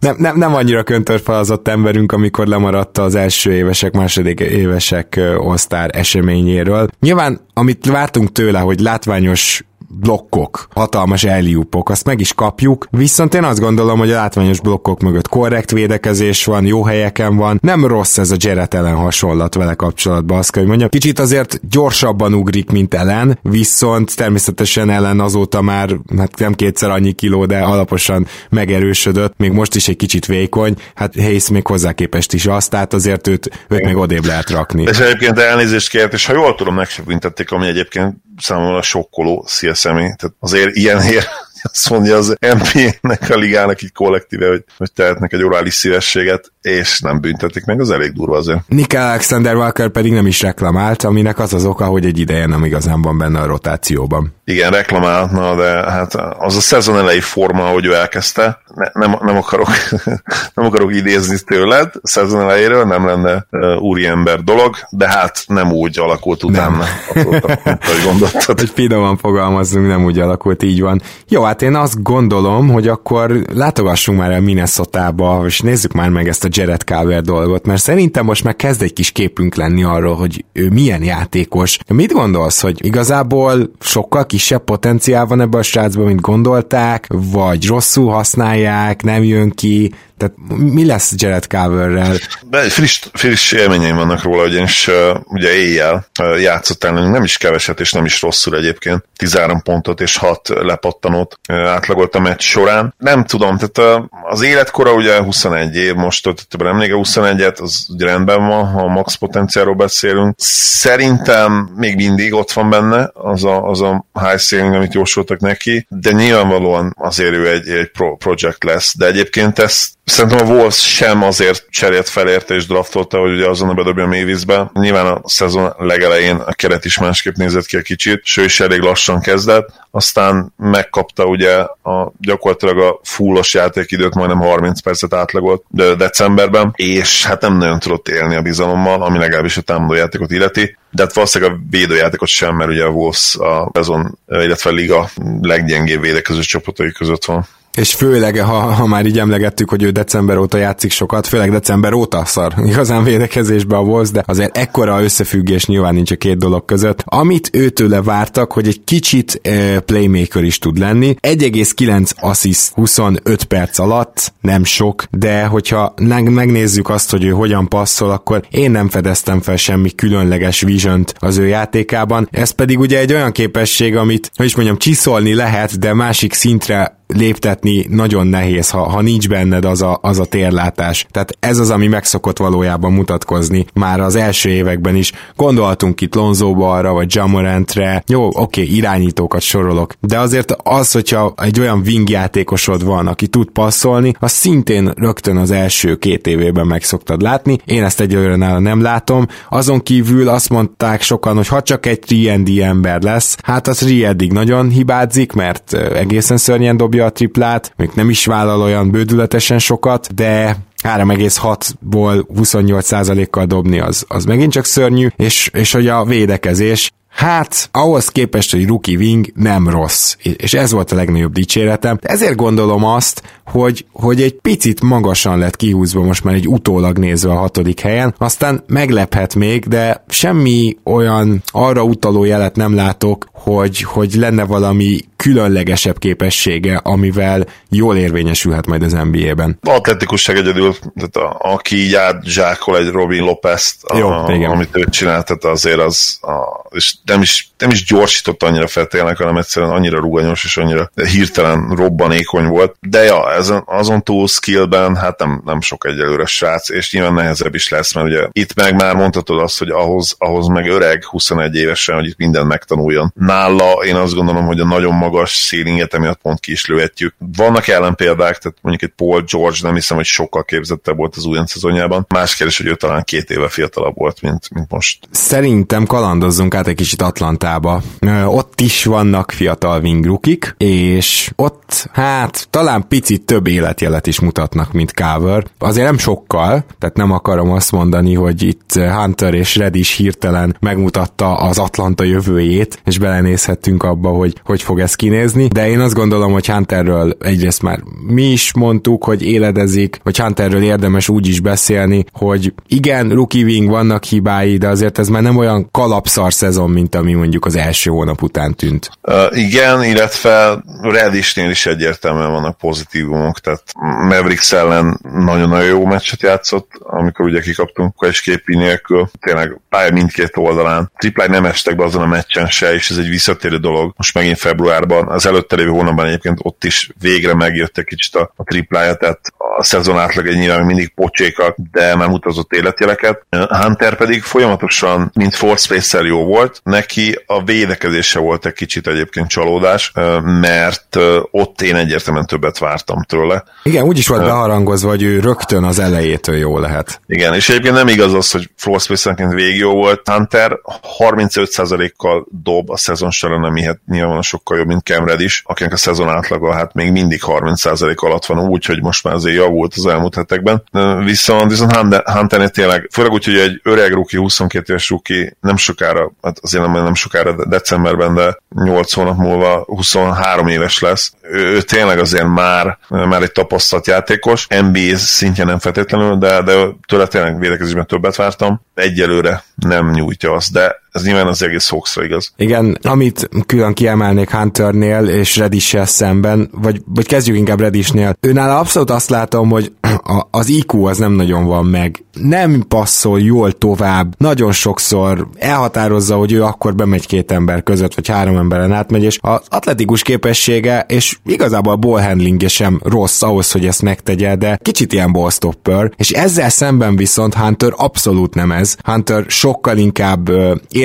nem, 0.00 0.16
nem, 0.18 0.36
nem 0.36 0.54
annyira 0.54 0.82
köntörfalazott 0.82 1.68
emberünk, 1.68 2.12
amikor 2.12 2.46
lemaradta 2.46 3.02
az 3.02 3.14
első 3.14 3.52
évesek, 3.52 3.92
második 3.92 4.40
évesek 4.40 5.20
osztár 5.38 5.90
eseményéről. 5.92 6.88
Nyilván, 7.00 7.40
amit 7.54 7.86
vártunk 7.86 8.32
tőle, 8.32 8.58
hogy 8.58 8.80
látványos 8.80 9.64
blokkok, 9.88 10.68
hatalmas 10.74 11.24
eliupok, 11.24 11.90
azt 11.90 12.04
meg 12.04 12.20
is 12.20 12.32
kapjuk, 12.32 12.86
viszont 12.90 13.34
én 13.34 13.44
azt 13.44 13.60
gondolom, 13.60 13.98
hogy 13.98 14.10
a 14.10 14.14
látványos 14.14 14.60
blokkok 14.60 15.00
mögött 15.00 15.28
korrekt 15.28 15.70
védekezés 15.70 16.44
van, 16.44 16.64
jó 16.64 16.84
helyeken 16.84 17.36
van, 17.36 17.58
nem 17.62 17.86
rossz 17.86 18.18
ez 18.18 18.30
a 18.30 18.36
Jared 18.38 18.74
ellen 18.74 18.94
hasonlat 18.94 19.54
vele 19.54 19.74
kapcsolatban, 19.74 20.38
azt 20.38 20.50
kell, 20.50 20.60
hogy 20.60 20.68
mondjam. 20.68 20.90
Kicsit 20.90 21.18
azért 21.18 21.60
gyorsabban 21.70 22.34
ugrik, 22.34 22.70
mint 22.70 22.94
ellen, 22.94 23.38
viszont 23.42 24.16
természetesen 24.16 24.90
ellen 24.90 25.20
azóta 25.20 25.62
már 25.62 25.96
hát 26.18 26.38
nem 26.38 26.54
kétszer 26.54 26.90
annyi 26.90 27.12
kiló, 27.12 27.46
de 27.46 27.58
alaposan 27.58 28.26
megerősödött, 28.50 29.34
még 29.36 29.52
most 29.52 29.74
is 29.74 29.88
egy 29.88 29.96
kicsit 29.96 30.26
vékony, 30.26 30.74
hát 30.94 31.14
Hayes 31.14 31.48
még 31.48 31.66
hozzá 31.66 31.92
képest 31.92 32.32
is 32.32 32.46
azt, 32.46 32.70
tehát 32.70 32.92
azért 32.92 33.26
őt, 33.26 33.66
őt 33.68 33.84
még 33.84 33.96
odébb 33.96 34.24
lehet 34.24 34.50
rakni. 34.50 34.82
És 34.82 34.98
egyébként 34.98 35.38
elnézést 35.38 35.88
kért, 35.88 36.12
és 36.12 36.26
ha 36.26 36.32
jól 36.32 36.54
tudom, 36.54 36.74
megsebüntették, 36.74 37.50
ami 37.50 37.66
egyébként 37.66 38.16
számomra 38.38 38.82
sokkoló 38.82 39.44
szélszemély. 39.46 40.14
Tehát 40.16 40.36
azért 40.38 40.76
ilyenért 40.76 41.28
azt 41.62 41.90
mondja 41.90 42.16
az 42.16 42.36
NBA-nek 42.40 43.30
a 43.30 43.36
ligának 43.36 43.82
így 43.82 43.92
kollektíve, 43.92 44.48
hogy, 44.48 44.64
hogy 44.76 44.92
tehetnek 44.92 45.32
egy 45.32 45.42
orális 45.42 45.74
szívességet. 45.74 46.52
És 46.66 47.00
nem 47.00 47.20
büntetik 47.20 47.64
meg, 47.64 47.80
az 47.80 47.90
elég 47.90 48.12
durva 48.12 48.36
azért. 48.36 48.60
Nick 48.68 48.94
Alexander 48.94 49.56
Walker 49.56 49.88
pedig 49.88 50.12
nem 50.12 50.26
is 50.26 50.42
reklamált, 50.42 51.02
aminek 51.02 51.38
az 51.38 51.54
az 51.54 51.64
oka, 51.64 51.84
hogy 51.84 52.06
egy 52.06 52.18
ideje 52.18 52.46
nem 52.46 52.64
igazán 52.64 53.02
van 53.02 53.18
benne 53.18 53.40
a 53.40 53.46
rotációban. 53.46 54.34
Igen, 54.44 54.70
reklamálhatna, 54.70 55.54
de 55.54 55.90
hát 55.90 56.14
az 56.38 56.56
a 56.56 56.60
szezon 56.60 56.96
elejé 56.96 57.20
forma, 57.20 57.64
ahogy 57.64 57.86
ő 57.86 57.94
elkezdte, 57.94 58.60
ne, 58.74 58.86
nem, 58.92 59.18
nem, 59.20 59.36
akarok, 59.36 59.68
nem 60.54 60.66
akarok 60.66 60.94
idézni 60.94 61.38
tőled 61.46 61.90
a 61.94 62.08
szezon 62.08 62.40
elejéről, 62.40 62.84
nem 62.84 63.06
lenne 63.06 63.46
uh, 63.50 63.82
úriember 63.82 64.40
dolog, 64.40 64.76
de 64.90 65.08
hát 65.08 65.44
nem 65.46 65.72
úgy 65.72 65.98
alakult 65.98 66.42
utána, 66.42 66.84
hogy 67.08 68.02
gondoltad. 68.08 68.58
Hogy 68.58 68.70
finoman 68.74 69.16
fogalmazzunk, 69.16 69.86
nem 69.86 70.04
úgy 70.04 70.18
alakult, 70.18 70.62
így 70.62 70.80
van. 70.80 71.02
Jó, 71.28 71.42
hát 71.42 71.62
én 71.62 71.74
azt 71.74 72.02
gondolom, 72.02 72.68
hogy 72.68 72.88
akkor 72.88 73.30
látogassunk 73.54 74.18
már 74.18 74.30
el 74.30 74.40
Minnesota-ba, 74.40 75.42
és 75.46 75.60
nézzük 75.60 75.92
már 75.92 76.08
meg 76.08 76.28
ezt 76.28 76.44
a 76.44 76.48
Jared 76.56 76.80
Carver 76.80 77.22
dolgot, 77.22 77.66
mert 77.66 77.82
szerintem 77.82 78.24
most 78.24 78.44
már 78.44 78.56
kezd 78.56 78.82
egy 78.82 78.92
kis 78.92 79.10
képünk 79.10 79.54
lenni 79.54 79.82
arról, 79.82 80.14
hogy 80.14 80.44
ő 80.52 80.68
milyen 80.68 81.02
játékos. 81.02 81.78
Mit 81.88 82.12
gondolsz, 82.12 82.60
hogy 82.60 82.84
igazából 82.84 83.70
sokkal 83.80 84.26
kisebb 84.26 84.64
potenciál 84.64 85.26
van 85.26 85.40
ebben 85.40 85.60
a 85.60 85.62
srácban, 85.62 86.06
mint 86.06 86.20
gondolták, 86.20 87.06
vagy 87.08 87.66
rosszul 87.66 88.10
használják, 88.10 89.02
nem 89.02 89.24
jön 89.24 89.50
ki, 89.50 89.92
tehát 90.16 90.34
mi 90.56 90.86
lesz 90.86 91.12
Jared 91.16 91.44
Carverrel? 91.44 92.16
De 92.50 92.60
friss, 92.60 93.02
friss 93.12 93.52
élményeim 93.52 93.96
vannak 93.96 94.22
róla, 94.22 94.44
ugyanis 94.44 94.88
uh, 94.88 94.94
ugye 95.24 95.52
éjjel 95.52 96.06
játszott 96.38 96.84
ellen, 96.84 97.10
nem 97.10 97.22
is 97.22 97.36
keveset, 97.36 97.80
és 97.80 97.92
nem 97.92 98.04
is 98.04 98.22
rosszul 98.22 98.56
egyébként. 98.56 99.04
13 99.16 99.62
pontot 99.62 100.00
és 100.00 100.16
6 100.16 100.48
lepattanót 100.48 101.38
uh, 101.48 101.56
átlagolt 101.56 102.14
a 102.14 102.20
meccs 102.20 102.40
során. 102.40 102.94
Nem 102.98 103.24
tudom, 103.24 103.58
tehát 103.58 104.06
az 104.28 104.42
életkora 104.42 104.92
ugye 104.92 105.22
21 105.22 105.76
év, 105.76 105.94
most 105.94 106.34
többen 106.48 106.68
emléke 106.68 106.94
21-et, 106.96 107.60
az 107.60 107.86
ugye 107.88 108.04
rendben 108.04 108.46
van, 108.46 108.66
ha 108.66 108.80
a 108.80 108.88
max 108.88 109.14
potenciáról 109.14 109.74
beszélünk. 109.74 110.34
Szerintem 110.38 111.70
még 111.76 111.96
mindig 111.96 112.32
ott 112.34 112.52
van 112.52 112.70
benne 112.70 113.10
az 113.14 113.44
a, 113.44 113.64
az 113.64 113.80
a 113.80 114.06
high 114.12 114.38
ceiling, 114.38 114.74
amit 114.74 114.94
jósoltak 114.94 115.40
neki, 115.40 115.86
de 115.88 116.12
nyilvánvalóan 116.12 116.94
azért 116.98 117.32
ő 117.32 117.50
egy, 117.50 117.68
egy 117.68 117.90
pro 117.90 118.16
project 118.16 118.64
lesz, 118.64 118.96
de 118.96 119.06
egyébként 119.06 119.58
ezt 119.58 119.88
Szerintem 120.10 120.46
a 120.46 120.50
Wolves 120.50 120.94
sem 120.94 121.22
azért 121.22 121.66
cserélt 121.70 122.08
felérte 122.08 122.54
és 122.54 122.66
draftolta, 122.66 123.18
hogy 123.18 123.32
ugye 123.32 123.48
azon 123.48 123.74
bedobja 123.74 124.06
Mavisbe. 124.06 124.70
Nyilván 124.72 125.06
a 125.06 125.20
szezon 125.24 125.72
legelején 125.78 126.36
a 126.36 126.52
keret 126.52 126.84
is 126.84 126.98
másképp 126.98 127.34
nézett 127.34 127.66
ki 127.66 127.76
a 127.76 127.82
kicsit, 127.82 128.20
és 128.24 128.36
is 128.36 128.60
elég 128.60 128.80
lassan 128.80 129.20
kezdett, 129.20 129.68
aztán 129.90 130.52
megkapta 130.56 131.24
ugye 131.24 131.54
a, 131.82 132.12
gyakorlatilag 132.18 132.78
a 132.78 133.00
fullos 133.02 133.54
játékidőt, 133.54 134.14
majdnem 134.14 134.40
30 134.40 134.80
percet 134.80 135.14
átlagolt 135.14 135.64
de 135.68 135.94
decemberben, 135.94 136.72
és 136.76 137.24
hát 137.24 137.40
nem 137.40 137.56
nagyon 137.56 137.78
tudott 137.78 138.08
élni 138.08 138.36
a 138.36 138.42
bizalommal, 138.42 139.02
ami 139.02 139.18
legalábbis 139.18 139.56
a 139.56 139.60
támadó 139.60 139.94
játékot 139.94 140.30
illeti, 140.30 140.76
de 140.90 141.02
hát 141.02 141.14
valószínűleg 141.14 141.54
a 141.54 141.60
védőjátékot 141.70 142.28
sem, 142.28 142.56
mert 142.56 142.70
ugye 142.70 142.84
a 142.84 142.88
Wolves 142.88 143.36
a 143.36 143.70
szezon, 143.72 144.18
illetve 144.26 144.70
a 144.70 144.72
liga 144.72 145.08
leggyengébb 145.40 146.00
védekező 146.00 146.40
csapatai 146.40 146.92
között 146.92 147.24
van. 147.24 147.46
És 147.76 147.94
főleg, 147.94 148.38
ha, 148.38 148.58
ha 148.58 148.86
már 148.86 149.06
így 149.06 149.18
emlegettük, 149.18 149.70
hogy 149.70 149.82
ő 149.82 149.90
december 149.90 150.36
óta 150.38 150.56
játszik 150.56 150.90
sokat, 150.90 151.26
főleg 151.26 151.50
december 151.50 151.92
óta 151.92 152.24
szar 152.24 152.54
igazán 152.72 153.04
védekezésbe 153.04 153.76
a 153.76 153.80
Wolves, 153.80 154.10
de 154.10 154.22
azért 154.26 154.56
ekkora 154.56 155.02
összefüggés 155.02 155.66
nyilván 155.66 155.94
nincs 155.94 156.10
a 156.10 156.16
két 156.16 156.38
dolog 156.38 156.64
között. 156.64 157.02
Amit 157.04 157.50
őtőle 157.52 158.02
vártak, 158.02 158.52
hogy 158.52 158.66
egy 158.66 158.84
kicsit 158.84 159.40
eh, 159.42 159.78
playmaker 159.78 160.42
is 160.42 160.58
tud 160.58 160.78
lenni. 160.78 161.14
1,9 161.20 162.10
assist 162.16 162.72
25 162.74 163.44
perc 163.44 163.78
alatt, 163.78 164.32
nem 164.40 164.64
sok, 164.64 165.04
de 165.10 165.44
hogyha 165.44 165.94
megnézzük 166.24 166.88
azt, 166.88 167.10
hogy 167.10 167.24
ő 167.24 167.30
hogyan 167.30 167.68
passzol, 167.68 168.10
akkor 168.10 168.44
én 168.50 168.70
nem 168.70 168.88
fedeztem 168.88 169.40
fel 169.40 169.56
semmi 169.56 169.90
különleges 169.90 170.60
vision 170.60 171.04
az 171.18 171.36
ő 171.36 171.46
játékában. 171.46 172.28
Ez 172.30 172.50
pedig 172.50 172.78
ugye 172.78 172.98
egy 172.98 173.12
olyan 173.12 173.32
képesség, 173.32 173.96
amit, 173.96 174.30
hogy 174.36 174.46
is 174.46 174.56
mondjam, 174.56 174.76
csiszolni 174.76 175.34
lehet, 175.34 175.78
de 175.78 175.94
másik 175.94 176.32
szintre 176.32 176.95
léptetni 177.06 177.86
nagyon 177.88 178.26
nehéz, 178.26 178.70
ha, 178.70 178.88
ha 178.88 179.00
nincs 179.00 179.28
benned 179.28 179.64
az 179.64 179.82
a, 179.82 179.98
az 180.02 180.18
a 180.18 180.24
térlátás. 180.24 181.06
Tehát 181.10 181.36
ez 181.40 181.58
az, 181.58 181.70
ami 181.70 181.86
megszokott 181.86 182.38
valójában 182.38 182.92
mutatkozni 182.92 183.66
már 183.74 184.00
az 184.00 184.16
első 184.16 184.50
években 184.50 184.94
is. 184.96 185.12
Gondoltunk 185.36 186.00
itt 186.00 186.14
Lonzóba 186.14 186.72
arra, 186.72 186.92
vagy 186.92 187.14
Jamorantre, 187.14 188.02
jó, 188.06 188.26
oké, 188.26 188.38
okay, 188.40 188.76
irányítókat 188.76 189.40
sorolok, 189.40 189.92
de 190.00 190.18
azért 190.18 190.56
az, 190.62 190.92
hogyha 190.92 191.34
egy 191.36 191.60
olyan 191.60 191.82
wing 191.86 192.08
játékosod 192.08 192.84
van, 192.84 193.06
aki 193.06 193.26
tud 193.26 193.50
passzolni, 193.50 194.14
az 194.18 194.32
szintén 194.32 194.92
rögtön 194.96 195.36
az 195.36 195.50
első 195.50 195.96
két 195.96 196.26
évében 196.26 196.66
meg 196.66 196.82
szoktad 196.82 197.22
látni. 197.22 197.58
Én 197.64 197.84
ezt 197.84 198.00
egyelőre 198.00 198.36
nála 198.36 198.58
nem 198.58 198.82
látom. 198.82 199.26
Azon 199.48 199.80
kívül 199.80 200.28
azt 200.28 200.48
mondták 200.48 201.02
sokan, 201.02 201.36
hogy 201.36 201.48
ha 201.48 201.62
csak 201.62 201.86
egy 201.86 202.28
3 202.28 202.44
ember 202.60 203.02
lesz, 203.02 203.36
hát 203.42 203.68
az 203.68 203.80
Riedig 203.80 204.32
nagyon 204.32 204.68
hibázik, 204.68 205.32
mert 205.32 205.72
egészen 205.74 206.36
szörnyen 206.36 206.76
dobja 206.76 206.95
dobja 206.96 207.10
a 207.10 207.12
triplát, 207.12 207.72
még 207.76 207.90
nem 207.94 208.10
is 208.10 208.26
vállal 208.26 208.62
olyan 208.62 208.90
bődületesen 208.90 209.58
sokat, 209.58 210.14
de 210.14 210.56
3,6-ból 210.82 212.24
28%-kal 212.34 213.44
dobni 213.44 213.80
az, 213.80 214.04
az 214.08 214.24
megint 214.24 214.52
csak 214.52 214.64
szörnyű, 214.64 215.08
és, 215.16 215.50
és 215.52 215.72
hogy 215.72 215.88
a 215.88 216.04
védekezés 216.04 216.90
Hát, 217.16 217.68
ahhoz 217.72 218.08
képest, 218.08 218.50
hogy 218.50 218.66
rookie 218.66 218.96
wing 218.96 219.26
nem 219.34 219.68
rossz, 219.68 220.16
és 220.22 220.54
ez 220.54 220.72
volt 220.72 220.92
a 220.92 220.94
legnagyobb 220.94 221.32
dicséretem. 221.32 221.98
Ezért 222.02 222.36
gondolom 222.36 222.84
azt, 222.84 223.22
hogy, 223.46 223.86
hogy 223.92 224.22
egy 224.22 224.32
picit 224.32 224.80
magasan 224.80 225.38
lett 225.38 225.56
kihúzva 225.56 226.02
most 226.02 226.24
már 226.24 226.34
egy 226.34 226.48
utólag 226.48 226.98
nézve 226.98 227.30
a 227.30 227.38
hatodik 227.38 227.80
helyen, 227.80 228.14
aztán 228.18 228.62
meglephet 228.66 229.34
még, 229.34 229.64
de 229.64 230.04
semmi 230.08 230.76
olyan 230.84 231.42
arra 231.46 231.82
utaló 231.82 232.24
jelet 232.24 232.56
nem 232.56 232.74
látok, 232.74 233.26
hogy, 233.32 233.82
hogy 233.82 234.14
lenne 234.14 234.44
valami 234.44 234.98
különlegesebb 235.16 235.98
képessége, 235.98 236.76
amivel 236.76 237.46
jól 237.70 237.96
érvényesülhet 237.96 238.66
majd 238.66 238.82
az 238.82 238.92
NBA-ben. 238.92 239.58
Atletikusság 239.62 240.36
egyedül, 240.36 240.74
tehát 240.94 241.16
a, 241.16 241.36
aki 241.54 241.76
így 241.76 241.94
átzsákol 241.94 242.78
egy 242.78 242.88
Robin 242.88 243.22
Lopez-t, 243.22 243.76
Jó, 243.94 244.08
a, 244.08 244.32
igen. 244.34 244.50
amit 244.50 244.76
ő 244.76 244.84
csinált, 244.84 245.26
tehát 245.26 245.44
azért 245.44 245.80
az, 245.80 246.18
a, 246.20 246.66
és 246.70 246.94
nem 247.04 247.22
is, 247.22 247.50
nem 247.58 247.70
is 247.70 247.84
gyorsított 247.84 248.42
annyira 248.42 248.66
feltélnek, 248.66 249.16
hanem 249.16 249.36
egyszerűen 249.36 249.72
annyira 249.72 249.98
ruganyos 249.98 250.44
és 250.44 250.56
annyira 250.56 250.90
hirtelen 251.12 251.74
robbanékony 251.76 252.46
volt. 252.46 252.76
De 252.80 253.02
ja, 253.02 253.32
ezen, 253.32 253.62
azon 253.66 254.02
túl 254.02 254.26
skillben 254.28 254.96
hát 254.96 255.18
nem, 255.18 255.42
nem 255.44 255.60
sok 255.60 255.86
egyelőre 255.86 256.26
srác, 256.26 256.68
és 256.68 256.92
nyilván 256.92 257.14
nehezebb 257.14 257.54
is 257.54 257.68
lesz, 257.68 257.94
mert 257.94 258.06
ugye 258.06 258.28
itt 258.32 258.54
meg 258.54 258.74
már 258.74 258.94
mondhatod 258.94 259.40
azt, 259.40 259.58
hogy 259.58 259.70
ahhoz, 259.70 260.14
ahhoz 260.18 260.46
meg 260.46 260.68
öreg 260.68 261.04
21 261.04 261.54
évesen, 261.54 261.94
hogy 261.94 262.06
itt 262.06 262.16
mindent 262.16 262.48
megtanuljon. 262.48 263.12
Nála 263.14 263.72
én 263.72 263.94
azt 263.94 264.14
gondolom, 264.14 264.46
hogy 264.46 264.60
a 264.60 264.64
nagyon 264.64 264.94
magas 264.94 265.34
szélinget 265.34 265.94
emiatt 265.94 266.20
pont 266.22 266.40
ki 266.40 266.52
is 266.52 266.66
lőhetjük. 266.66 267.14
Vannak 267.36 267.68
ellenpéldák, 267.68 268.38
tehát 268.38 268.58
mondjuk 268.60 268.90
egy 268.90 268.96
Paul 268.96 269.24
George 269.30 269.58
nem 269.62 269.74
hiszem, 269.74 269.96
hogy 269.96 270.06
sokkal 270.06 270.44
képzettebb 270.44 270.96
volt 270.96 271.16
az 271.16 271.24
újonc 271.24 271.50
szezonjában. 271.50 272.06
Más 272.08 272.36
kérdés, 272.36 272.56
hogy 272.56 272.66
ő 272.66 272.74
talán 272.74 273.02
két 273.04 273.30
éve 273.30 273.48
fiatalabb 273.48 273.96
volt, 273.96 274.22
mint, 274.22 274.50
mint 274.50 274.70
most. 274.70 274.98
Szerintem 275.10 275.86
kalandozzunk 275.86 276.54
át 276.54 276.66
egy 276.66 276.74
kicsit 276.74 277.02
Atlantába. 277.46 277.82
Ott 278.26 278.60
is 278.60 278.84
vannak 278.84 279.30
fiatal 279.30 279.80
wingrukik, 279.80 280.54
és 280.58 281.32
ott 281.36 281.88
hát 281.92 282.46
talán 282.50 282.84
picit 282.88 283.22
több 283.22 283.46
életjelet 283.46 284.06
is 284.06 284.20
mutatnak, 284.20 284.72
mint 284.72 284.92
Cover. 284.94 285.44
Azért 285.58 285.86
nem 285.86 285.98
sokkal, 285.98 286.64
tehát 286.78 286.96
nem 286.96 287.12
akarom 287.12 287.52
azt 287.52 287.72
mondani, 287.72 288.14
hogy 288.14 288.42
itt 288.42 288.72
Hunter 288.72 289.34
és 289.34 289.56
Red 289.56 289.74
is 289.74 289.92
hirtelen 289.92 290.56
megmutatta 290.60 291.34
az 291.34 291.58
Atlanta 291.58 292.04
jövőjét, 292.04 292.80
és 292.84 292.98
belenézhettünk 292.98 293.82
abba, 293.82 294.08
hogy 294.08 294.40
hogy 294.44 294.62
fog 294.62 294.80
ez 294.80 294.94
kinézni, 294.94 295.46
de 295.46 295.68
én 295.68 295.80
azt 295.80 295.94
gondolom, 295.94 296.32
hogy 296.32 296.46
Hunterről 296.46 297.16
egyrészt 297.20 297.62
már 297.62 297.80
mi 298.06 298.22
is 298.22 298.54
mondtuk, 298.54 299.04
hogy 299.04 299.22
éledezik, 299.22 300.00
hogy 300.02 300.18
Hunterről 300.18 300.62
érdemes 300.62 301.08
úgy 301.08 301.28
is 301.28 301.40
beszélni, 301.40 302.04
hogy 302.12 302.52
igen, 302.68 303.10
rookie 303.10 303.44
wing 303.44 303.68
vannak 303.68 304.04
hibái, 304.04 304.56
de 304.56 304.68
azért 304.68 304.98
ez 304.98 305.08
már 305.08 305.22
nem 305.22 305.36
olyan 305.36 305.68
kalapszar 305.70 306.32
szezon, 306.32 306.70
mint 306.70 306.94
ami 306.94 307.12
mondjuk 307.12 307.35
az 307.44 307.56
első 307.56 307.90
hónap 307.90 308.22
után 308.22 308.54
tűnt. 308.54 308.90
Uh, 309.02 309.38
igen, 309.38 309.84
illetve 309.84 310.58
Redisnél 310.82 311.50
is 311.50 311.66
egyértelműen 311.66 312.30
vannak 312.30 312.58
pozitívumok, 312.58 313.38
tehát 313.38 313.62
Mavericks 314.08 314.52
ellen 314.52 314.98
nagyon-nagyon 315.02 315.66
jó 315.66 315.84
meccset 315.84 316.22
játszott, 316.22 316.70
amikor 316.78 317.24
ugye 317.24 317.40
kikaptunk 317.40 317.94
egy 317.98 318.20
képi 318.20 318.56
nélkül, 318.56 319.10
tényleg 319.20 319.60
pálya 319.68 319.92
mindkét 319.92 320.36
oldalán. 320.36 320.90
Triplány 320.96 321.30
nem 321.30 321.44
estek 321.44 321.76
be 321.76 321.84
azon 321.84 322.02
a 322.02 322.06
meccsen 322.06 322.46
se, 322.46 322.74
és 322.74 322.90
ez 322.90 322.96
egy 322.96 323.08
visszatérő 323.08 323.56
dolog. 323.56 323.94
Most 323.96 324.14
megint 324.14 324.38
februárban, 324.38 325.08
az 325.08 325.26
előtte 325.26 325.56
lévő 325.56 325.70
hónapban 325.70 326.06
egyébként 326.06 326.38
ott 326.42 326.64
is 326.64 326.90
végre 327.00 327.34
megjött 327.34 327.78
egy 327.78 327.84
kicsit 327.84 328.14
a, 328.14 328.32
a 328.36 328.44
triplája, 328.44 328.94
tehát 328.94 329.20
a 329.58 329.64
szezon 329.64 329.98
átlag 329.98 330.26
egy 330.26 330.36
nyilván 330.36 330.64
mindig 330.64 330.92
pocsékak, 330.94 331.56
de 331.72 331.94
már 331.94 332.08
mutatott 332.08 332.52
életjeleket. 332.52 333.26
Hunter 333.48 333.96
pedig 333.96 334.22
folyamatosan, 334.22 335.10
mint 335.14 335.34
force 335.34 335.64
space 335.64 336.02
jó 336.02 336.24
volt, 336.24 336.60
neki 336.64 337.18
a 337.26 337.44
védekezése 337.44 338.18
volt 338.18 338.46
egy 338.46 338.52
kicsit 338.52 338.86
egyébként 338.86 339.28
csalódás, 339.28 339.92
mert 340.40 340.98
ott 341.30 341.62
én 341.62 341.76
egyértelműen 341.76 342.26
többet 342.26 342.58
vártam 342.58 343.02
tőle. 343.02 343.44
Igen, 343.62 343.84
úgy 343.84 343.98
is 343.98 344.08
volt 344.08 344.22
beharangozva, 344.22 344.88
hogy 344.88 345.02
ő 345.02 345.20
rögtön 345.20 345.64
az 345.64 345.78
elejétől 345.78 346.36
jó 346.36 346.58
lehet. 346.58 347.00
Igen, 347.06 347.34
és 347.34 347.48
egyébként 347.48 347.74
nem 347.74 347.88
igaz 347.88 348.14
az, 348.14 348.30
hogy 348.30 348.50
floor 348.56 348.80
space 348.80 349.14
végig 349.28 349.58
jó 349.58 349.72
volt. 349.72 350.08
Hunter 350.08 350.58
35%-kal 350.98 352.26
dob 352.42 352.70
a 352.70 352.76
szezon 352.76 353.10
során, 353.10 353.42
ami 353.42 353.64
hát 353.64 353.80
nyilván 353.86 354.22
sokkal 354.22 354.58
jobb, 354.58 354.66
mint 354.66 354.82
Cam 354.82 355.06
is, 355.18 355.42
akinek 355.46 355.72
a 355.72 355.76
szezon 355.76 356.08
átlaga 356.08 356.54
hát 356.54 356.74
még 356.74 356.92
mindig 356.92 357.20
30% 357.26 357.96
alatt 357.96 358.26
van, 358.26 358.38
úgy, 358.38 358.64
hogy 358.64 358.82
most 358.82 359.04
már 359.04 359.14
azért 359.14 359.36
javult 359.46 359.74
az 359.76 359.86
elmúlt 359.86 360.14
hetekben. 360.14 360.62
Viszont, 361.04 361.50
viszont 361.50 361.74
Hunternél 362.04 362.48
tényleg, 362.48 362.88
főleg 362.92 363.12
úgy, 363.12 363.24
hogy 363.24 363.38
egy 363.38 363.60
öreg 363.62 363.92
ruki, 363.92 364.16
22 364.16 364.72
éves 364.72 364.90
ruki, 364.90 365.36
nem 365.40 365.56
sokára, 365.56 366.12
hát 366.22 366.38
azért 366.42 366.64
nem, 366.66 366.82
nem 366.82 366.94
sokára 366.94 367.46
decemberben, 367.46 368.14
de 368.14 368.38
8 368.64 368.92
hónap 368.92 369.16
múlva 369.16 369.64
23 369.66 370.48
éves 370.48 370.78
lesz. 370.78 371.12
Ő, 371.22 371.38
ő 371.38 371.60
tényleg 371.60 371.98
azért 371.98 372.28
már, 372.28 372.78
már 372.88 373.22
egy 373.22 373.32
tapasztalt 373.32 373.86
játékos, 373.86 374.46
NBA 374.48 374.96
szintje 374.96 375.44
nem 375.44 375.58
feltétlenül, 375.58 376.16
de, 376.16 376.42
de 376.42 376.54
tőle 376.88 377.06
tényleg 377.06 377.38
védekezésben 377.38 377.86
többet 377.86 378.16
vártam. 378.16 378.60
Egyelőre 378.74 379.44
nem 379.54 379.90
nyújtja 379.90 380.32
azt, 380.32 380.52
de 380.52 380.84
ez 380.96 381.04
nyilván 381.04 381.26
az 381.26 381.42
egész 381.42 381.68
Hawksra 381.68 382.04
igaz. 382.04 382.32
Igen, 382.36 382.78
amit 382.82 383.28
külön 383.46 383.74
kiemelnék 383.74 384.30
Hunternél 384.30 385.04
és 385.04 385.36
reddish 385.36 385.84
szemben, 385.84 386.50
vagy, 386.52 386.82
vagy 386.86 387.06
kezdjük 387.06 387.36
inkább 387.36 387.60
Redishnél, 387.60 388.16
őnál 388.20 388.58
abszolút 388.58 388.90
azt 388.90 389.10
látom, 389.10 389.50
hogy 389.50 389.72
a, 390.16 390.26
az 390.30 390.48
IQ 390.48 390.84
az 390.84 390.98
nem 390.98 391.12
nagyon 391.12 391.44
van 391.44 391.64
meg. 391.64 392.04
Nem 392.12 392.64
passzol 392.68 393.20
jól 393.20 393.52
tovább, 393.52 394.14
nagyon 394.18 394.52
sokszor 394.52 395.28
elhatározza, 395.38 396.16
hogy 396.16 396.32
ő 396.32 396.42
akkor 396.42 396.74
bemegy 396.74 397.06
két 397.06 397.32
ember 397.32 397.62
között, 397.62 397.94
vagy 397.94 398.08
három 398.08 398.36
emberen 398.36 398.72
átmegy, 398.72 399.02
és 399.02 399.18
az 399.20 399.40
atletikus 399.48 400.02
képessége, 400.02 400.84
és 400.88 401.18
igazából 401.24 401.72
a 401.72 401.76
ball 401.76 402.02
handlingje 402.02 402.48
sem 402.48 402.80
rossz 402.84 403.22
ahhoz, 403.22 403.52
hogy 403.52 403.66
ezt 403.66 403.82
megtegye, 403.82 404.36
de 404.36 404.58
kicsit 404.62 404.92
ilyen 404.92 405.12
ball 405.12 405.30
stopper, 405.30 405.92
és 405.96 406.10
ezzel 406.10 406.48
szemben 406.48 406.96
viszont 406.96 407.34
Hunter 407.34 407.72
abszolút 407.76 408.34
nem 408.34 408.52
ez. 408.52 408.76
Hunter 408.82 409.24
sokkal 409.28 409.76
inkább 409.78 410.30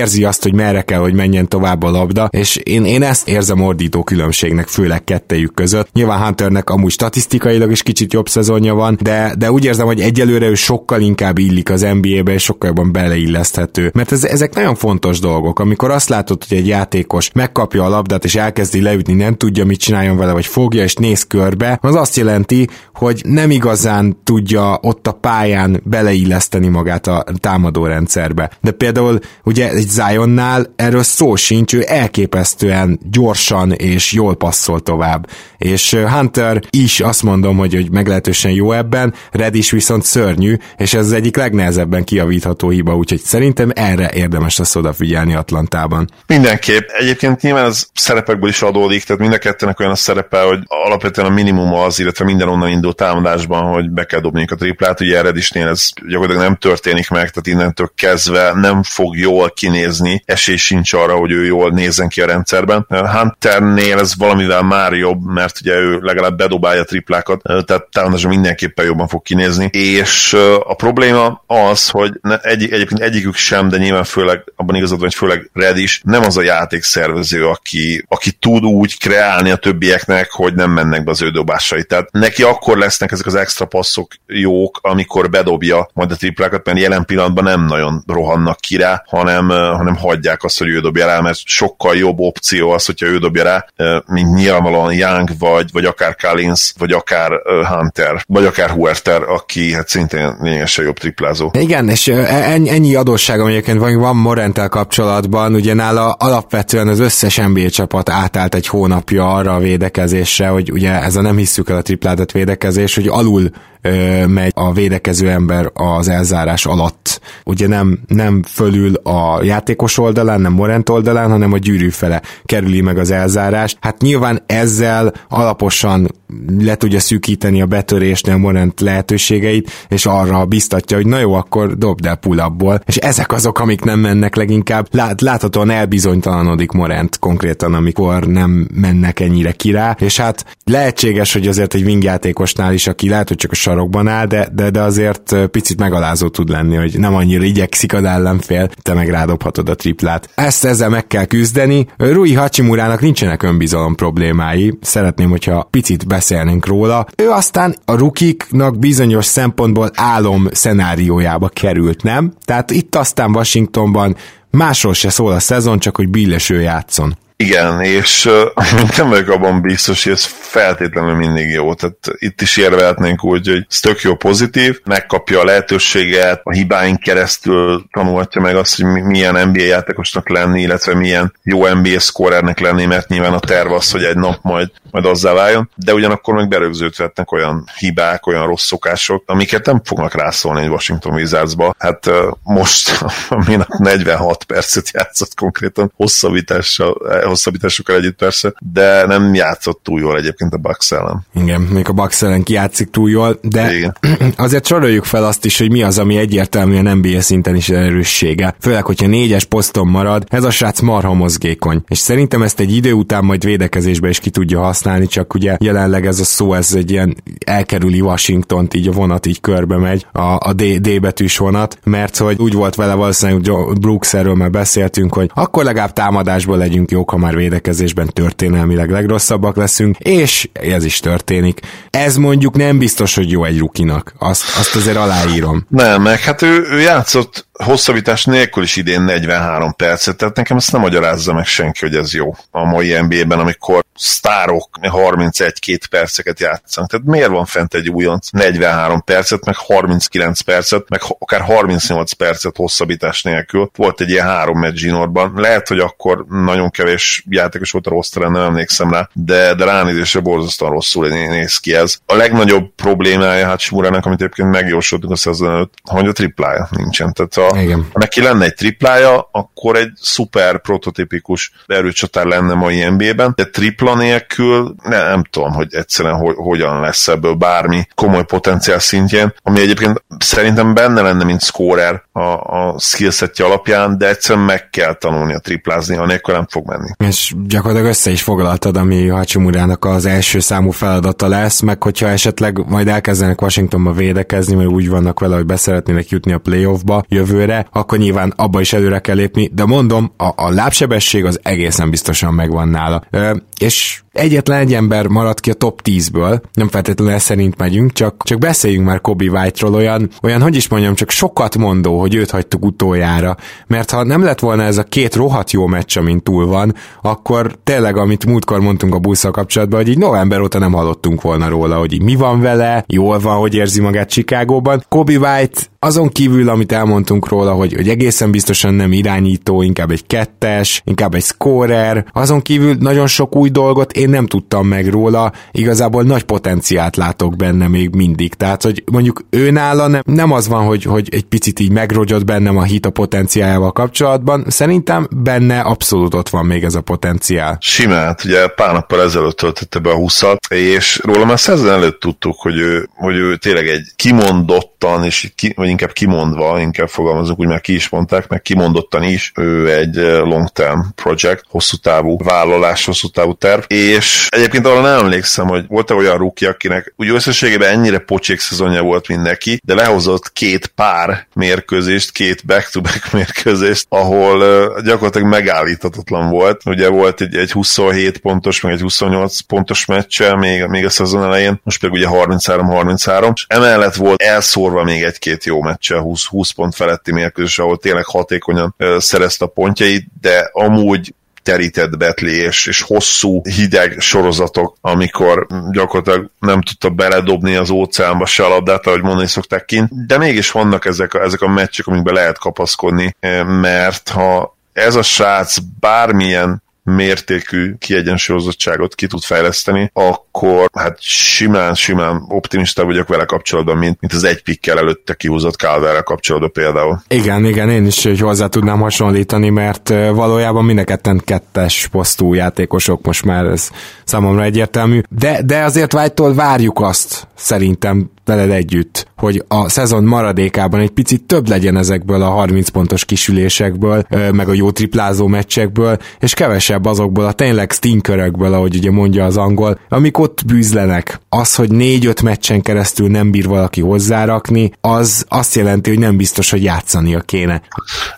érzi 0.02 0.24
azt, 0.24 0.44
hogy 0.44 0.54
merre 0.54 0.82
kell, 0.82 1.00
hogy 1.00 1.14
menjen 1.14 1.48
tovább 1.48 1.84
a 1.84 1.90
labda, 1.90 2.30
és 2.32 2.56
én, 2.56 2.86
én 2.86 3.04
ezt 3.04 3.28
érzem 3.28 3.62
ordító 3.62 4.04
különbségnek, 4.04 4.68
főleg 4.68 5.04
kettejük 5.04 5.54
között. 5.54 5.92
Nyilván 5.94 6.24
Hunternek 6.24 6.70
amúgy 6.70 6.92
statisztikailag 6.92 7.72
is 7.72 7.84
kicsit 7.84 8.14
jobb 8.14 8.30
szezonja 8.30 8.74
van, 8.74 8.98
de, 9.02 9.34
de 9.38 9.52
úgy 9.52 9.66
érzem, 9.66 9.86
hogy 9.86 10.02
egyelőre 10.02 10.46
ő 10.46 10.54
sokkal 10.54 11.02
inkább 11.02 11.38
illik 11.38 11.70
az 11.70 11.82
NBA-be, 11.82 12.34
és 12.34 12.44
sokkal 12.44 12.70
jobban 12.70 12.92
beleilleszthető. 12.92 13.92
Mert 13.94 14.12
ez, 14.12 14.24
ezek 14.24 14.56
nagyon 14.56 14.76
fontos 14.76 15.20
dolgok. 15.20 15.60
Amikor 15.60 15.92
azt 15.92 16.10
látod, 16.10 16.44
hogy 16.48 16.58
egy 16.58 16.68
játékos 16.68 17.32
megkapja 17.34 17.84
a 17.84 17.90
labdát, 17.90 18.24
és 18.24 18.36
elkezdi 18.36 18.82
leütni, 18.82 19.14
nem 19.14 19.36
tudja, 19.36 19.66
mit 19.66 19.80
csináljon 19.80 20.18
vele, 20.18 20.32
vagy 20.32 20.46
fogja, 20.46 20.84
és 20.84 20.94
néz 20.94 21.24
körbe, 21.24 21.80
az 21.82 21.96
azt 21.96 22.16
jelenti, 22.16 22.68
hogy 22.94 23.22
nem 23.26 23.52
igazán 23.52 24.18
tudja 24.24 24.80
ott 24.82 25.08
a 25.08 25.12
pályán 25.12 25.82
beleilleszteni 25.84 26.68
magát 26.68 27.08
a 27.08 27.24
támadó 27.40 27.86
rendszerbe. 27.86 28.52
De 28.62 28.72
például 28.72 29.20
ugye 29.44 29.70
egy 29.72 29.88
Zionnál 29.92 30.74
erről 30.76 31.04
szó 31.04 31.36
sincs, 31.36 31.74
ő 31.74 31.84
elképesztően 31.88 33.00
gyorsan 33.10 33.72
és 33.72 34.12
jól 34.12 34.36
passzol 34.36 34.80
tovább. 34.80 35.30
És 35.58 35.94
Hunter 35.94 36.62
is 36.70 37.00
azt 37.00 37.24
mondom, 37.24 37.58
hogy, 37.58 37.74
hogy 37.74 37.92
meglehetősen 37.92 38.52
jó 38.52 38.72
ebben, 38.72 39.14
Red 39.32 39.56
is 39.56 39.72
viszont 39.72 40.04
szörnyű, 40.04 40.58
és 40.78 40.94
ez 40.94 41.06
az 41.06 41.12
egyik 41.12 41.36
legnehezebben 41.36 42.04
kiavítható 42.04 42.70
hiba, 42.70 42.96
úgyhogy 42.96 43.20
szerintem 43.20 43.72
erre 43.76 44.12
érdemes 44.14 44.58
lesz 44.58 44.76
odafigyelni 44.76 45.34
Atlantában. 45.34 46.10
Mindenképp. 46.28 46.90
Egyébként 47.00 47.42
nyilván 47.42 47.66
az 47.66 47.90
szerepekből 47.94 48.50
is 48.50 48.62
adódik, 48.62 49.04
tehát 49.04 49.22
mind 49.22 49.34
a 49.34 49.38
kettőnek 49.38 49.80
olyan 49.80 49.92
a 49.92 49.96
szerepe, 49.96 50.42
hogy 50.42 50.60
alapvetően 50.68 51.28
a 51.28 51.34
minimum 51.34 51.74
az, 51.74 52.00
illetve 52.00 52.26
minden 52.26 52.48
onnan 52.48 52.70
indul 52.70 52.94
támadásban, 52.94 53.74
hogy 53.74 53.90
be 53.90 54.06
kell 54.06 54.20
dobniuk 54.20 54.52
a 54.52 54.56
triplát, 54.56 55.02
ugye 55.02 55.22
Red 55.22 55.38
isnél 55.38 55.68
ez 55.68 55.90
gyakorlatilag 56.08 56.48
nem 56.48 56.56
történik 56.56 57.10
meg, 57.10 57.30
tehát 57.30 57.48
innentől 57.48 57.92
kezdve 57.96 58.54
nem 58.54 58.84
fog 58.84 59.18
jól 59.18 59.52
kinézni, 59.52 59.81
esély 60.26 60.56
sincs 60.56 60.94
arra, 60.94 61.16
hogy 61.16 61.32
ő 61.32 61.46
jól 61.46 61.70
nézzen 61.70 62.10
ki 62.10 62.22
a 62.22 62.26
rendszerben. 62.26 62.86
Hunternél 62.90 64.00
ez 64.00 64.18
valamivel 64.18 64.64
már 64.64 64.94
jobb, 64.94 65.26
mert 65.26 65.60
ugye 65.62 65.76
ő 65.76 66.00
legalább 66.00 66.38
bedobálja 66.38 66.84
triplákat, 66.84 67.42
tehát 67.42 67.88
támadásban 67.92 68.32
mindenképpen 68.32 68.86
jobban 68.86 69.08
fog 69.08 69.22
kinézni, 69.22 69.70
és 69.72 70.34
a 70.64 70.76
probléma 70.76 71.44
az, 71.48 71.90
hogy 71.90 72.12
egy, 72.42 72.64
egyébként 72.72 73.02
egyikük 73.02 73.36
sem, 73.36 73.70
de 73.70 73.78
nyilván 73.78 74.04
főleg, 74.04 74.44
abban 74.56 74.76
igazad 74.76 75.00
hogy 75.00 75.14
főleg 75.14 75.50
Red 75.54 75.78
is, 75.78 76.02
nem 76.04 76.24
az 76.24 76.38
a 76.38 76.42
játékszervező, 76.42 77.46
aki, 77.46 78.06
aki 78.08 78.32
tud 78.32 78.64
úgy 78.64 78.98
kreálni 78.98 79.50
a 79.52 79.56
többieknek, 79.56 80.32
hogy 80.32 80.54
nem 80.54 80.72
mennek 80.72 81.04
be 81.04 81.12
az 81.12 81.22
ő 81.22 81.30
dobásai. 81.30 81.84
Tehát 81.84 82.12
neki 82.12 82.44
akkor 82.44 82.78
lesznek 82.78 83.12
ezek 83.12 83.26
az 83.26 83.36
extra 83.36 83.66
passzok 83.66 84.12
jók, 84.28 84.80
amikor 84.82 85.30
bedobja 85.30 85.90
majd 85.94 86.12
a 86.12 86.16
triplákat, 86.16 86.66
mert 86.66 86.80
jelen 86.80 87.06
pillanatban 87.06 87.44
nem 87.44 87.66
nagyon 87.66 88.04
rohannak 88.08 88.60
ki 88.60 88.76
rá, 88.78 89.04
hanem, 89.06 89.52
hanem 89.70 89.96
hagyják 89.96 90.44
azt, 90.44 90.60
hogy 90.60 90.68
ő 90.68 90.80
dobja 90.80 91.06
rá, 91.06 91.20
mert 91.20 91.40
sokkal 91.44 91.96
jobb 91.96 92.20
opció 92.20 92.70
az, 92.70 92.86
hogyha 92.86 93.06
ő 93.06 93.18
dobja 93.18 93.44
rá, 93.44 93.66
mint 94.06 94.34
nyilvánvalóan 94.34 94.94
Young, 94.94 95.30
vagy, 95.40 95.70
vagy 95.72 95.86
akár 95.86 96.16
Collins, 96.16 96.74
vagy 96.78 96.92
akár 96.92 97.32
Hunter, 97.68 98.24
vagy 98.28 98.46
akár 98.46 98.70
Huerter, 98.70 99.22
aki 99.24 99.74
hát 99.74 99.88
szintén 99.88 100.38
lényegesen 100.42 100.86
jobb 100.86 100.98
triplázó. 100.98 101.52
Igen, 101.54 101.90
és 101.90 102.08
ennyi 102.08 102.96
adósságom 102.96 103.48
egyébként 103.48 103.80
van, 103.80 104.00
van 104.00 104.16
Morentel 104.16 104.70
kapcsolatban, 104.70 105.56
ugye 105.56 105.74
nála 105.74 106.12
alapvetően 106.12 106.88
az 106.88 107.00
összes 107.00 107.36
NBA 107.36 107.70
csapat 107.70 108.10
átállt 108.10 108.56
egy 108.56 108.68
hónapja 108.68 109.34
arra 109.34 109.56
a 109.56 109.60
védekezésre, 109.60 110.48
hogy 110.48 110.72
ugye 110.72 111.02
ez 111.02 111.16
a 111.16 111.22
nem 111.22 111.38
hisszük 111.38 111.70
el 111.70 111.78
a 111.78 111.82
tripládat 111.82 112.32
védekezés, 112.32 112.96
hogy 112.96 113.08
alul 113.08 113.50
ö, 113.82 114.26
megy 114.26 114.52
a 114.56 114.74
védekező 114.74 115.30
ember 115.30 115.72
az 115.74 116.08
elzárás 116.08 116.66
alatt. 116.66 117.22
Ugye 117.46 117.68
nem, 117.68 118.00
nem 118.08 118.44
fölül 118.44 118.96
a 118.96 119.44
játékos 119.44 119.98
oldalán, 119.98 120.42
nem 120.42 120.54
Morent 120.54 120.90
oldalán, 120.90 121.30
hanem 121.30 121.54
a 121.54 121.58
gyűrű 121.58 121.90
fele 121.90 122.22
kerüli 122.46 122.82
meg 122.82 122.98
az 122.98 123.12
elzárást. 123.12 123.78
Hát 123.82 124.02
nyilván 124.02 124.44
ezzel 124.46 125.14
alaposan 125.30 126.12
le 126.60 126.76
tudja 126.76 127.00
szűkíteni 127.00 127.62
a 127.62 127.66
betörésnél 127.66 128.38
Morent 128.38 128.80
lehetőségeit, 128.80 129.72
és 129.88 130.06
arra 130.06 130.46
biztatja, 130.46 130.98
hogy 130.98 131.08
na 131.08 131.20
jó, 131.20 131.34
akkor 131.34 131.78
dobd 131.78 132.06
el 132.06 132.16
pull 132.16 132.80
És 132.86 132.96
ezek 132.96 133.32
azok, 133.32 133.60
amik 133.60 133.84
nem 133.84 134.00
mennek 134.00 134.36
leginkább. 134.36 134.88
Lát, 134.92 135.22
láthatóan 135.22 135.70
elbizonytalanodik 135.70 136.72
Morent 136.72 137.20
konkrétan, 137.20 137.74
amikor 137.74 138.28
nem 138.28 138.68
mennek 138.74 139.20
ennyire 139.20 139.52
kirá, 139.52 139.96
és 140.00 140.18
hát 140.18 140.46
lehetséges, 140.64 141.34
hogy 141.34 141.48
azért 141.48 141.74
egy 141.74 141.84
wingjátékosnál 141.84 142.74
is, 142.74 142.88
aki 142.88 143.10
lehet, 143.10 143.28
hogy 143.28 143.38
csak 143.38 143.52
a 143.52 143.56
sarokban 143.72 144.08
áll, 144.08 144.26
de, 144.26 144.50
de, 144.54 144.70
de 144.70 144.82
azért 144.82 145.36
picit 145.52 145.80
megalázó 145.80 146.28
tud 146.28 146.50
lenni, 146.50 146.76
hogy 146.76 147.00
nem 147.00 147.16
annyira 147.16 147.44
igyekszik 147.44 147.94
az 147.94 148.04
ellenfél, 148.04 148.70
te 148.82 148.94
meg 148.94 149.10
rádobhatod 149.10 149.70
a 149.70 149.76
triplát. 149.76 150.30
Ezt 150.36 150.66
ezzel 150.66 150.90
meg 150.90 151.08
kell 151.08 151.26
küzdeni. 151.26 151.88
Rui 151.98 152.34
Hachimurának 152.34 153.02
nincsenek 153.02 153.44
önbizalom 153.44 153.96
problémái, 153.96 154.78
szeretném, 154.82 155.30
hogyha 155.30 155.68
picit 155.70 156.08
beszélnénk 156.08 156.66
róla. 156.66 157.06
Ő 157.16 157.30
aztán 157.30 157.76
a 157.86 157.96
rukiknak 157.96 158.80
bizonyos 158.80 159.26
szempontból 159.26 159.90
álom 159.94 160.48
szenáriójába 160.52 161.50
került, 161.50 162.04
nem? 162.04 162.34
Tehát 162.46 162.72
itt 162.72 162.96
aztán 162.96 163.36
Washingtonban 163.36 164.16
másról 164.50 164.94
se 164.94 165.10
szól 165.10 165.32
a 165.32 165.40
szezon, 165.40 165.80
csak 165.80 165.96
hogy 165.96 166.10
Billeső 166.10 166.62
játszon. 166.62 167.18
Igen, 167.42 167.82
és 167.82 168.26
uh, 168.26 168.66
nem 168.98 169.10
vagyok 169.10 169.30
abban 169.30 169.62
biztos, 169.62 170.04
hogy 170.04 170.14
ez 170.14 170.24
feltétlenül 170.24 171.16
mindig 171.16 171.50
jó. 171.50 171.74
Tehát 171.74 171.98
itt 172.18 172.42
is 172.42 172.58
érvehetnénk 172.58 173.24
úgy, 173.24 173.48
hogy 173.48 173.66
ez 173.70 173.80
tök 173.80 174.02
jó 174.02 174.16
pozitív, 174.16 174.80
megkapja 174.86 175.40
a 175.40 175.44
lehetőséget, 175.44 176.42
a 176.44 176.52
hibáink 176.52 177.00
keresztül 177.00 177.86
tanulhatja 177.92 178.42
meg 178.42 178.56
azt, 178.56 178.76
hogy 178.76 178.86
milyen 178.86 179.48
NBA 179.48 179.62
játékosnak 179.62 180.30
lenni, 180.30 180.62
illetve 180.62 180.96
milyen 180.96 181.34
jó 181.44 181.68
NBA 181.68 182.00
scorernek 182.00 182.60
lenni, 182.60 182.86
mert 182.86 183.08
nyilván 183.08 183.34
a 183.34 183.40
terv 183.40 183.72
az, 183.72 183.92
hogy 183.92 184.04
egy 184.04 184.18
nap 184.18 184.38
majd, 184.42 184.72
majd 184.92 185.06
azzá 185.06 185.34
váljon, 185.34 185.70
de 185.76 185.94
ugyanakkor 185.94 186.34
meg 186.34 186.48
berögződhetnek 186.48 187.32
olyan 187.32 187.64
hibák, 187.78 188.28
olyan 188.28 188.46
rossz 188.46 188.66
szokások, 188.66 189.24
amiket 189.26 189.66
nem 189.66 189.82
fognak 189.84 190.16
rászólni 190.16 190.62
egy 190.62 190.70
Washington 190.70 191.14
Wizardsba. 191.14 191.76
Hát 191.78 192.06
uh, 192.06 192.16
most, 192.44 193.04
ami 193.30 193.58
46 193.78 194.44
percet 194.44 194.90
játszott 194.94 195.36
konkrétan 195.36 195.92
hosszabbítással 195.96 196.96
hosszabbításokkal 197.32 197.96
együtt 197.96 198.18
persze, 198.18 198.54
de 198.74 199.06
nem 199.06 199.34
játszott 199.34 199.80
túl 199.84 200.00
jól 200.00 200.18
egyébként 200.18 200.54
a 200.54 200.58
Bucks 200.58 200.92
ellen. 200.92 201.26
Igen, 201.36 201.62
még 201.62 201.90
a 201.90 201.94
Bucks 201.94 202.22
ellen 202.22 202.44
kijátszik 202.44 202.90
túl 202.90 203.10
jól, 203.10 203.40
de 203.42 203.76
Igen. 203.76 203.98
azért 204.36 204.66
soroljuk 204.66 205.04
fel 205.04 205.24
azt 205.24 205.46
is, 205.46 205.58
hogy 205.58 205.72
mi 205.72 205.84
az, 205.84 205.98
ami 205.98 206.18
egyértelműen 206.18 206.98
NBA 206.98 207.22
szinten 207.22 207.56
is 207.56 207.70
erőssége. 207.70 208.56
Főleg, 208.60 208.86
hogyha 208.86 209.08
négyes 209.08 209.46
poszton 209.46 209.88
marad, 209.88 210.26
ez 210.28 210.44
a 210.44 210.52
srác 210.52 210.80
marha 210.80 211.14
mozgékony. 211.14 211.84
És 211.88 211.98
szerintem 211.98 212.42
ezt 212.42 212.60
egy 212.60 212.76
idő 212.76 212.92
után 212.94 213.24
majd 213.24 213.44
védekezésbe 213.44 214.10
is 214.10 214.20
ki 214.20 214.30
tudja 214.30 214.60
használni, 214.60 215.08
csak 215.08 215.34
ugye 215.34 215.58
jelenleg 215.60 216.06
ez 216.06 216.20
a 216.20 216.24
szó, 216.24 216.54
ez 216.54 216.74
egy 216.74 216.92
ilyen 216.92 217.16
elkerüli 217.46 218.02
Washington-t, 218.02 218.74
így 218.74 218.88
a 218.88 218.92
vonat 218.92 219.26
így 219.26 219.42
körbe 219.42 219.78
megy, 219.78 220.06
a, 220.12 220.38
a 220.40 220.54
D, 220.54 220.64
D 220.64 221.00
betűs 221.00 221.38
vonat, 221.38 221.80
mert 221.84 222.18
hogy 222.18 222.40
úgy 222.40 222.54
volt 222.54 222.76
vele 222.76 222.94
valószínűleg 222.94 223.42
Brooks 223.80 224.14
erről 224.14 224.36
már 224.36 224.50
beszéltünk, 224.50 225.14
hogy 225.14 225.32
akkor 225.34 225.64
legalább 225.64 225.94
támadásból 225.94 226.58
legyünk 226.58 226.92
jók, 226.92 227.11
ha 227.12 227.18
már 227.18 227.36
védekezésben 227.36 228.08
történelmileg 228.08 228.90
legrosszabbak 228.90 229.56
leszünk, 229.56 229.98
és 229.98 230.50
ez 230.54 230.86
is 230.86 231.00
történik. 231.00 231.60
Ez 231.90 232.16
mondjuk 232.16 232.56
nem 232.56 232.78
biztos, 232.78 233.16
hogy 233.16 233.32
jó 233.32 233.44
egy 233.44 233.60
rukinak. 233.60 234.14
Azt, 234.18 234.44
azt 234.58 234.76
azért 234.76 234.98
aláírom. 234.98 235.66
Nem, 235.70 236.02
meg 236.02 236.20
hát 236.20 236.42
ő, 236.42 236.68
ő 236.72 236.80
játszott 236.80 237.48
hosszabbítás 237.64 238.26
nélkül 238.26 238.64
is 238.64 238.76
idén 238.76 239.02
43 239.02 239.76
percet, 239.76 240.18
tehát 240.18 240.36
nekem 240.36 240.58
ezt 240.58 240.72
nem 240.72 240.82
magyarázza 240.82 241.34
meg 241.34 241.46
senki, 241.46 241.80
hogy 241.80 241.96
ez 241.96 242.14
jó 242.14 242.36
a 242.52 242.66
mai 242.66 243.00
NBA-ben, 243.02 243.40
amikor 243.40 243.84
sztárok 243.96 244.70
31-2 244.82 245.80
perceket 245.90 246.40
játszanak. 246.40 246.90
Tehát 246.90 247.06
miért 247.06 247.30
van 247.30 247.46
fent 247.46 247.74
egy 247.74 247.90
újonc 247.90 248.30
43 248.30 249.04
percet, 249.04 249.46
meg 249.46 249.56
39 249.56 250.42
percet, 250.42 250.90
meg 250.90 251.02
akár 251.20 251.42
38 251.42 252.12
percet 252.12 252.56
hosszabbítás 252.56 253.24
nélkül. 253.24 253.70
Volt 253.76 254.02
egy 254.02 254.10
ilyen 254.10 254.26
három 254.26 254.60
meccs 254.60 254.78
zsinórban. 254.78 255.32
Lehet, 255.36 255.68
hogy 255.68 255.80
akkor 255.80 256.26
nagyon 256.30 256.70
kevés 256.70 257.26
játékos 257.30 257.72
volt 257.72 257.88
a 257.88 257.90
rossz 257.90 258.12
nem 258.12 258.36
emlékszem 258.36 258.92
rá, 258.92 259.10
de, 259.14 259.54
de 259.54 259.66
ránézésre 259.66 260.20
borzasztóan 260.20 260.72
rosszul 260.72 261.08
néz 261.08 261.58
ki 261.58 261.76
ez. 261.76 261.98
A 262.06 262.16
legnagyobb 262.16 262.76
problémája 262.76 263.48
hát 263.48 263.60
Simurának, 263.60 264.06
amit 264.06 264.22
egyébként 264.22 264.50
megjósoltunk 264.50 265.14
a 265.14 265.16
szezon 265.16 265.50
előtt, 265.50 265.74
hogy 265.84 266.08
a 266.08 266.12
triplája 266.12 266.68
nincsen. 266.72 267.14
Tehát 267.14 267.51
a, 267.51 267.51
igen. 267.60 267.88
Ha 267.94 268.00
neki 268.00 268.22
lenne 268.22 268.46
egy 268.46 268.54
triplája, 268.54 269.30
akkor 269.32 269.76
egy 269.76 269.92
szuper 269.96 270.62
prototipikus 270.62 271.52
erőcsatár 271.68 272.26
lenne 272.26 272.54
mai 272.54 272.90
NBA-ben, 272.90 273.34
de 273.36 273.44
tripla 273.44 273.96
nélkül 273.96 274.76
ne, 274.84 275.04
nem 275.04 275.24
tudom, 275.30 275.52
hogy 275.52 275.68
egyszerűen 275.76 276.16
hogy, 276.16 276.36
hogyan 276.36 276.80
lesz 276.80 277.08
ebből 277.08 277.34
bármi 277.34 277.88
komoly 277.96 278.26
potenciál 278.26 278.80
szintjén, 278.80 279.34
ami 279.44 279.60
egyébként 279.60 280.04
szerintem 280.20 280.74
benne 280.74 281.02
lenne, 281.02 281.24
mint 281.24 281.42
scorer 281.42 282.04
a, 282.12 282.20
a 282.22 282.76
skillsetje 282.80 283.46
alapján, 283.46 283.98
de 283.98 284.08
egyszerűen 284.08 284.46
meg 284.46 284.70
kell 284.70 284.94
tanulni 284.94 285.34
a 285.34 285.40
triplázni, 285.40 285.98
anélkül 285.98 286.34
nem 286.34 286.48
fog 286.50 286.68
menni. 286.68 286.90
És 286.98 287.34
gyakorlatilag 287.48 287.90
össze 287.90 288.12
is 288.12 288.22
foglaltad, 288.22 288.78
ami 288.78 289.08
Hachimurának 289.08 289.86
az 289.86 290.06
első 290.06 290.40
számú 290.40 290.72
feladata 290.72 291.28
lesz, 291.28 291.60
meg 291.60 291.84
hogyha 291.84 292.08
esetleg 292.08 292.66
majd 292.68 292.88
elkezdenek 292.88 293.42
Washingtonba 293.42 293.92
védekezni, 293.92 294.56
mert 294.56 294.70
úgy 294.70 294.90
vannak 294.90 295.20
vele, 295.20 295.36
hogy 295.36 295.46
beszeretnének 295.46 296.10
jutni 296.10 296.34
a 296.34 296.38
playoffba 296.38 297.04
jövő 297.08 297.41
jövőre, 297.42 297.68
akkor 297.72 297.98
nyilván 297.98 298.34
abba 298.36 298.60
is 298.60 298.74
előre 298.74 299.00
kell 299.00 299.16
lépni, 299.16 299.50
de 299.54 299.66
mondom, 299.66 300.14
a, 300.18 300.30
a 300.36 300.50
lábsebesség 300.50 301.26
az 301.26 301.40
egészen 301.44 301.90
biztosan 301.90 302.34
megvan 302.34 302.68
nála. 302.68 303.04
Ö, 303.10 303.36
és 303.60 304.02
egyetlen 304.12 304.60
egy 304.60 304.74
ember 304.74 305.08
maradt 305.08 305.40
ki 305.40 305.50
a 305.50 305.54
top 305.54 305.82
10-ből, 305.84 306.42
nem 306.54 306.68
feltétlenül 306.68 307.14
ez 307.14 307.24
szerint 307.24 307.58
megyünk, 307.58 307.92
csak, 307.92 308.24
csak 308.24 308.40
beszéljünk 308.40 308.86
már 308.86 309.02
Kobe 309.02 309.26
White-ról, 309.26 309.74
olyan, 309.74 310.10
olyan, 310.24 310.42
hogy 310.42 310.56
is 310.56 310.68
mondjam, 310.68 310.96
csak 310.96 311.10
sokat 311.10 311.58
mondó, 311.58 312.00
hogy 312.00 312.16
őt 312.16 312.32
hagytuk 312.32 312.66
utoljára, 312.66 313.38
mert 313.68 313.92
ha 313.92 314.04
nem 314.04 314.24
lett 314.24 314.40
volna 314.40 314.64
ez 314.64 314.78
a 314.78 314.84
két 314.84 315.16
rohadt 315.16 315.52
jó 315.52 315.68
meccs, 315.68 315.98
amin 315.98 316.24
túl 316.24 316.46
van, 316.46 316.76
akkor 317.02 317.58
tényleg, 317.64 317.98
amit 317.98 318.26
múltkor 318.26 318.60
mondtunk 318.60 318.96
a 318.96 319.00
busszal 319.00 319.32
kapcsolatban, 319.32 319.80
hogy 319.80 319.90
így 319.90 319.98
november 319.98 320.42
óta 320.42 320.60
nem 320.60 320.74
hallottunk 320.74 321.22
volna 321.22 321.50
róla, 321.50 321.78
hogy 321.78 321.94
így 321.94 322.02
mi 322.02 322.16
van 322.16 322.42
vele, 322.42 322.84
jól 322.88 323.20
van, 323.20 323.38
hogy 323.38 323.56
érzi 323.56 323.82
magát 323.82 324.10
Chicagóban. 324.10 324.86
Kobe 324.90 325.18
White 325.18 325.62
azon 325.80 326.10
kívül, 326.10 326.50
amit 326.50 326.72
elmondtunk 326.72 327.28
róla, 327.28 327.54
hogy, 327.54 327.74
hogy 327.74 327.90
egészen 327.90 328.32
biztosan 328.32 328.74
nem 328.74 328.92
irányító, 328.92 329.62
inkább 329.62 329.92
egy 329.92 330.06
kettes, 330.08 330.82
inkább 330.86 331.16
egy 331.16 331.24
scorer, 331.24 332.06
azon 332.14 332.42
kívül 332.42 332.76
nagyon 332.80 333.08
sok 333.08 333.36
új 333.36 333.50
dolgot 333.50 333.92
én 334.02 334.10
nem 334.10 334.26
tudtam 334.26 334.68
meg 334.68 334.88
róla, 334.88 335.32
igazából 335.52 336.04
nagy 336.04 336.24
potenciált 336.24 336.96
látok 336.96 337.36
benne 337.36 337.68
még 337.68 337.96
mindig. 337.96 338.34
Tehát, 338.34 338.64
hogy 338.64 338.84
mondjuk 338.92 339.26
ő 339.30 339.52
nála 339.52 339.88
nem, 339.88 340.02
nem 340.06 340.32
az 340.32 340.48
van, 340.48 340.66
hogy, 340.66 340.84
hogy 340.84 341.08
egy 341.12 341.24
picit 341.24 341.60
így 341.60 341.72
megrogyott 341.72 342.26
bennem 342.26 342.58
a 342.58 342.64
hit 342.64 342.86
a 342.86 342.90
potenciájával 342.90 343.72
kapcsolatban, 343.72 344.46
szerintem 344.48 345.08
benne 345.16 345.60
abszolút 345.60 346.14
ott 346.14 346.30
van 346.30 346.46
még 346.46 346.64
ez 346.64 346.76
a 346.76 346.82
potenciál. 346.82 347.58
Simát, 347.62 348.24
ugye 348.24 348.48
pár 348.48 348.74
nappal 348.74 349.02
ezelőtt 349.02 349.38
töltötte 349.38 349.80
be 349.80 349.90
a 349.90 349.96
20 349.96 350.24
és 350.50 351.00
róla 351.04 351.26
már 351.26 351.40
szezon 351.40 351.70
előtt 351.70 352.00
tudtuk, 352.00 352.36
hogy 352.40 352.58
ő, 352.58 352.90
hogy 352.96 353.16
ő 353.16 353.36
tényleg 353.36 353.68
egy 353.68 353.88
kimondottan, 353.96 355.04
és 355.04 355.32
ki, 355.36 355.54
vagy 355.56 355.70
inkább 355.70 355.92
kimondva, 355.92 356.60
inkább 356.60 356.88
fogalmazunk, 356.88 357.40
úgy 357.40 357.48
már 357.48 357.62
ki 357.62 357.74
is 357.74 357.90
mondták, 357.90 358.28
meg 358.28 358.42
kimondottan 358.42 359.04
is, 359.04 359.32
ő 359.36 359.76
egy 359.76 359.96
long-term 360.24 360.80
project, 360.96 361.44
hosszú 361.50 361.78
távú 361.78 362.18
vállalás, 362.18 362.86
hosszú 362.86 363.08
távú 363.08 363.34
terv, 363.34 363.62
és 363.68 363.91
egyébként 364.30 364.66
arra 364.66 364.82
nem 364.82 365.00
emlékszem, 365.00 365.48
hogy 365.48 365.66
volt-e 365.68 365.94
olyan 365.94 366.18
rúki, 366.18 366.46
akinek 366.46 366.94
úgy 366.96 367.10
összességében 367.10 367.70
ennyire 367.70 367.98
pocsék 367.98 368.40
szezonja 368.40 368.82
volt, 368.82 369.08
mint 369.08 369.22
neki, 369.22 369.60
de 369.64 369.74
lehozott 369.74 370.34
két 370.34 370.68
pár 370.68 371.28
mérkőzést, 371.34 372.12
két 372.12 372.46
back-to-back 372.46 373.12
mérkőzést, 373.14 373.86
ahol 373.90 374.42
uh, 374.42 374.84
gyakorlatilag 374.84 375.28
megállíthatatlan 375.28 376.30
volt. 376.30 376.62
Ugye 376.66 376.90
volt 376.90 377.22
egy, 377.22 377.36
egy 377.36 377.52
27 377.52 378.18
pontos, 378.18 378.62
meg 378.62 378.74
egy 378.74 378.82
28 378.82 379.40
pontos 379.40 379.86
meccse 379.86 380.36
még, 380.36 380.66
még 380.66 380.86
a 380.86 380.90
szezon 380.90 381.24
elején, 381.24 381.60
most 381.64 381.80
pedig 381.80 381.96
ugye 381.96 382.08
33-33, 382.12 383.32
és 383.34 383.46
emellett 383.48 383.96
volt 383.96 384.22
elszórva 384.22 384.84
még 384.84 385.04
egy-két 385.04 385.46
jó 385.46 385.62
meccse, 385.62 385.98
20, 385.98 386.26
20 386.26 386.52
pont 386.52 386.76
feletti 386.76 387.12
mérkőzés, 387.12 387.60
ahol 387.60 387.78
tényleg 387.78 388.06
hatékonyan 388.06 388.76
uh, 388.78 388.98
szerezte 388.98 389.46
a 389.46 389.48
pontjait, 389.48 390.06
de 390.22 390.50
amúgy 390.54 391.14
terített 391.44 391.98
betli 391.98 392.32
és, 392.32 392.66
és 392.66 392.82
hosszú, 392.82 393.42
hideg 393.44 394.00
sorozatok, 394.00 394.76
amikor 394.82 395.48
gyakorlatilag 395.72 396.30
nem 396.40 396.62
tudta 396.62 396.90
beledobni 396.90 397.56
az 397.56 397.70
óceánba 397.70 398.26
se 398.26 398.46
a 398.46 398.50
labdát, 398.50 398.88
ahogy 398.88 399.02
mondani 399.02 399.28
szokták 399.28 399.66
kint, 399.66 400.06
de 400.06 400.18
mégis 400.18 400.52
vannak 400.52 400.86
ezek 400.86 401.14
a, 401.14 401.22
ezek 401.22 401.42
a 401.42 401.48
meccsek, 401.48 401.88
amikben 401.88 402.14
lehet 402.14 402.38
kapaszkodni, 402.38 403.16
eh, 403.20 403.44
mert 403.46 404.10
ha 404.10 404.58
ez 404.74 404.96
a 404.96 405.02
srác 405.02 405.58
bármilyen 405.80 406.64
mértékű 406.84 407.74
kiegyensúlyozottságot 407.80 408.96
ki 408.96 409.08
tud 409.08 409.22
fejleszteni, 409.22 409.90
akkor 409.94 410.70
hát 410.74 410.98
simán, 411.02 411.74
simán 411.74 412.26
optimista 412.28 412.86
vagyok 412.86 413.08
vele 413.08 413.26
kapcsolatban, 413.26 413.78
mint, 413.78 413.98
mint 414.00 414.14
az 414.14 414.24
egy 414.24 414.44
pikkel 414.44 414.78
előtte 414.78 415.14
kihúzott 415.14 415.56
calvert 415.56 416.04
kapcsolatban 416.04 416.52
például. 416.52 417.02
Igen, 417.08 417.46
igen, 417.46 417.70
én 417.70 417.86
is 417.86 418.04
hogy 418.04 418.20
hozzá 418.20 418.48
tudnám 418.48 418.80
hasonlítani, 418.80 419.50
mert 419.50 419.90
valójában 419.90 420.66
mind 420.66 421.00
kettes 421.24 421.88
posztú 421.88 422.34
játékosok, 422.34 423.06
most 423.06 423.26
már 423.26 423.46
ez 423.46 423.70
számomra 424.04 424.44
egyértelmű, 424.44 425.02
de, 425.10 425.42
de 425.46 425.64
azért 425.64 425.94
White-tól 425.94 426.34
várjuk 426.34 426.80
azt, 426.80 427.28
szerintem 427.36 428.12
veled 428.26 428.50
együtt, 428.50 429.08
hogy 429.22 429.44
a 429.48 429.70
szezon 429.70 430.04
maradékában 430.04 430.80
egy 430.80 430.90
picit 430.90 431.24
több 431.24 431.48
legyen 431.48 431.78
ezekből 431.78 432.22
a 432.22 432.30
30 432.30 432.70
pontos 432.70 433.06
kisülésekből, 433.06 434.04
meg 434.32 434.50
a 434.50 434.54
jó 434.54 434.72
triplázó 434.72 435.28
meccsekből, 435.28 435.98
és 436.20 436.34
kevesebb 436.34 436.86
azokból 436.86 437.26
a 437.26 437.32
tényleg 437.32 437.72
stinkerekből, 437.72 438.54
ahogy 438.54 438.76
ugye 438.76 438.92
mondja 438.92 439.26
az 439.26 439.38
angol, 439.38 439.80
amik 439.90 440.18
ott 440.18 440.46
bűzlenek. 440.46 441.20
Az, 441.30 441.56
hogy 441.56 441.70
4-5 441.72 442.24
meccsen 442.24 442.62
keresztül 442.62 443.08
nem 443.08 443.32
bír 443.32 443.48
valaki 443.48 443.82
hozzárakni, 443.82 444.72
az 444.82 445.26
azt 445.28 445.56
jelenti, 445.56 445.90
hogy 445.90 446.00
nem 446.00 446.18
biztos, 446.18 446.50
hogy 446.50 446.64
játszania 446.64 447.20
kéne. 447.20 447.62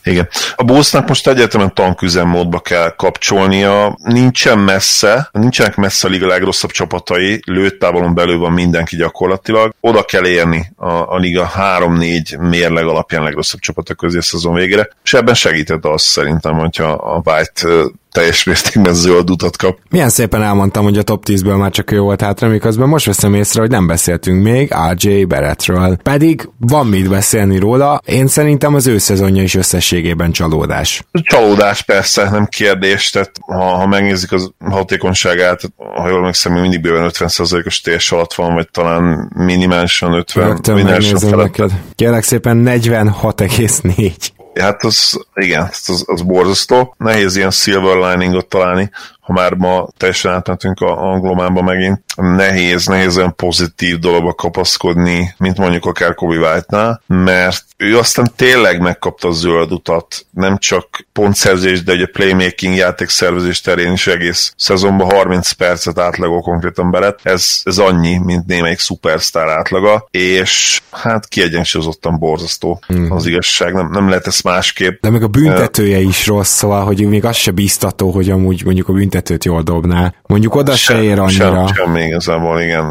Igen. 0.04 0.28
A 0.56 0.64
Bullsnak 0.64 1.08
most 1.08 1.28
egyértelműen 1.28 1.74
tanküzemmódba 1.74 2.60
kell 2.60 2.95
kapcsolnia, 2.95 3.97
nincsen 4.04 4.60
messze, 4.60 5.30
nincsenek 5.32 5.76
messze 5.76 6.08
a 6.08 6.12
liga 6.12 6.28
legrosszabb 6.28 6.72
csapatai, 6.72 7.41
lőttávolon 7.45 8.14
belül 8.14 8.38
van 8.38 8.51
mindenki 8.51 8.95
gyakorlatilag, 8.95 9.74
oda 9.80 10.04
kell 10.04 10.26
érni 10.26 10.72
a, 10.76 10.93
a 11.02 11.18
liga 11.18 11.52
3-4 11.56 12.50
mérleg 12.50 12.86
alapján 12.86 13.24
legrosszabb 13.24 13.60
csapatok 13.60 13.98
közé 13.98 14.18
a 14.18 14.22
szezon 14.22 14.54
végére, 14.54 14.89
és 15.04 15.14
ebben 15.14 15.34
segített 15.34 15.86
az 15.86 16.02
szerintem, 16.02 16.54
hogyha 16.58 16.91
a 16.91 17.22
White 17.26 17.91
teljes 18.14 18.43
mértékben 18.43 18.93
zöld 18.93 19.30
utat 19.30 19.57
kap. 19.57 19.78
Milyen 19.89 20.09
szépen 20.09 20.41
elmondtam, 20.41 20.84
hogy 20.84 20.97
a 20.97 21.03
top 21.03 21.24
10-ből 21.28 21.57
már 21.57 21.72
csak 21.72 21.91
jó 21.91 22.03
volt 22.03 22.22
hátra, 22.22 22.47
miközben 22.47 22.88
most 22.88 23.05
veszem 23.05 23.34
észre, 23.34 23.59
hogy 23.61 23.70
nem 23.70 23.88
beszéltünk 23.88 24.43
még 24.43 24.74
RJ 24.91 25.24
Barrettről. 25.24 25.97
Pedig 26.03 26.49
van 26.59 26.88
mit 26.88 27.09
beszélni 27.09 27.57
róla, 27.57 28.01
én 28.05 28.28
szerintem 28.28 28.76
az 28.76 28.88
ő 28.88 28.97
szezonja 28.97 29.43
is 29.43 29.55
összességében 29.55 30.32
csalódás. 30.32 31.03
Csalódás 31.11 31.82
persze, 31.82 32.30
nem 32.30 32.45
kérdés, 32.45 33.09
tehát 33.09 33.32
ha, 33.41 33.64
ha 33.64 33.88
megnézzük 33.88 34.32
az 34.32 34.51
hatékonyságát, 34.70 35.61
ha 35.95 36.09
jól 36.09 36.22
megszem, 36.22 36.53
mindig 36.53 36.82
bőven 36.82 37.09
50%-os 37.14 37.82
TS 37.82 38.11
alatt 38.11 38.34
van, 38.34 38.53
vagy 38.53 38.70
talán 38.72 39.32
minimálisan 39.36 40.14
50. 40.14 40.47
Rögtön 40.47 40.84
megnézem 40.84 41.39
neked. 41.39 41.72
Kérlek 41.95 42.24
szépen 42.24 42.64
46,4 42.66 44.14
Hát 44.60 44.84
az, 44.84 45.26
igen, 45.36 45.70
az, 45.88 46.04
az 46.08 46.22
borzasztó. 46.22 46.95
Nehéz 46.97 47.36
ilyen 47.36 47.51
silver 47.51 47.95
liningot 47.95 48.45
találni 48.45 48.89
ha 49.24 49.34
már 49.34 49.54
ma 49.54 49.88
teljesen 49.98 50.32
átmentünk 50.32 50.80
a 50.80 51.12
anglománba 51.12 51.62
megint, 51.62 52.02
nehéz, 52.16 52.86
nehéz 52.86 53.18
olyan 53.18 53.36
pozitív 53.36 54.00
dologba 54.00 54.34
kapaszkodni, 54.34 55.36
mint 55.38 55.58
mondjuk 55.58 55.86
akár 55.86 56.14
Kobe 56.14 56.36
White-nál, 56.36 57.02
mert 57.08 57.64
ő 57.78 57.98
aztán 57.98 58.32
tényleg 58.36 58.82
megkapta 58.82 59.28
a 59.28 59.32
zöld 59.32 59.72
utat, 59.72 60.26
nem 60.32 60.58
csak 60.58 61.06
pontszerzés, 61.14 61.84
de 61.84 61.94
ugye 61.94 62.06
playmaking, 62.06 62.76
játékszervezés 62.76 63.62
terén 63.62 63.92
is 63.92 64.08
egész 64.08 64.54
szezonban 64.58 65.10
30 65.10 65.52
percet 65.52 66.00
átlagol 66.00 66.42
konkrétan 66.42 66.92
belet. 66.92 67.20
Ez, 67.24 67.62
ez 67.64 67.78
annyi, 67.78 68.18
mint 68.18 68.46
némelyik 68.46 68.80
szupersztár 68.80 69.48
átlaga, 69.48 70.08
és 70.12 70.82
hát 70.92 71.28
kiegyensúlyozottan 71.28 72.20
borzasztó 72.20 72.82
mm. 72.94 73.12
az 73.12 73.26
igazság, 73.26 73.74
nem, 73.74 73.90
nem 73.92 74.10
lehet 74.10 74.28
ezt 74.28 74.44
másképp. 74.44 75.02
De 75.02 75.10
meg 75.10 75.24
a 75.24 75.28
büntetője 75.28 76.00
is 76.00 76.28
rossz, 76.28 76.52
szóval, 76.52 76.86
hogy 76.86 77.08
még 77.08 77.26
az 77.26 77.36
se 77.36 77.52
biztató, 77.52 78.12
hogy 78.12 78.30
amúgy 78.30 78.64
mondjuk 78.66 78.90
a 78.90 78.94
büntetőt 79.14 79.45
jól 79.45 79.61
dobná. 79.61 80.14
Mondjuk 80.28 80.55
oda 80.55 80.76
sem, 80.76 80.95
se 80.95 81.03
ér 81.03 81.20
annyira. 81.20 81.68
Sem, 81.68 81.76
sem 81.76 81.95
igazából, 81.95 82.61
igen. 82.61 82.89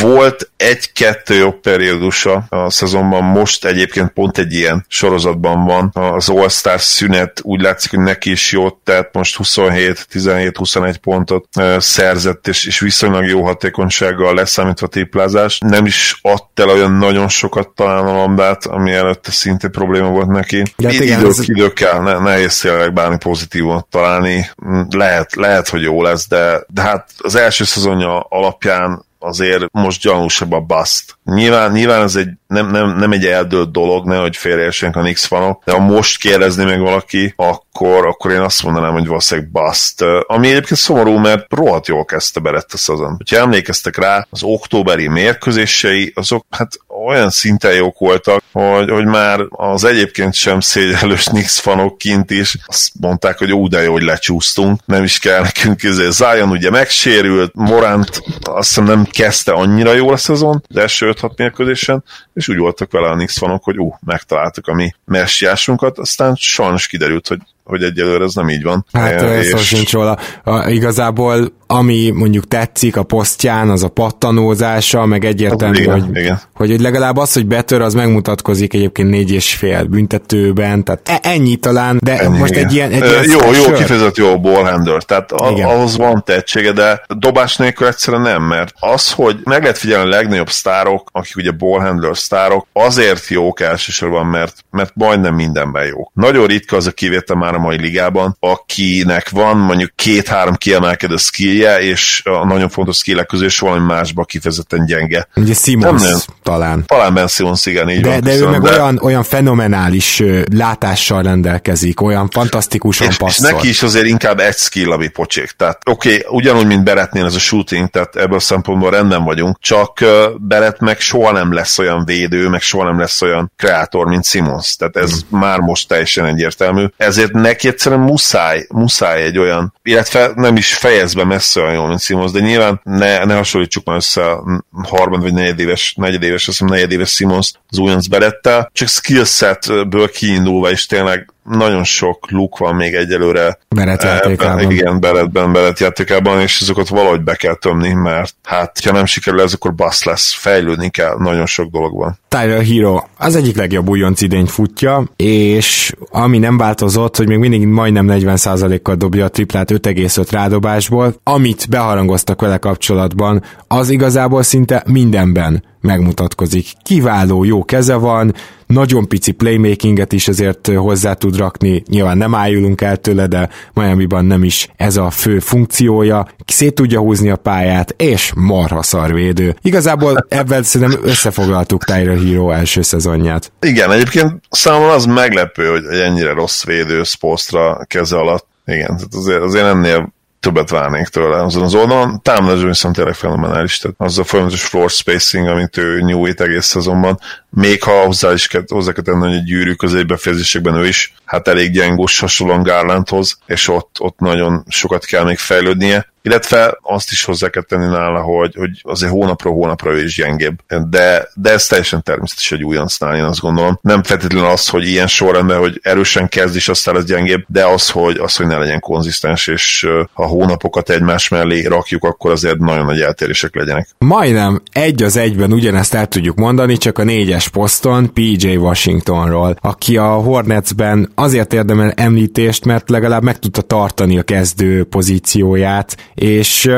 Volt 0.00 0.50
egy-kettő 0.56 1.34
jobb 1.34 1.60
periódusa 1.60 2.46
a 2.48 2.70
szezonban, 2.70 3.24
most 3.24 3.64
egyébként 3.64 4.08
pont 4.08 4.38
egy 4.38 4.52
ilyen 4.52 4.84
sorozatban 4.88 5.64
van. 5.64 5.90
Az 5.92 6.28
All-Star 6.28 6.80
szünet 6.80 7.40
úgy 7.42 7.60
látszik, 7.60 7.90
hogy 7.90 7.98
neki 7.98 8.30
is 8.30 8.52
jót 8.52 8.76
tett, 8.84 9.14
most 9.14 9.36
27, 9.36 10.06
17-21 10.12 10.94
pontot 11.02 11.46
szerzett, 11.78 12.48
és, 12.48 12.66
és 12.66 12.80
viszonylag 12.80 13.26
jó 13.26 13.44
hatékonysággal 13.44 14.34
leszámítva 14.34 14.86
triplázás. 14.86 15.58
Nem 15.58 15.86
is 15.86 16.18
adta 16.22 16.62
el 16.62 16.68
olyan 16.68 16.92
nagyon 16.92 17.28
sokat 17.28 17.68
talán 17.68 18.06
a 18.06 18.12
lambdát, 18.12 18.66
ami 18.66 18.92
előtte 18.92 19.30
szintén 19.30 19.70
probléma 19.70 20.08
volt 20.08 20.28
neki. 20.28 20.62
Ja, 20.76 20.90
igen, 20.90 21.18
idők, 21.18 21.28
ez... 21.28 21.48
időkkel 21.48 22.00
ne, 22.00 22.18
nehéz 22.18 22.58
tényleg 22.58 22.92
bármi 22.92 23.16
pozitívot 23.18 23.86
találni. 23.86 24.50
Lehet, 24.90 25.27
lehet, 25.34 25.68
hogy 25.68 25.82
jó 25.82 26.02
lesz, 26.02 26.28
de, 26.28 26.64
de 26.68 26.82
hát 26.82 27.10
az 27.18 27.34
első 27.34 27.64
szezonja 27.64 28.20
alapján 28.20 29.06
azért 29.18 29.64
most 29.72 30.02
gyanúsabb 30.02 30.52
a 30.52 30.60
bust. 30.60 31.18
Nyilván, 31.24 31.72
nyilván 31.72 32.02
ez 32.02 32.16
egy, 32.16 32.28
nem, 32.46 32.70
nem, 32.70 32.96
nem 32.96 33.12
egy 33.12 33.26
eldőlt 33.26 33.70
dolog, 33.70 34.06
nehogy 34.06 34.36
félreértsenek 34.36 34.96
a 34.96 35.00
Knicks 35.00 35.26
fanok, 35.26 35.62
de 35.64 35.72
ha 35.72 35.78
most 35.78 36.18
kérdezni 36.18 36.64
meg 36.64 36.80
valaki, 36.80 37.34
akkor, 37.36 38.06
akkor 38.06 38.30
én 38.30 38.40
azt 38.40 38.62
mondanám, 38.62 38.92
hogy 38.92 39.06
valószínűleg 39.06 39.50
bust. 39.50 40.04
Ami 40.26 40.48
egyébként 40.48 40.80
szomorú, 40.80 41.16
mert 41.16 41.52
rohadt 41.52 41.86
jól 41.86 42.04
kezdte 42.04 42.40
Berett 42.40 42.72
a 42.72 42.76
szezon. 42.76 43.16
Ha 43.30 43.36
emlékeztek 43.36 43.96
rá, 43.96 44.26
az 44.30 44.42
októberi 44.42 45.08
mérkőzései, 45.08 46.12
azok 46.14 46.46
hát 46.50 46.78
olyan 47.06 47.30
szinten 47.30 47.74
jók 47.74 47.98
voltak, 47.98 48.42
hogy, 48.52 48.90
hogy 48.90 49.04
már 49.04 49.40
az 49.50 49.84
egyébként 49.84 50.34
sem 50.34 50.60
szégyelős 50.60 51.24
Knicks 51.30 51.60
fanok 51.60 51.98
kint 51.98 52.30
is 52.30 52.56
azt 52.66 52.90
mondták, 53.00 53.38
hogy 53.38 53.52
úgy 53.52 53.70
de 53.70 53.82
jó, 53.82 53.92
hogy 53.92 54.02
lecsúsztunk, 54.02 54.80
nem 54.84 55.04
is 55.04 55.18
kell 55.18 55.42
nekünk 55.42 55.82
ezért. 55.82 56.12
Zion 56.12 56.50
ugye 56.50 56.70
megsérült, 56.70 57.54
Morant 57.54 58.22
azt 58.42 58.68
hiszem 58.68 58.84
nem 58.84 59.04
kezdte 59.04 59.52
annyira 59.52 59.92
jól 59.92 60.12
a 60.12 60.16
szezon, 60.16 60.62
az 60.68 60.76
első 60.76 61.14
5-6 61.20 61.36
mérkőzésen, 61.36 62.04
és 62.34 62.48
úgy 62.48 62.58
voltak 62.58 62.92
vele 62.92 63.08
a 63.08 63.14
Knicks 63.14 63.38
fanok, 63.38 63.64
hogy 63.64 63.78
ú, 63.78 63.98
megtaláltuk 64.06 64.66
a 64.66 64.74
mi 64.74 64.94
messiásunkat, 65.04 65.98
aztán 65.98 66.34
sajnos 66.34 66.86
kiderült, 66.86 67.28
hogy 67.28 67.38
hogy 67.68 67.82
egyelőre 67.82 68.24
ez 68.24 68.34
nem 68.34 68.48
így 68.48 68.62
van. 68.62 68.86
Hát 68.92 69.22
e, 69.22 69.38
és... 69.38 69.46
szó 69.46 69.56
sincs 69.56 69.92
róla. 69.92 70.18
A, 70.44 70.68
igazából 70.68 71.56
ami 71.70 72.10
mondjuk 72.10 72.48
tetszik 72.48 72.96
a 72.96 73.02
posztján, 73.02 73.70
az 73.70 73.82
a 73.82 73.88
pattanózása, 73.88 75.06
meg 75.06 75.24
egyértelmű, 75.24 75.78
igen, 75.78 76.00
hogy, 76.00 76.16
igen. 76.16 76.40
hogy, 76.54 76.70
hogy 76.70 76.80
legalább 76.80 77.16
az, 77.16 77.32
hogy 77.32 77.46
betör, 77.46 77.80
az 77.80 77.94
megmutatkozik 77.94 78.74
egyébként 78.74 79.10
négy 79.10 79.32
és 79.32 79.54
fél 79.54 79.84
büntetőben, 79.84 80.84
tehát 80.84 81.00
e- 81.08 81.28
ennyi 81.28 81.56
talán, 81.56 81.98
de 82.00 82.18
ennyi, 82.18 82.38
most 82.38 82.52
igen. 82.52 82.64
egy 82.64 82.74
ilyen... 82.74 82.90
Egy 82.90 83.04
ilyen 83.04 83.24
jó, 83.24 83.52
jó, 83.52 83.72
kifejezett 83.72 84.16
jó 84.16 84.40
ballhandler, 84.40 85.02
tehát 85.02 85.32
a, 85.32 85.46
ahhoz 85.46 85.96
van 85.96 86.22
tehetsége, 86.24 86.72
de 86.72 87.02
dobás 87.18 87.56
nélkül 87.56 87.86
egyszerűen 87.86 88.22
nem, 88.22 88.42
mert 88.42 88.74
az, 88.80 89.12
hogy 89.12 89.36
meg 89.44 89.60
lehet 89.60 89.78
figyelni 89.78 90.06
a 90.06 90.16
legnagyobb 90.16 90.50
sztárok, 90.50 91.08
akik 91.12 91.36
ugye 91.36 91.50
ballhandler 91.50 92.16
sztárok, 92.16 92.66
azért 92.72 93.28
jók 93.28 93.60
elsősorban, 93.60 94.26
mert, 94.26 94.64
mert 94.70 94.92
majdnem 94.94 95.34
mindenben 95.34 95.86
jók. 95.86 96.10
Nagyon 96.14 96.46
ritka 96.46 96.76
az 96.76 96.86
a 96.86 96.90
kivétel 96.90 97.36
már 97.36 97.54
a 97.58 97.60
mai 97.60 97.80
ligában, 97.80 98.36
akinek 98.40 99.28
van 99.28 99.56
mondjuk 99.56 99.90
két-három 99.94 100.54
kiemelkedő 100.54 101.16
skillje, 101.16 101.80
és 101.80 102.22
a 102.24 102.46
nagyon 102.46 102.68
fontos 102.68 102.96
skillek 102.96 103.26
közül 103.26 103.46
is 103.46 103.58
valami 103.58 103.84
másba 103.86 104.24
kifejezetten 104.24 104.86
gyenge. 104.86 105.28
Ugye 105.34 105.54
Simons 105.54 106.02
nem, 106.02 106.10
nem. 106.10 106.20
talán. 106.42 106.84
Talán 106.86 107.14
Ben 107.14 107.26
Simons, 107.28 107.66
igen, 107.66 107.90
így 107.90 108.00
de, 108.00 108.08
van. 108.08 108.20
De 108.20 108.34
ő 108.34 108.46
meg 108.46 108.60
de... 108.60 108.70
olyan, 108.70 108.98
olyan 109.02 109.22
fenomenális 109.22 110.22
látással 110.52 111.22
rendelkezik, 111.22 112.00
olyan 112.00 112.28
fantasztikusan 112.30 113.08
és, 113.08 113.16
passzol. 113.16 113.48
És 113.48 113.54
neki 113.54 113.68
is 113.68 113.82
azért 113.82 114.06
inkább 114.06 114.40
egy 114.40 114.56
skill, 114.56 114.92
ami 114.92 115.08
pocsék. 115.08 115.50
Tehát 115.50 115.80
oké, 115.90 116.08
okay, 116.08 116.38
ugyanúgy, 116.38 116.66
mint 116.66 116.84
Beretnél 116.84 117.24
ez 117.24 117.34
a 117.34 117.38
shooting, 117.38 117.88
tehát 117.88 118.16
ebből 118.16 118.36
a 118.36 118.40
szempontból 118.40 118.90
rendben 118.90 119.24
vagyunk, 119.24 119.58
csak 119.60 120.04
Beret 120.38 120.80
meg 120.80 121.00
soha 121.00 121.32
nem 121.32 121.52
lesz 121.52 121.78
olyan 121.78 122.04
védő, 122.04 122.48
meg 122.48 122.60
soha 122.60 122.84
nem 122.84 122.98
lesz 122.98 123.22
olyan 123.22 123.52
kreátor, 123.56 124.06
mint 124.06 124.24
Simons. 124.24 124.76
Tehát 124.76 124.96
ez 124.96 125.10
hmm. 125.28 125.38
már 125.38 125.58
most 125.58 125.88
teljesen 125.88 126.24
egyértelmű. 126.24 126.84
Ezért 126.96 127.32
neki 127.48 127.68
egyszerűen 127.68 128.00
muszáj, 128.00 128.66
muszáj 128.68 129.22
egy 129.22 129.38
olyan, 129.38 129.74
illetve 129.82 130.32
nem 130.34 130.56
is 130.56 130.74
fejezve 130.74 131.24
messze 131.24 131.60
olyan 131.60 131.74
jól, 131.74 131.88
mint 131.88 132.00
Simons, 132.00 132.30
de 132.30 132.40
nyilván 132.40 132.80
ne, 132.84 133.24
ne 133.24 133.34
hasonlítsuk 133.34 133.84
már 133.84 133.96
össze 133.96 134.30
a 134.30 134.62
harmad 134.82 135.22
vagy 135.22 135.32
negyedéves, 135.32 135.94
negyedéves, 135.96 136.48
azt 136.48 136.58
hiszem 136.58 136.74
negyedéves 136.74 137.10
Simons 137.10 137.52
az 137.70 137.78
újonc 137.78 138.06
Berettel, 138.06 138.70
csak 138.72 138.88
skillsetből 138.88 140.10
kiindulva 140.10 140.70
is 140.70 140.86
tényleg 140.86 141.32
nagyon 141.50 141.84
sok 141.84 142.30
luk 142.30 142.58
van 142.58 142.74
még 142.74 142.94
egyelőre. 142.94 143.58
Beret 143.68 144.02
játékában. 144.02 144.70
Igen, 144.70 145.00
beretben, 145.00 145.52
beret 145.52 145.80
játékában, 145.80 146.40
és 146.40 146.60
azokat 146.60 146.88
valahogy 146.88 147.20
be 147.20 147.34
kell 147.34 147.54
tömni, 147.54 147.92
mert 147.92 148.34
hát, 148.42 148.80
ha 148.84 148.92
nem 148.92 149.04
sikerül 149.04 149.40
ez, 149.40 149.52
akkor 149.52 149.74
basz 149.74 150.04
lesz, 150.04 150.34
fejlődni 150.34 150.90
kell 150.90 151.16
nagyon 151.18 151.46
sok 151.46 151.70
dologban. 151.70 152.18
Tyler 152.28 152.64
Hero 152.64 153.02
az 153.18 153.36
egyik 153.36 153.56
legjobb 153.56 153.88
újonc 153.88 154.20
idény 154.20 154.46
futja, 154.46 155.04
és 155.16 155.92
ami 156.10 156.38
nem 156.38 156.56
változott, 156.56 157.16
hogy 157.16 157.28
még 157.28 157.38
mindig 157.38 157.66
majdnem 157.66 158.06
40%-kal 158.10 158.94
dobja 158.94 159.24
a 159.24 159.28
triplát 159.28 159.70
5,5 159.70 160.26
rádobásból, 160.30 161.14
amit 161.22 161.68
beharangoztak 161.68 162.40
vele 162.40 162.58
kapcsolatban, 162.58 163.42
az 163.66 163.90
igazából 163.90 164.42
szinte 164.42 164.82
mindenben 164.86 165.62
megmutatkozik. 165.80 166.66
Kiváló, 166.82 167.44
jó 167.44 167.64
keze 167.64 167.94
van, 167.94 168.34
nagyon 168.66 169.08
pici 169.08 169.32
playmakinget 169.32 170.12
is 170.12 170.28
azért 170.28 170.66
hozzá 170.66 171.12
tud 171.12 171.36
rakni, 171.36 171.82
nyilván 171.88 172.16
nem 172.16 172.34
ájulunk 172.34 172.80
el 172.80 172.96
tőle, 172.96 173.26
de 173.26 173.48
Miami-ban 173.74 174.24
nem 174.24 174.44
is 174.44 174.68
ez 174.76 174.96
a 174.96 175.10
fő 175.10 175.38
funkciója, 175.38 176.26
szét 176.46 176.74
tudja 176.74 177.00
húzni 177.00 177.30
a 177.30 177.36
pályát, 177.36 177.94
és 177.96 178.32
marha 178.36 178.82
szarvédő. 178.82 179.56
Igazából 179.62 180.26
ebben 180.28 180.62
szerintem 180.62 181.00
összefoglaltuk 181.02 181.84
Tyler 181.84 182.18
Hero 182.18 182.50
első 182.50 182.82
szezonját. 182.82 183.52
Igen, 183.60 183.92
egyébként 183.92 184.32
számomra 184.50 184.92
az 184.92 185.04
meglepő, 185.04 185.70
hogy 185.70 185.98
ennyire 185.98 186.32
rossz 186.32 186.64
védő 186.64 187.02
Spolstra 187.02 187.84
keze 187.86 188.16
alatt. 188.16 188.46
Igen, 188.66 189.00
azért, 189.16 189.42
azért 189.42 189.66
ennél 189.66 190.12
többet 190.40 190.70
várnék 190.70 191.06
tőle 191.06 191.42
azon 191.42 191.62
az 191.62 191.74
oldalon. 191.74 192.22
Támadásban 192.22 192.68
viszont 192.68 192.94
tényleg 192.94 193.14
fenomenális, 193.14 193.78
tehát 193.78 193.96
az 193.98 194.18
a 194.18 194.24
folyamatos 194.24 194.64
floor 194.64 194.90
spacing, 194.90 195.46
amit 195.46 195.76
ő 195.76 196.00
nyújt 196.00 196.40
egész 196.40 196.66
szezonban, 196.66 197.20
még 197.50 197.82
ha 197.82 198.04
hozzá 198.04 198.32
is 198.32 198.46
kell, 198.46 198.62
hozzá 198.66 198.92
kell 198.92 199.02
tenni, 199.02 199.26
hogy 199.26 199.36
a 199.36 199.42
gyűrű 199.44 199.72
középbefejezésekben 199.72 200.74
ő 200.74 200.86
is, 200.86 201.14
hát 201.28 201.48
elég 201.48 201.70
gyengos 201.72 202.18
hasonlóan 202.18 202.62
Garlandhoz, 202.62 203.38
és 203.46 203.68
ott, 203.68 203.96
ott 204.00 204.18
nagyon 204.18 204.64
sokat 204.68 205.04
kell 205.04 205.24
még 205.24 205.38
fejlődnie 205.38 206.06
illetve 206.28 206.78
azt 206.82 207.10
is 207.10 207.24
hozzá 207.24 207.48
kell 207.48 207.62
tenni 207.62 207.86
nála, 207.86 208.20
hogy, 208.20 208.54
hogy 208.54 208.80
azért 208.82 209.12
hónapról 209.12 209.54
hónapra 209.54 209.92
ő 209.92 210.04
is 210.04 210.16
gyengébb. 210.16 210.58
De, 210.90 211.28
de 211.34 211.50
ez 211.50 211.66
teljesen 211.66 212.02
természetes 212.02 212.52
egy 212.52 212.64
újoncnál, 212.64 213.16
én 213.16 213.22
azt 213.22 213.40
gondolom. 213.40 213.78
Nem 213.82 214.02
feltétlenül 214.02 214.48
az, 214.48 214.68
hogy 214.68 214.86
ilyen 214.86 215.06
sorrendben, 215.06 215.58
hogy 215.58 215.80
erősen 215.82 216.28
kezd 216.28 216.56
is, 216.56 216.68
aztán 216.68 216.96
ez 216.96 217.04
gyengébb, 217.04 217.44
de 217.46 217.66
az, 217.66 217.90
hogy, 217.90 218.16
az, 218.16 218.36
hogy 218.36 218.46
ne 218.46 218.58
legyen 218.58 218.80
konzisztens, 218.80 219.46
és 219.46 219.86
ha 220.12 220.26
hónapokat 220.26 220.90
egymás 220.90 221.28
mellé 221.28 221.66
rakjuk, 221.66 222.04
akkor 222.04 222.30
azért 222.30 222.58
nagyon 222.58 222.84
nagy 222.84 223.00
eltérések 223.00 223.54
legyenek. 223.54 223.88
Majdnem 223.98 224.62
egy 224.72 225.02
az 225.02 225.16
egyben 225.16 225.52
ugyanezt 225.52 225.94
el 225.94 226.06
tudjuk 226.06 226.36
mondani, 226.36 226.76
csak 226.76 226.98
a 226.98 227.04
négyes 227.04 227.48
poszton 227.48 228.12
PJ 228.12 228.56
Washingtonról, 228.56 229.56
aki 229.60 229.96
a 229.96 230.08
Hornetsben 230.12 231.12
azért 231.18 231.52
érdemel 231.52 231.90
említést, 231.90 232.64
mert 232.64 232.90
legalább 232.90 233.22
meg 233.22 233.38
tudta 233.38 233.62
tartani 233.62 234.18
a 234.18 234.22
kezdő 234.22 234.84
pozícióját, 234.84 235.96
és 236.14 236.70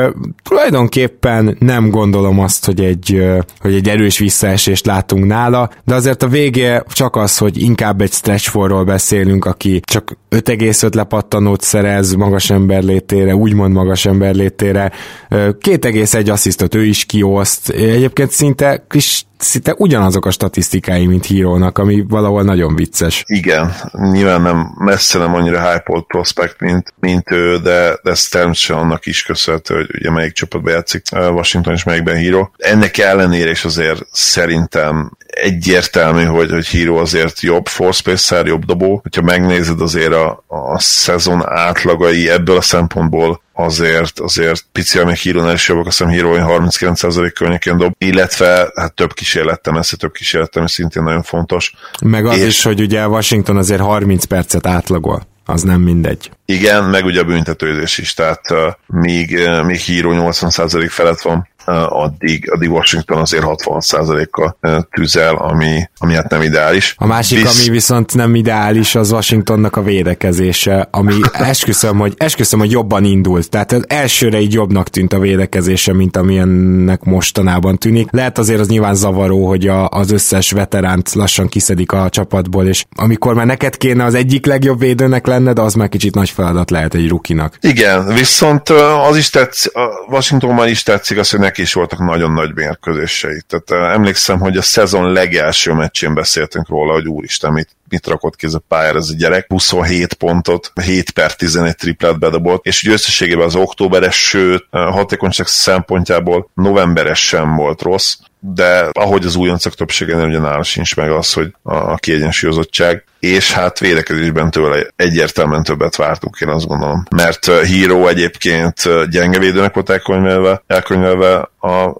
tulajdonképpen 0.43 1.55
nem 1.59 1.89
gondolom 1.89 2.39
azt, 2.39 2.65
hogy 2.65 2.81
egy, 2.81 3.23
hogy 3.59 3.73
egy 3.73 3.89
erős 3.89 4.17
visszaesést 4.17 4.85
látunk 4.85 5.25
nála, 5.25 5.69
de 5.85 5.95
azért 5.95 6.23
a 6.23 6.27
vége 6.27 6.83
csak 6.87 7.15
az, 7.15 7.37
hogy 7.37 7.61
inkább 7.61 8.01
egy 8.01 8.11
stretch 8.11 8.49
forról 8.49 8.83
beszélünk, 8.83 9.45
aki 9.45 9.79
csak 9.79 10.17
5,5 10.29 10.95
lepattanót 10.95 11.61
szerez 11.61 12.13
magas 12.13 12.49
ember 12.49 12.83
létére, 12.83 13.35
úgymond 13.35 13.73
magas 13.73 14.05
ember 14.05 14.35
létére, 14.35 14.91
2,1 15.29 16.31
asszisztot 16.31 16.75
ő 16.75 16.85
is 16.85 17.05
kioszt, 17.05 17.69
egyébként 17.69 18.31
szinte 18.31 18.85
kis 18.89 19.25
szinte 19.41 19.75
ugyanazok 19.77 20.25
a 20.25 20.31
statisztikái, 20.31 21.05
mint 21.05 21.25
hírónak, 21.25 21.77
ami 21.77 22.05
valahol 22.07 22.43
nagyon 22.43 22.75
vicces. 22.75 23.23
Igen, 23.27 23.71
nyilván 24.11 24.30
nem 24.37 24.73
messze 24.77 25.19
nem 25.19 25.35
annyira 25.35 25.71
hype 25.71 26.03
prospect, 26.07 26.59
mint, 26.59 26.93
mint 26.99 27.31
ő, 27.31 27.57
de, 27.57 27.99
de 28.03 28.11
ez 28.11 28.27
természetesen 28.27 28.77
annak 28.77 29.05
is 29.05 29.23
köszönhető, 29.23 29.75
hogy 29.75 29.89
ugye 29.99 30.11
melyik 30.11 30.33
csapatban 30.33 30.73
játszik 30.73 31.03
Washington 31.11 31.73
és 31.73 31.83
melyikben 31.83 32.15
híró. 32.15 32.51
Ennek 32.57 32.97
ellenére 32.97 33.49
is 33.49 33.65
azért 33.65 34.05
szerintem 34.11 35.11
egyértelmű, 35.27 36.23
hogy, 36.23 36.51
hogy 36.51 36.67
híró 36.67 36.97
azért 36.97 37.41
jobb 37.41 37.67
force 37.67 38.01
pacer, 38.03 38.45
jobb 38.45 38.65
dobó. 38.65 38.99
Hogyha 39.01 39.21
megnézed 39.21 39.81
azért 39.81 40.13
a, 40.13 40.43
a 40.47 40.79
szezon 40.79 41.41
átlagai 41.45 42.29
ebből 42.29 42.57
a 42.57 42.61
szempontból 42.61 43.41
azért, 43.61 44.19
azért 44.19 44.65
pici, 44.71 44.99
amíg 44.99 45.15
hírónál 45.15 45.53
is 45.53 45.67
jobbak, 45.67 45.87
azt 45.87 45.97
hiszem 45.97 46.13
híró 46.13 46.35
39% 46.37 47.31
környékén 47.35 47.77
dob, 47.77 47.93
illetve 47.97 48.71
hát 48.75 48.93
több 48.93 49.13
kísérlettem, 49.13 49.75
ez 49.75 49.89
több 49.97 50.11
kísérlettem, 50.11 50.63
és 50.63 50.71
szintén 50.71 51.03
nagyon 51.03 51.23
fontos. 51.23 51.73
Meg 52.01 52.25
az 52.25 52.37
és... 52.37 52.47
is, 52.47 52.63
hogy 52.63 52.81
ugye 52.81 53.07
Washington 53.07 53.57
azért 53.57 53.81
30 53.81 54.23
percet 54.23 54.67
átlagol 54.67 55.29
az 55.45 55.61
nem 55.61 55.81
mindegy. 55.81 56.31
Igen, 56.45 56.83
meg 56.83 57.05
ugye 57.05 57.19
a 57.19 57.23
büntetőzés 57.23 57.97
is, 57.97 58.13
tehát 58.13 58.51
uh, 58.51 58.57
míg, 58.85 59.31
uh, 59.31 59.65
míg 59.65 59.79
híró 59.79 60.11
80% 60.13 60.87
felett 60.89 61.21
van, 61.21 61.47
addig, 61.65 62.51
addig 62.51 62.71
Washington 62.71 63.17
azért 63.17 63.43
60%-kal 63.47 64.57
tüzel, 64.91 65.35
ami, 65.35 65.89
ami 65.97 66.13
hát 66.13 66.29
nem 66.29 66.41
ideális. 66.41 66.95
A 66.97 67.05
másik, 67.05 67.41
Visz... 67.41 67.59
ami 67.59 67.69
viszont 67.69 68.15
nem 68.15 68.35
ideális, 68.35 68.95
az 68.95 69.11
Washingtonnak 69.11 69.75
a 69.75 69.81
védekezése, 69.81 70.87
ami 70.91 71.13
esküszöm, 71.33 71.97
hogy, 71.97 72.13
esküszöm, 72.17 72.59
hogy 72.59 72.71
jobban 72.71 73.03
indult. 73.03 73.49
Tehát 73.49 73.71
az 73.71 73.85
elsőre 73.87 74.39
így 74.39 74.53
jobbnak 74.53 74.89
tűnt 74.89 75.13
a 75.13 75.19
védekezése, 75.19 75.93
mint 75.93 76.17
amilyennek 76.17 77.03
mostanában 77.03 77.77
tűnik. 77.77 78.07
Lehet 78.11 78.37
azért 78.37 78.59
az 78.59 78.67
nyilván 78.67 78.95
zavaró, 78.95 79.47
hogy 79.47 79.67
a, 79.67 79.87
az 79.87 80.11
összes 80.11 80.51
veteránt 80.51 81.13
lassan 81.13 81.47
kiszedik 81.47 81.91
a 81.91 82.09
csapatból, 82.09 82.67
és 82.67 82.85
amikor 82.95 83.33
már 83.33 83.45
neked 83.45 83.77
kéne 83.77 84.03
az 84.03 84.13
egyik 84.13 84.45
legjobb 84.45 84.79
védőnek 84.79 85.27
lenned, 85.27 85.59
az 85.59 85.73
már 85.73 85.89
kicsit 85.89 86.15
nagy 86.15 86.29
feladat 86.29 86.71
lehet 86.71 86.93
egy 86.93 87.07
rukinak. 87.07 87.57
Igen, 87.61 88.13
viszont 88.13 88.69
az 89.09 89.17
is 89.17 89.29
tetszik, 89.29 89.71
Washingtonban 90.09 90.67
is 90.67 90.83
tetszik 90.83 91.17
az, 91.17 91.29
hogy 91.29 91.39
neki 91.51 91.63
is 91.63 91.73
voltak 91.73 91.99
nagyon 91.99 92.31
nagy 92.31 92.53
mérkőzései. 92.53 93.41
Tehát 93.47 93.71
uh, 93.71 93.93
emlékszem, 93.93 94.39
hogy 94.39 94.57
a 94.57 94.61
szezon 94.61 95.11
legelső 95.11 95.73
meccsén 95.73 96.13
beszéltünk 96.13 96.69
róla, 96.69 96.93
hogy 96.93 97.07
úristen, 97.07 97.51
mit, 97.51 97.69
mit 97.89 98.07
rakott 98.07 98.35
ki 98.35 98.45
ez 98.45 98.53
a 98.53 98.61
pályára 98.67 98.97
ez 98.97 99.09
a 99.09 99.15
gyerek. 99.17 99.45
27 99.47 100.13
pontot, 100.13 100.71
7 100.81 101.11
per 101.11 101.35
11 101.35 101.75
triplát 101.75 102.19
bedobott, 102.19 102.65
és 102.65 102.83
ugye 102.83 102.93
összességében 102.93 103.45
az 103.45 103.55
októberes, 103.55 104.27
sőt, 104.27 104.67
hatékonyság 104.69 105.47
szempontjából 105.47 106.49
novemberes 106.53 107.27
sem 107.27 107.55
volt 107.55 107.81
rossz, 107.81 108.15
de 108.39 108.89
ahogy 108.91 109.25
az 109.25 109.35
újoncok 109.35 109.75
többségénél 109.75 110.27
ugye 110.27 110.39
nála 110.39 110.63
sincs 110.63 110.95
meg 110.95 111.11
az, 111.11 111.33
hogy 111.33 111.55
a 111.61 111.95
kiegyensúlyozottság, 111.95 113.03
és 113.21 113.51
hát 113.51 113.79
védekezésben 113.79 114.51
tőle 114.51 114.87
egyértelműen 114.95 115.63
többet 115.63 115.95
vártunk, 115.95 116.37
én 116.39 116.47
azt 116.47 116.67
gondolom. 116.67 117.03
Mert 117.15 117.45
Hero 117.45 118.07
egyébként 118.07 119.09
gyenge 119.09 119.39
védőnek 119.39 119.73
volt 119.73 119.89
elkönyvelve, 119.89 120.63
elkönyvelve 120.67 121.49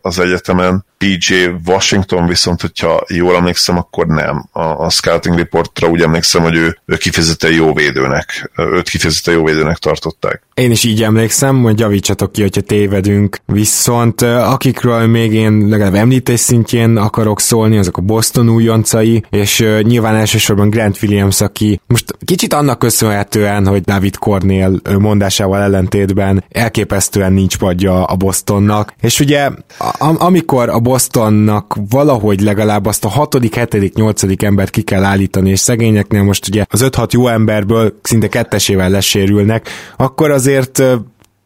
az 0.01 0.19
egyetemen, 0.19 0.85
PJ 0.97 1.33
Washington 1.65 2.27
viszont, 2.27 2.61
hogyha 2.61 3.03
jól 3.07 3.35
emlékszem, 3.35 3.77
akkor 3.77 4.07
nem. 4.07 4.45
A, 4.51 4.61
a 4.61 4.89
scouting 4.89 5.37
reportra 5.37 5.87
úgy 5.87 6.01
emlékszem, 6.01 6.41
hogy 6.41 6.55
ő, 6.55 6.77
ő 6.85 6.95
kifejezetten 6.95 7.51
jó 7.51 7.73
védőnek, 7.73 8.51
őt 8.55 8.89
kifejezetten 8.89 9.33
jó 9.33 9.43
védőnek 9.43 9.77
tartották. 9.77 10.41
Én 10.53 10.71
is 10.71 10.83
így 10.83 11.03
emlékszem, 11.03 11.61
hogy 11.61 11.79
javítsatok 11.79 12.31
ki, 12.31 12.41
hogyha 12.41 12.61
tévedünk. 12.61 13.37
Viszont 13.45 14.21
akikről 14.21 15.07
még 15.07 15.33
én 15.33 15.67
legalább 15.67 15.93
említés 15.93 16.39
szintjén 16.39 16.97
akarok 16.97 17.39
szólni, 17.39 17.77
azok 17.77 17.97
a 17.97 18.01
Boston 18.01 18.49
újoncai, 18.49 19.23
és 19.29 19.65
nyilván 19.81 20.15
elsősorban 20.15 20.69
Grant 20.69 20.97
Williams, 21.01 21.10
aki 21.19 21.79
most 21.87 22.15
kicsit 22.25 22.53
annak 22.53 22.79
köszönhetően, 22.79 23.67
hogy 23.67 23.81
David 23.81 24.17
Cornél 24.17 24.79
mondásával 24.99 25.61
ellentétben 25.61 26.43
elképesztően 26.49 27.33
nincs 27.33 27.57
padja 27.57 28.03
a 28.03 28.15
Bostonnak, 28.15 28.93
és 29.01 29.19
ugye 29.19 29.49
amikor 29.97 30.69
a 30.69 30.79
Bostonnak 30.79 31.77
valahogy 31.89 32.41
legalább 32.41 32.85
azt 32.85 33.05
a 33.05 33.09
hatodik, 33.09 33.55
hetedik, 33.55 33.93
nyolcadik 33.93 34.43
embert 34.43 34.69
ki 34.69 34.81
kell 34.81 35.03
állítani, 35.03 35.49
és 35.49 35.59
szegényeknél 35.59 36.23
most 36.23 36.47
ugye 36.47 36.65
az 36.69 36.85
5-6 36.89 37.09
jó 37.11 37.27
emberből 37.27 37.99
szinte 38.01 38.27
kettesével 38.27 38.89
lesérülnek, 38.89 39.69
akkor 39.97 40.31
azért 40.31 40.83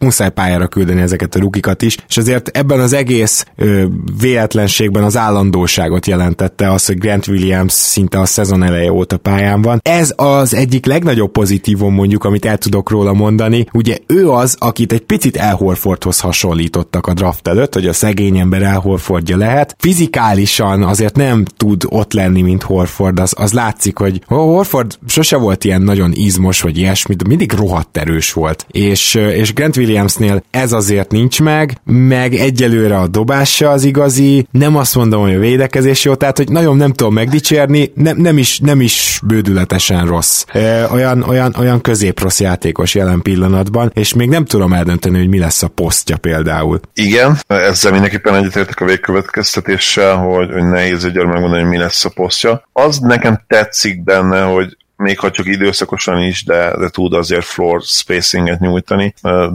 muszáj 0.05 0.29
pályára 0.29 0.67
küldeni 0.67 1.01
ezeket 1.01 1.35
a 1.35 1.39
rukikat 1.39 1.81
is, 1.81 1.97
és 2.07 2.17
azért 2.17 2.57
ebben 2.57 2.79
az 2.79 2.93
egész 2.93 3.45
ö, 3.55 3.85
véletlenségben 4.19 5.03
az 5.03 5.17
állandóságot 5.17 6.05
jelentette 6.05 6.71
az, 6.71 6.85
hogy 6.85 6.97
Grant 6.97 7.27
Williams 7.27 7.73
szinte 7.73 8.19
a 8.19 8.25
szezon 8.25 8.63
eleje 8.63 8.91
óta 8.91 9.17
pályán 9.17 9.61
van. 9.61 9.79
Ez 9.83 10.13
az 10.15 10.53
egyik 10.53 10.85
legnagyobb 10.85 11.31
pozitívum 11.31 11.93
mondjuk, 11.93 12.23
amit 12.23 12.45
el 12.45 12.57
tudok 12.57 12.89
róla 12.89 13.13
mondani. 13.13 13.65
Ugye 13.73 13.97
ő 14.07 14.29
az, 14.29 14.55
akit 14.59 14.91
egy 14.91 15.01
picit 15.01 15.37
El 15.37 15.55
Horfordhoz 15.55 16.19
hasonlítottak 16.19 17.07
a 17.07 17.13
draft 17.13 17.47
előtt, 17.47 17.73
hogy 17.73 17.87
a 17.87 17.93
szegény 17.93 18.37
ember 18.37 18.61
El 18.61 18.79
Horfordja 18.79 19.37
lehet. 19.37 19.75
Fizikálisan 19.79 20.83
azért 20.83 21.15
nem 21.15 21.45
tud 21.57 21.83
ott 21.89 22.13
lenni, 22.13 22.41
mint 22.41 22.63
Horford, 22.63 23.19
az, 23.19 23.33
az 23.37 23.53
látszik, 23.53 23.97
hogy 23.97 24.21
Horford 24.25 24.97
sose 25.07 25.37
volt 25.37 25.63
ilyen 25.63 25.81
nagyon 25.81 26.11
izmos, 26.13 26.61
vagy 26.61 26.77
ilyesmi, 26.77 27.15
de 27.15 27.27
mindig 27.27 27.51
rohadt 27.51 27.97
erős 27.97 28.33
volt. 28.33 28.65
És, 28.71 29.13
és 29.15 29.53
Grant 29.53 29.77
Williams 29.77 29.94
Williamsnél 29.95 30.43
ez 30.51 30.71
azért 30.71 31.11
nincs 31.11 31.41
meg, 31.41 31.77
meg 31.83 32.33
egyelőre 32.33 32.97
a 32.97 33.07
dobása 33.07 33.69
az 33.69 33.83
igazi, 33.83 34.47
nem 34.51 34.75
azt 34.75 34.95
mondom, 34.95 35.21
hogy 35.21 35.33
a 35.33 35.39
védekezés 35.39 36.05
jó, 36.05 36.15
tehát 36.15 36.37
hogy 36.37 36.49
nagyon 36.49 36.77
nem 36.77 36.93
tudom 36.93 37.13
megdicsérni, 37.13 37.91
nem, 37.95 38.17
nem, 38.17 38.37
is, 38.37 38.59
nem 38.59 38.81
is 38.81 39.19
bődületesen 39.23 40.05
rossz. 40.05 40.43
E, 40.47 40.87
olyan, 40.91 41.21
olyan, 41.21 41.55
olyan 41.59 41.81
középrossz 41.81 42.39
játékos 42.39 42.95
jelen 42.95 43.21
pillanatban, 43.21 43.91
és 43.93 44.13
még 44.13 44.29
nem 44.29 44.45
tudom 44.45 44.73
eldönteni, 44.73 45.17
hogy 45.17 45.29
mi 45.29 45.39
lesz 45.39 45.63
a 45.63 45.67
posztja 45.67 46.17
például. 46.17 46.79
Igen, 46.93 47.37
ezzel 47.47 47.91
mindenképpen 47.91 48.35
egyetértek 48.35 48.79
a 48.79 48.85
végkövetkeztetéssel, 48.85 50.15
hogy, 50.15 50.51
hogy 50.51 50.63
nehéz 50.63 51.05
egy 51.05 51.15
megmondani, 51.15 51.61
hogy 51.61 51.69
mi 51.69 51.77
lesz 51.77 52.05
a 52.05 52.09
posztja. 52.09 52.67
Az 52.73 52.99
nekem 52.99 53.43
tetszik 53.47 54.03
benne, 54.03 54.41
hogy 54.41 54.77
még 54.97 55.19
ha 55.19 55.31
csak 55.31 55.45
időszakosan 55.45 56.21
is, 56.23 56.43
de, 56.43 56.77
de 56.77 56.89
tud 56.89 57.13
azért 57.13 57.45
floor 57.45 57.81
spacinget 57.81 58.59
nyújtani, 58.59 59.13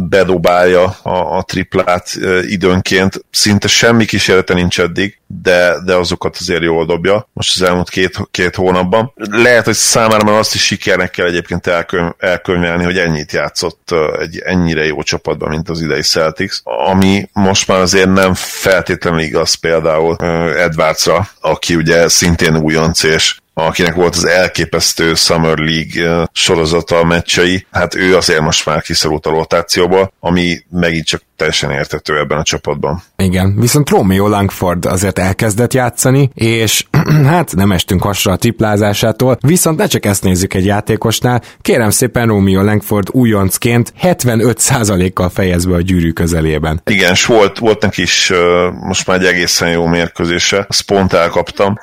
bedobálja 0.09 0.85
a, 1.03 1.37
a 1.37 1.43
triplát 1.43 2.11
időnként, 2.43 3.25
szinte 3.31 3.69
semmi 3.69 4.05
kísérlete 4.05 4.55
nincs 4.55 4.81
eddig, 4.81 5.21
de, 5.43 5.75
de 5.85 5.95
azokat 5.95 6.37
azért 6.41 6.63
jól 6.63 6.87
dobja, 6.87 7.29
most 7.33 7.61
az 7.61 7.69
elmúlt 7.69 7.91
két, 7.91 8.19
két 8.31 8.55
hónapban. 8.55 9.13
Lehet, 9.31 9.65
hogy 9.65 9.75
számára 9.75 10.25
már 10.25 10.39
azt 10.39 10.55
is 10.55 10.65
sikernek 10.65 11.11
kell 11.11 11.27
egyébként 11.27 11.67
elkönyv, 11.67 12.11
elkönyvelni, 12.19 12.85
hogy 12.85 12.99
ennyit 12.99 13.33
játszott 13.33 13.95
egy 14.21 14.39
ennyire 14.45 14.85
jó 14.85 15.03
csapatban, 15.03 15.49
mint 15.49 15.69
az 15.69 15.81
idei 15.81 16.03
Celtics, 16.03 16.57
ami 16.63 17.29
most 17.33 17.69
már 17.69 17.81
azért 17.81 18.13
nem 18.13 18.35
feltétlenül 18.35 19.21
igaz 19.21 19.55
például 19.55 20.17
Edwardsra, 20.57 21.29
aki 21.41 21.75
ugye 21.75 22.09
szintén 22.09 22.57
újonc, 22.57 23.03
és 23.03 23.37
akinek 23.67 23.95
volt 23.95 24.15
az 24.15 24.25
elképesztő 24.25 25.15
Summer 25.15 25.59
League 25.59 26.29
sorozata 26.33 26.99
a 26.99 27.05
meccsei, 27.05 27.67
hát 27.71 27.95
ő 27.95 28.17
azért 28.17 28.41
most 28.41 28.67
már 28.67 28.83
kiszorult 28.83 29.27
a 29.27 29.31
rotációba, 29.31 30.13
ami 30.21 30.59
megint 30.71 31.07
csak 31.07 31.23
teljesen 31.37 31.71
értető 31.71 32.19
ebben 32.19 32.39
a 32.39 32.43
csapatban. 32.43 33.03
Igen, 33.17 33.61
viszont 33.61 33.91
Romeo 33.91 34.29
Langford 34.29 34.85
azért 34.85 35.19
elkezdett 35.19 35.73
játszani, 35.73 36.31
és 36.35 36.85
hát 37.33 37.55
nem 37.55 37.73
estünk 37.73 38.03
hasra 38.03 38.33
a 38.33 38.37
triplázásától, 38.37 39.39
viszont 39.41 39.79
ne 39.79 39.87
csak 39.87 40.07
ezt 40.07 40.23
nézzük 40.23 40.55
egy 40.55 40.65
játékosnál, 40.65 41.43
kérem 41.61 41.91
szépen 41.91 42.27
Romeo 42.27 42.63
Langford 42.63 43.09
újoncként 43.13 43.93
75%-kal 44.03 45.29
fejez 45.29 45.65
be 45.65 45.75
a 45.75 45.81
gyűrű 45.81 46.11
közelében. 46.11 46.81
Igen, 46.85 47.11
és 47.13 47.27
volt, 47.27 47.59
volt 47.59 47.83
neki 47.83 48.03
is 48.03 48.33
most 48.81 49.07
már 49.07 49.19
egy 49.19 49.27
egészen 49.27 49.71
jó 49.71 49.87
mérkőzése, 49.87 50.65
azt 50.69 50.83
pont 50.83 51.13
elkaptam, 51.13 51.79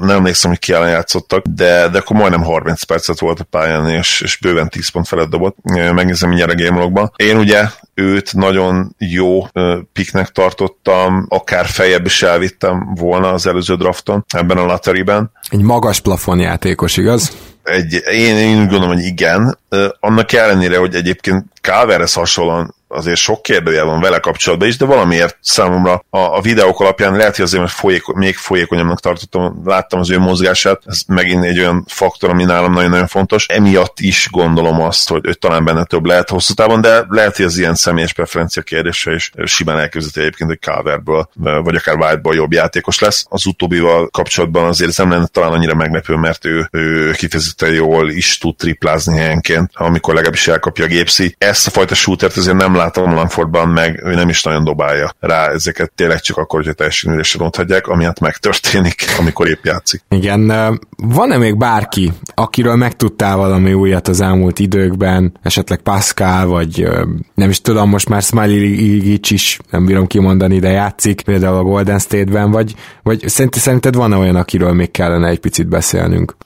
nem 0.00 0.10
emlékszem, 0.10 0.50
hogy 0.50 0.58
ki 0.58 0.72
ellen 0.72 0.90
játszottak, 0.90 1.44
de, 1.46 1.88
de 1.88 1.98
akkor 1.98 2.16
majdnem 2.16 2.42
30 2.42 2.82
percet 2.82 3.20
volt 3.20 3.40
a 3.40 3.44
pályán, 3.44 3.88
és, 3.88 4.20
és 4.20 4.36
bőven 4.36 4.68
10 4.68 4.88
pont 4.88 5.08
felett 5.08 5.30
dobott. 5.30 5.56
Megnézem 5.94 6.28
mindjárt 6.28 6.52
a 6.52 6.64
game 6.64 7.10
Én 7.16 7.36
ugye 7.36 7.64
őt 7.94 8.34
nagyon 8.34 8.94
jó 8.98 9.46
piknek 9.92 10.28
tartottam, 10.28 11.26
akár 11.28 11.66
fejebb 11.66 12.06
is 12.06 12.22
elvittem 12.22 12.94
volna 12.94 13.28
az 13.32 13.46
előző 13.46 13.74
drafton, 13.74 14.24
ebben 14.28 14.56
a 14.56 14.64
lateriben. 14.64 15.30
Egy 15.48 15.62
magas 15.62 16.00
plafon 16.00 16.38
játékos, 16.38 16.96
igaz? 16.96 17.32
egy, 17.62 18.02
én, 18.12 18.36
én 18.36 18.60
úgy 18.60 18.68
gondolom, 18.68 18.94
hogy 18.94 19.04
igen. 19.04 19.58
Annak 20.00 20.32
ellenére, 20.32 20.78
hogy 20.78 20.94
egyébként 20.94 21.44
Calverhez 21.60 22.12
hasonlóan 22.12 22.74
azért 22.92 23.16
sok 23.16 23.42
kérdőjel 23.42 23.84
van 23.84 24.00
vele 24.00 24.18
kapcsolatban 24.18 24.68
is, 24.68 24.76
de 24.76 24.84
valamiért 24.84 25.38
számomra 25.40 26.04
a, 26.10 26.18
a 26.18 26.40
videók 26.40 26.80
alapján 26.80 27.16
lehet, 27.16 27.36
hogy 27.36 27.44
azért, 27.44 27.62
mert 27.62 27.74
folyéko, 27.74 28.12
még 28.16 28.36
folyékonyabbnak 28.36 29.00
tartottam, 29.00 29.62
láttam 29.64 30.00
az 30.00 30.10
ő 30.10 30.18
mozgását, 30.18 30.82
ez 30.86 31.00
megint 31.06 31.44
egy 31.44 31.58
olyan 31.58 31.84
faktor, 31.88 32.30
ami 32.30 32.44
nálam 32.44 32.72
nagyon-nagyon 32.72 33.06
fontos. 33.06 33.46
Emiatt 33.46 34.00
is 34.00 34.28
gondolom 34.30 34.80
azt, 34.80 35.08
hogy, 35.08 35.24
hogy 35.24 35.38
talán 35.38 35.64
benne 35.64 35.84
több 35.84 36.04
lehet 36.04 36.28
hosszú 36.28 36.54
távon, 36.54 36.80
de 36.80 37.04
lehet, 37.08 37.36
hogy 37.36 37.44
az 37.44 37.58
ilyen 37.58 37.74
személyes 37.74 38.12
preferencia 38.12 38.62
kérdése 38.62 39.12
is 39.14 39.30
simán 39.44 39.78
elképzelhető 39.78 40.20
egyébként, 40.20 40.50
hogy 40.50 40.60
Calverből, 40.60 41.28
vagy 41.34 41.74
akár 41.74 41.96
White-ból 41.96 42.34
jobb 42.34 42.52
játékos 42.52 42.98
lesz. 42.98 43.26
Az 43.28 43.46
utóbbival 43.46 44.08
kapcsolatban 44.08 44.66
azért 44.66 44.90
ez 44.90 44.96
nem 44.96 45.10
lenne 45.10 45.26
talán 45.26 45.52
annyira 45.52 45.74
meglepő, 45.74 46.14
mert 46.14 46.44
ő, 46.44 46.68
ő 46.70 47.10
kifejezetten 47.10 47.72
jól 47.72 48.10
is 48.10 48.38
tud 48.38 48.56
triplázni 48.56 49.16
helyenként, 49.16 49.70
amikor 49.74 50.14
legalábbis 50.14 50.48
elkapja 50.48 50.84
a 50.84 50.88
gépszi. 50.88 51.34
Ezt 51.38 51.66
a 51.66 51.70
fajta 51.70 51.94
shootert 51.94 52.36
azért 52.36 52.56
nem 52.56 52.74
látom 52.82 53.14
Langfordban, 53.14 53.68
meg 53.68 54.00
ő 54.04 54.14
nem 54.14 54.28
is 54.28 54.42
nagyon 54.42 54.64
dobálja 54.64 55.14
rá 55.20 55.48
ezeket 55.48 55.92
tényleg 55.94 56.20
csak 56.20 56.36
akkor, 56.36 56.58
hogyha 56.58 56.74
teljesen 56.74 57.12
üresen 57.12 57.40
ronthatják, 57.40 57.86
amiatt 57.86 58.20
megtörténik, 58.20 59.04
amikor 59.20 59.48
épp 59.48 59.64
játszik. 59.64 60.02
Igen, 60.08 60.52
van-e 60.96 61.36
még 61.36 61.56
bárki, 61.56 62.12
akiről 62.34 62.76
megtudtál 62.76 63.36
valami 63.36 63.72
újat 63.72 64.08
az 64.08 64.20
elmúlt 64.20 64.58
időkben, 64.58 65.38
esetleg 65.42 65.78
Pascal, 65.78 66.46
vagy 66.46 66.88
nem 67.34 67.50
is 67.50 67.60
tudom, 67.60 67.88
most 67.88 68.08
már 68.08 68.22
Smiley 68.22 69.18
is, 69.28 69.58
nem 69.70 69.84
bírom 69.84 70.06
kimondani, 70.06 70.58
de 70.58 70.70
játszik, 70.70 71.20
például 71.22 71.56
a 71.56 71.62
Golden 71.62 71.98
State-ben, 71.98 72.50
vagy, 72.50 72.74
vagy 73.02 73.28
szerinted 73.28 73.94
van-e 73.94 74.16
olyan, 74.16 74.36
akiről 74.36 74.72
még 74.72 74.90
kellene 74.90 75.28
egy 75.28 75.38
picit 75.38 75.68
beszélnünk? 75.68 76.36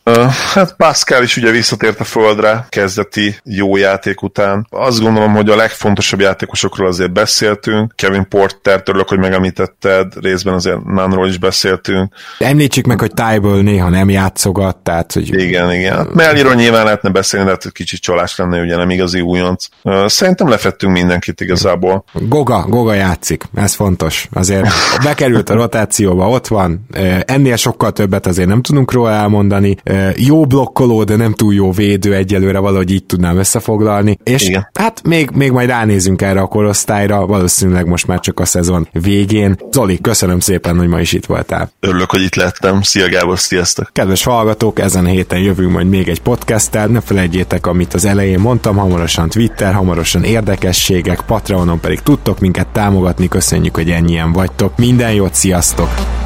Hát 0.55 0.76
Pascal 0.76 1.22
is 1.22 1.37
ugye 1.37 1.51
visszatért 1.51 2.01
a 2.01 2.05
földre 2.05 2.66
kezdeti 2.68 3.37
jó 3.45 3.76
játék 3.76 4.22
után. 4.22 4.66
Azt 4.70 5.01
gondolom, 5.01 5.34
hogy 5.34 5.51
a 5.51 5.57
legfontosabb 5.57 6.20
játékosokról 6.26 6.86
azért 6.86 7.12
beszéltünk. 7.12 7.92
Kevin 7.96 8.28
Porter, 8.28 8.82
örülök, 8.84 9.08
hogy 9.08 9.18
megemlítetted, 9.18 10.12
részben 10.20 10.54
azért 10.54 10.84
Nánról 10.84 11.28
is 11.28 11.38
beszéltünk. 11.38 12.14
Említsük 12.38 12.86
meg, 12.86 13.00
hogy 13.00 13.12
Tyből 13.14 13.62
néha 13.62 13.88
nem 13.88 14.10
játszogat, 14.10 14.76
tehát 14.76 15.12
hogy... 15.12 15.40
Igen, 15.40 15.72
igen. 15.72 15.96
Hát 15.96 16.14
Melliról 16.14 16.54
nyilván 16.54 16.84
lehetne 16.84 17.10
beszélni, 17.10 17.46
de 17.46 17.50
hát 17.52 17.72
kicsit 17.72 18.00
csalás 18.00 18.36
lenne, 18.36 18.60
ugye 18.60 18.76
nem 18.76 18.90
igazi 18.90 19.20
újonc. 19.20 19.66
Szerintem 20.06 20.48
lefettünk 20.48 20.92
mindenkit 20.92 21.40
igazából. 21.40 22.04
Goga, 22.12 22.64
Goga 22.68 22.94
játszik, 22.94 23.44
ez 23.54 23.74
fontos. 23.74 24.28
Azért 24.32 24.66
bekerült 25.04 25.50
a 25.50 25.54
rotációba, 25.54 26.28
ott 26.28 26.46
van. 26.46 26.86
Ennél 27.24 27.56
sokkal 27.56 27.92
többet 27.92 28.26
azért 28.26 28.48
nem 28.48 28.62
tudunk 28.62 28.92
róla 28.92 29.10
elmondani. 29.10 29.76
Jó 30.14 30.44
blokkoló, 30.44 31.04
de 31.04 31.16
nem 31.16 31.32
túl 31.32 31.54
jó 31.54 31.72
védő 31.72 32.14
egyelőre, 32.14 32.58
valahogy 32.58 32.90
így 32.90 33.04
tudnám 33.04 33.38
összefoglalni. 33.38 34.18
És 34.22 34.48
Igen. 34.48 34.68
hát 34.78 35.02
még, 35.02 35.30
még 35.30 35.50
majd 35.50 35.68
ránézünk 35.68 36.15
erre 36.22 36.40
a 36.40 36.46
korosztályra, 36.46 37.26
valószínűleg 37.26 37.86
most 37.86 38.06
már 38.06 38.20
csak 38.20 38.40
a 38.40 38.44
szezon 38.44 38.88
végén. 38.92 39.56
Zoli, 39.70 40.00
köszönöm 40.00 40.40
szépen, 40.40 40.76
hogy 40.76 40.88
ma 40.88 41.00
is 41.00 41.12
itt 41.12 41.26
voltál. 41.26 41.70
Örülök, 41.80 42.10
hogy 42.10 42.22
itt 42.22 42.34
lettem. 42.34 42.82
Szia 42.82 43.08
Gábor, 43.08 43.38
sziasztok! 43.38 43.90
Kedves 43.92 44.24
hallgatók, 44.24 44.78
ezen 44.78 45.04
a 45.04 45.08
héten 45.08 45.38
jövünk 45.38 45.72
majd 45.72 45.88
még 45.88 46.08
egy 46.08 46.22
podcasttel, 46.22 46.86
ne 46.86 47.00
felejtjétek, 47.00 47.66
amit 47.66 47.94
az 47.94 48.04
elején 48.04 48.40
mondtam, 48.40 48.76
hamarosan 48.76 49.28
Twitter, 49.28 49.74
hamarosan 49.74 50.24
érdekességek, 50.24 51.20
Patreonon 51.20 51.80
pedig 51.80 52.00
tudtok 52.00 52.40
minket 52.40 52.66
támogatni, 52.66 53.28
köszönjük, 53.28 53.74
hogy 53.74 53.90
ennyien 53.90 54.32
vagytok. 54.32 54.76
Minden 54.76 55.12
jót, 55.12 55.34
sziasztok! 55.34 56.25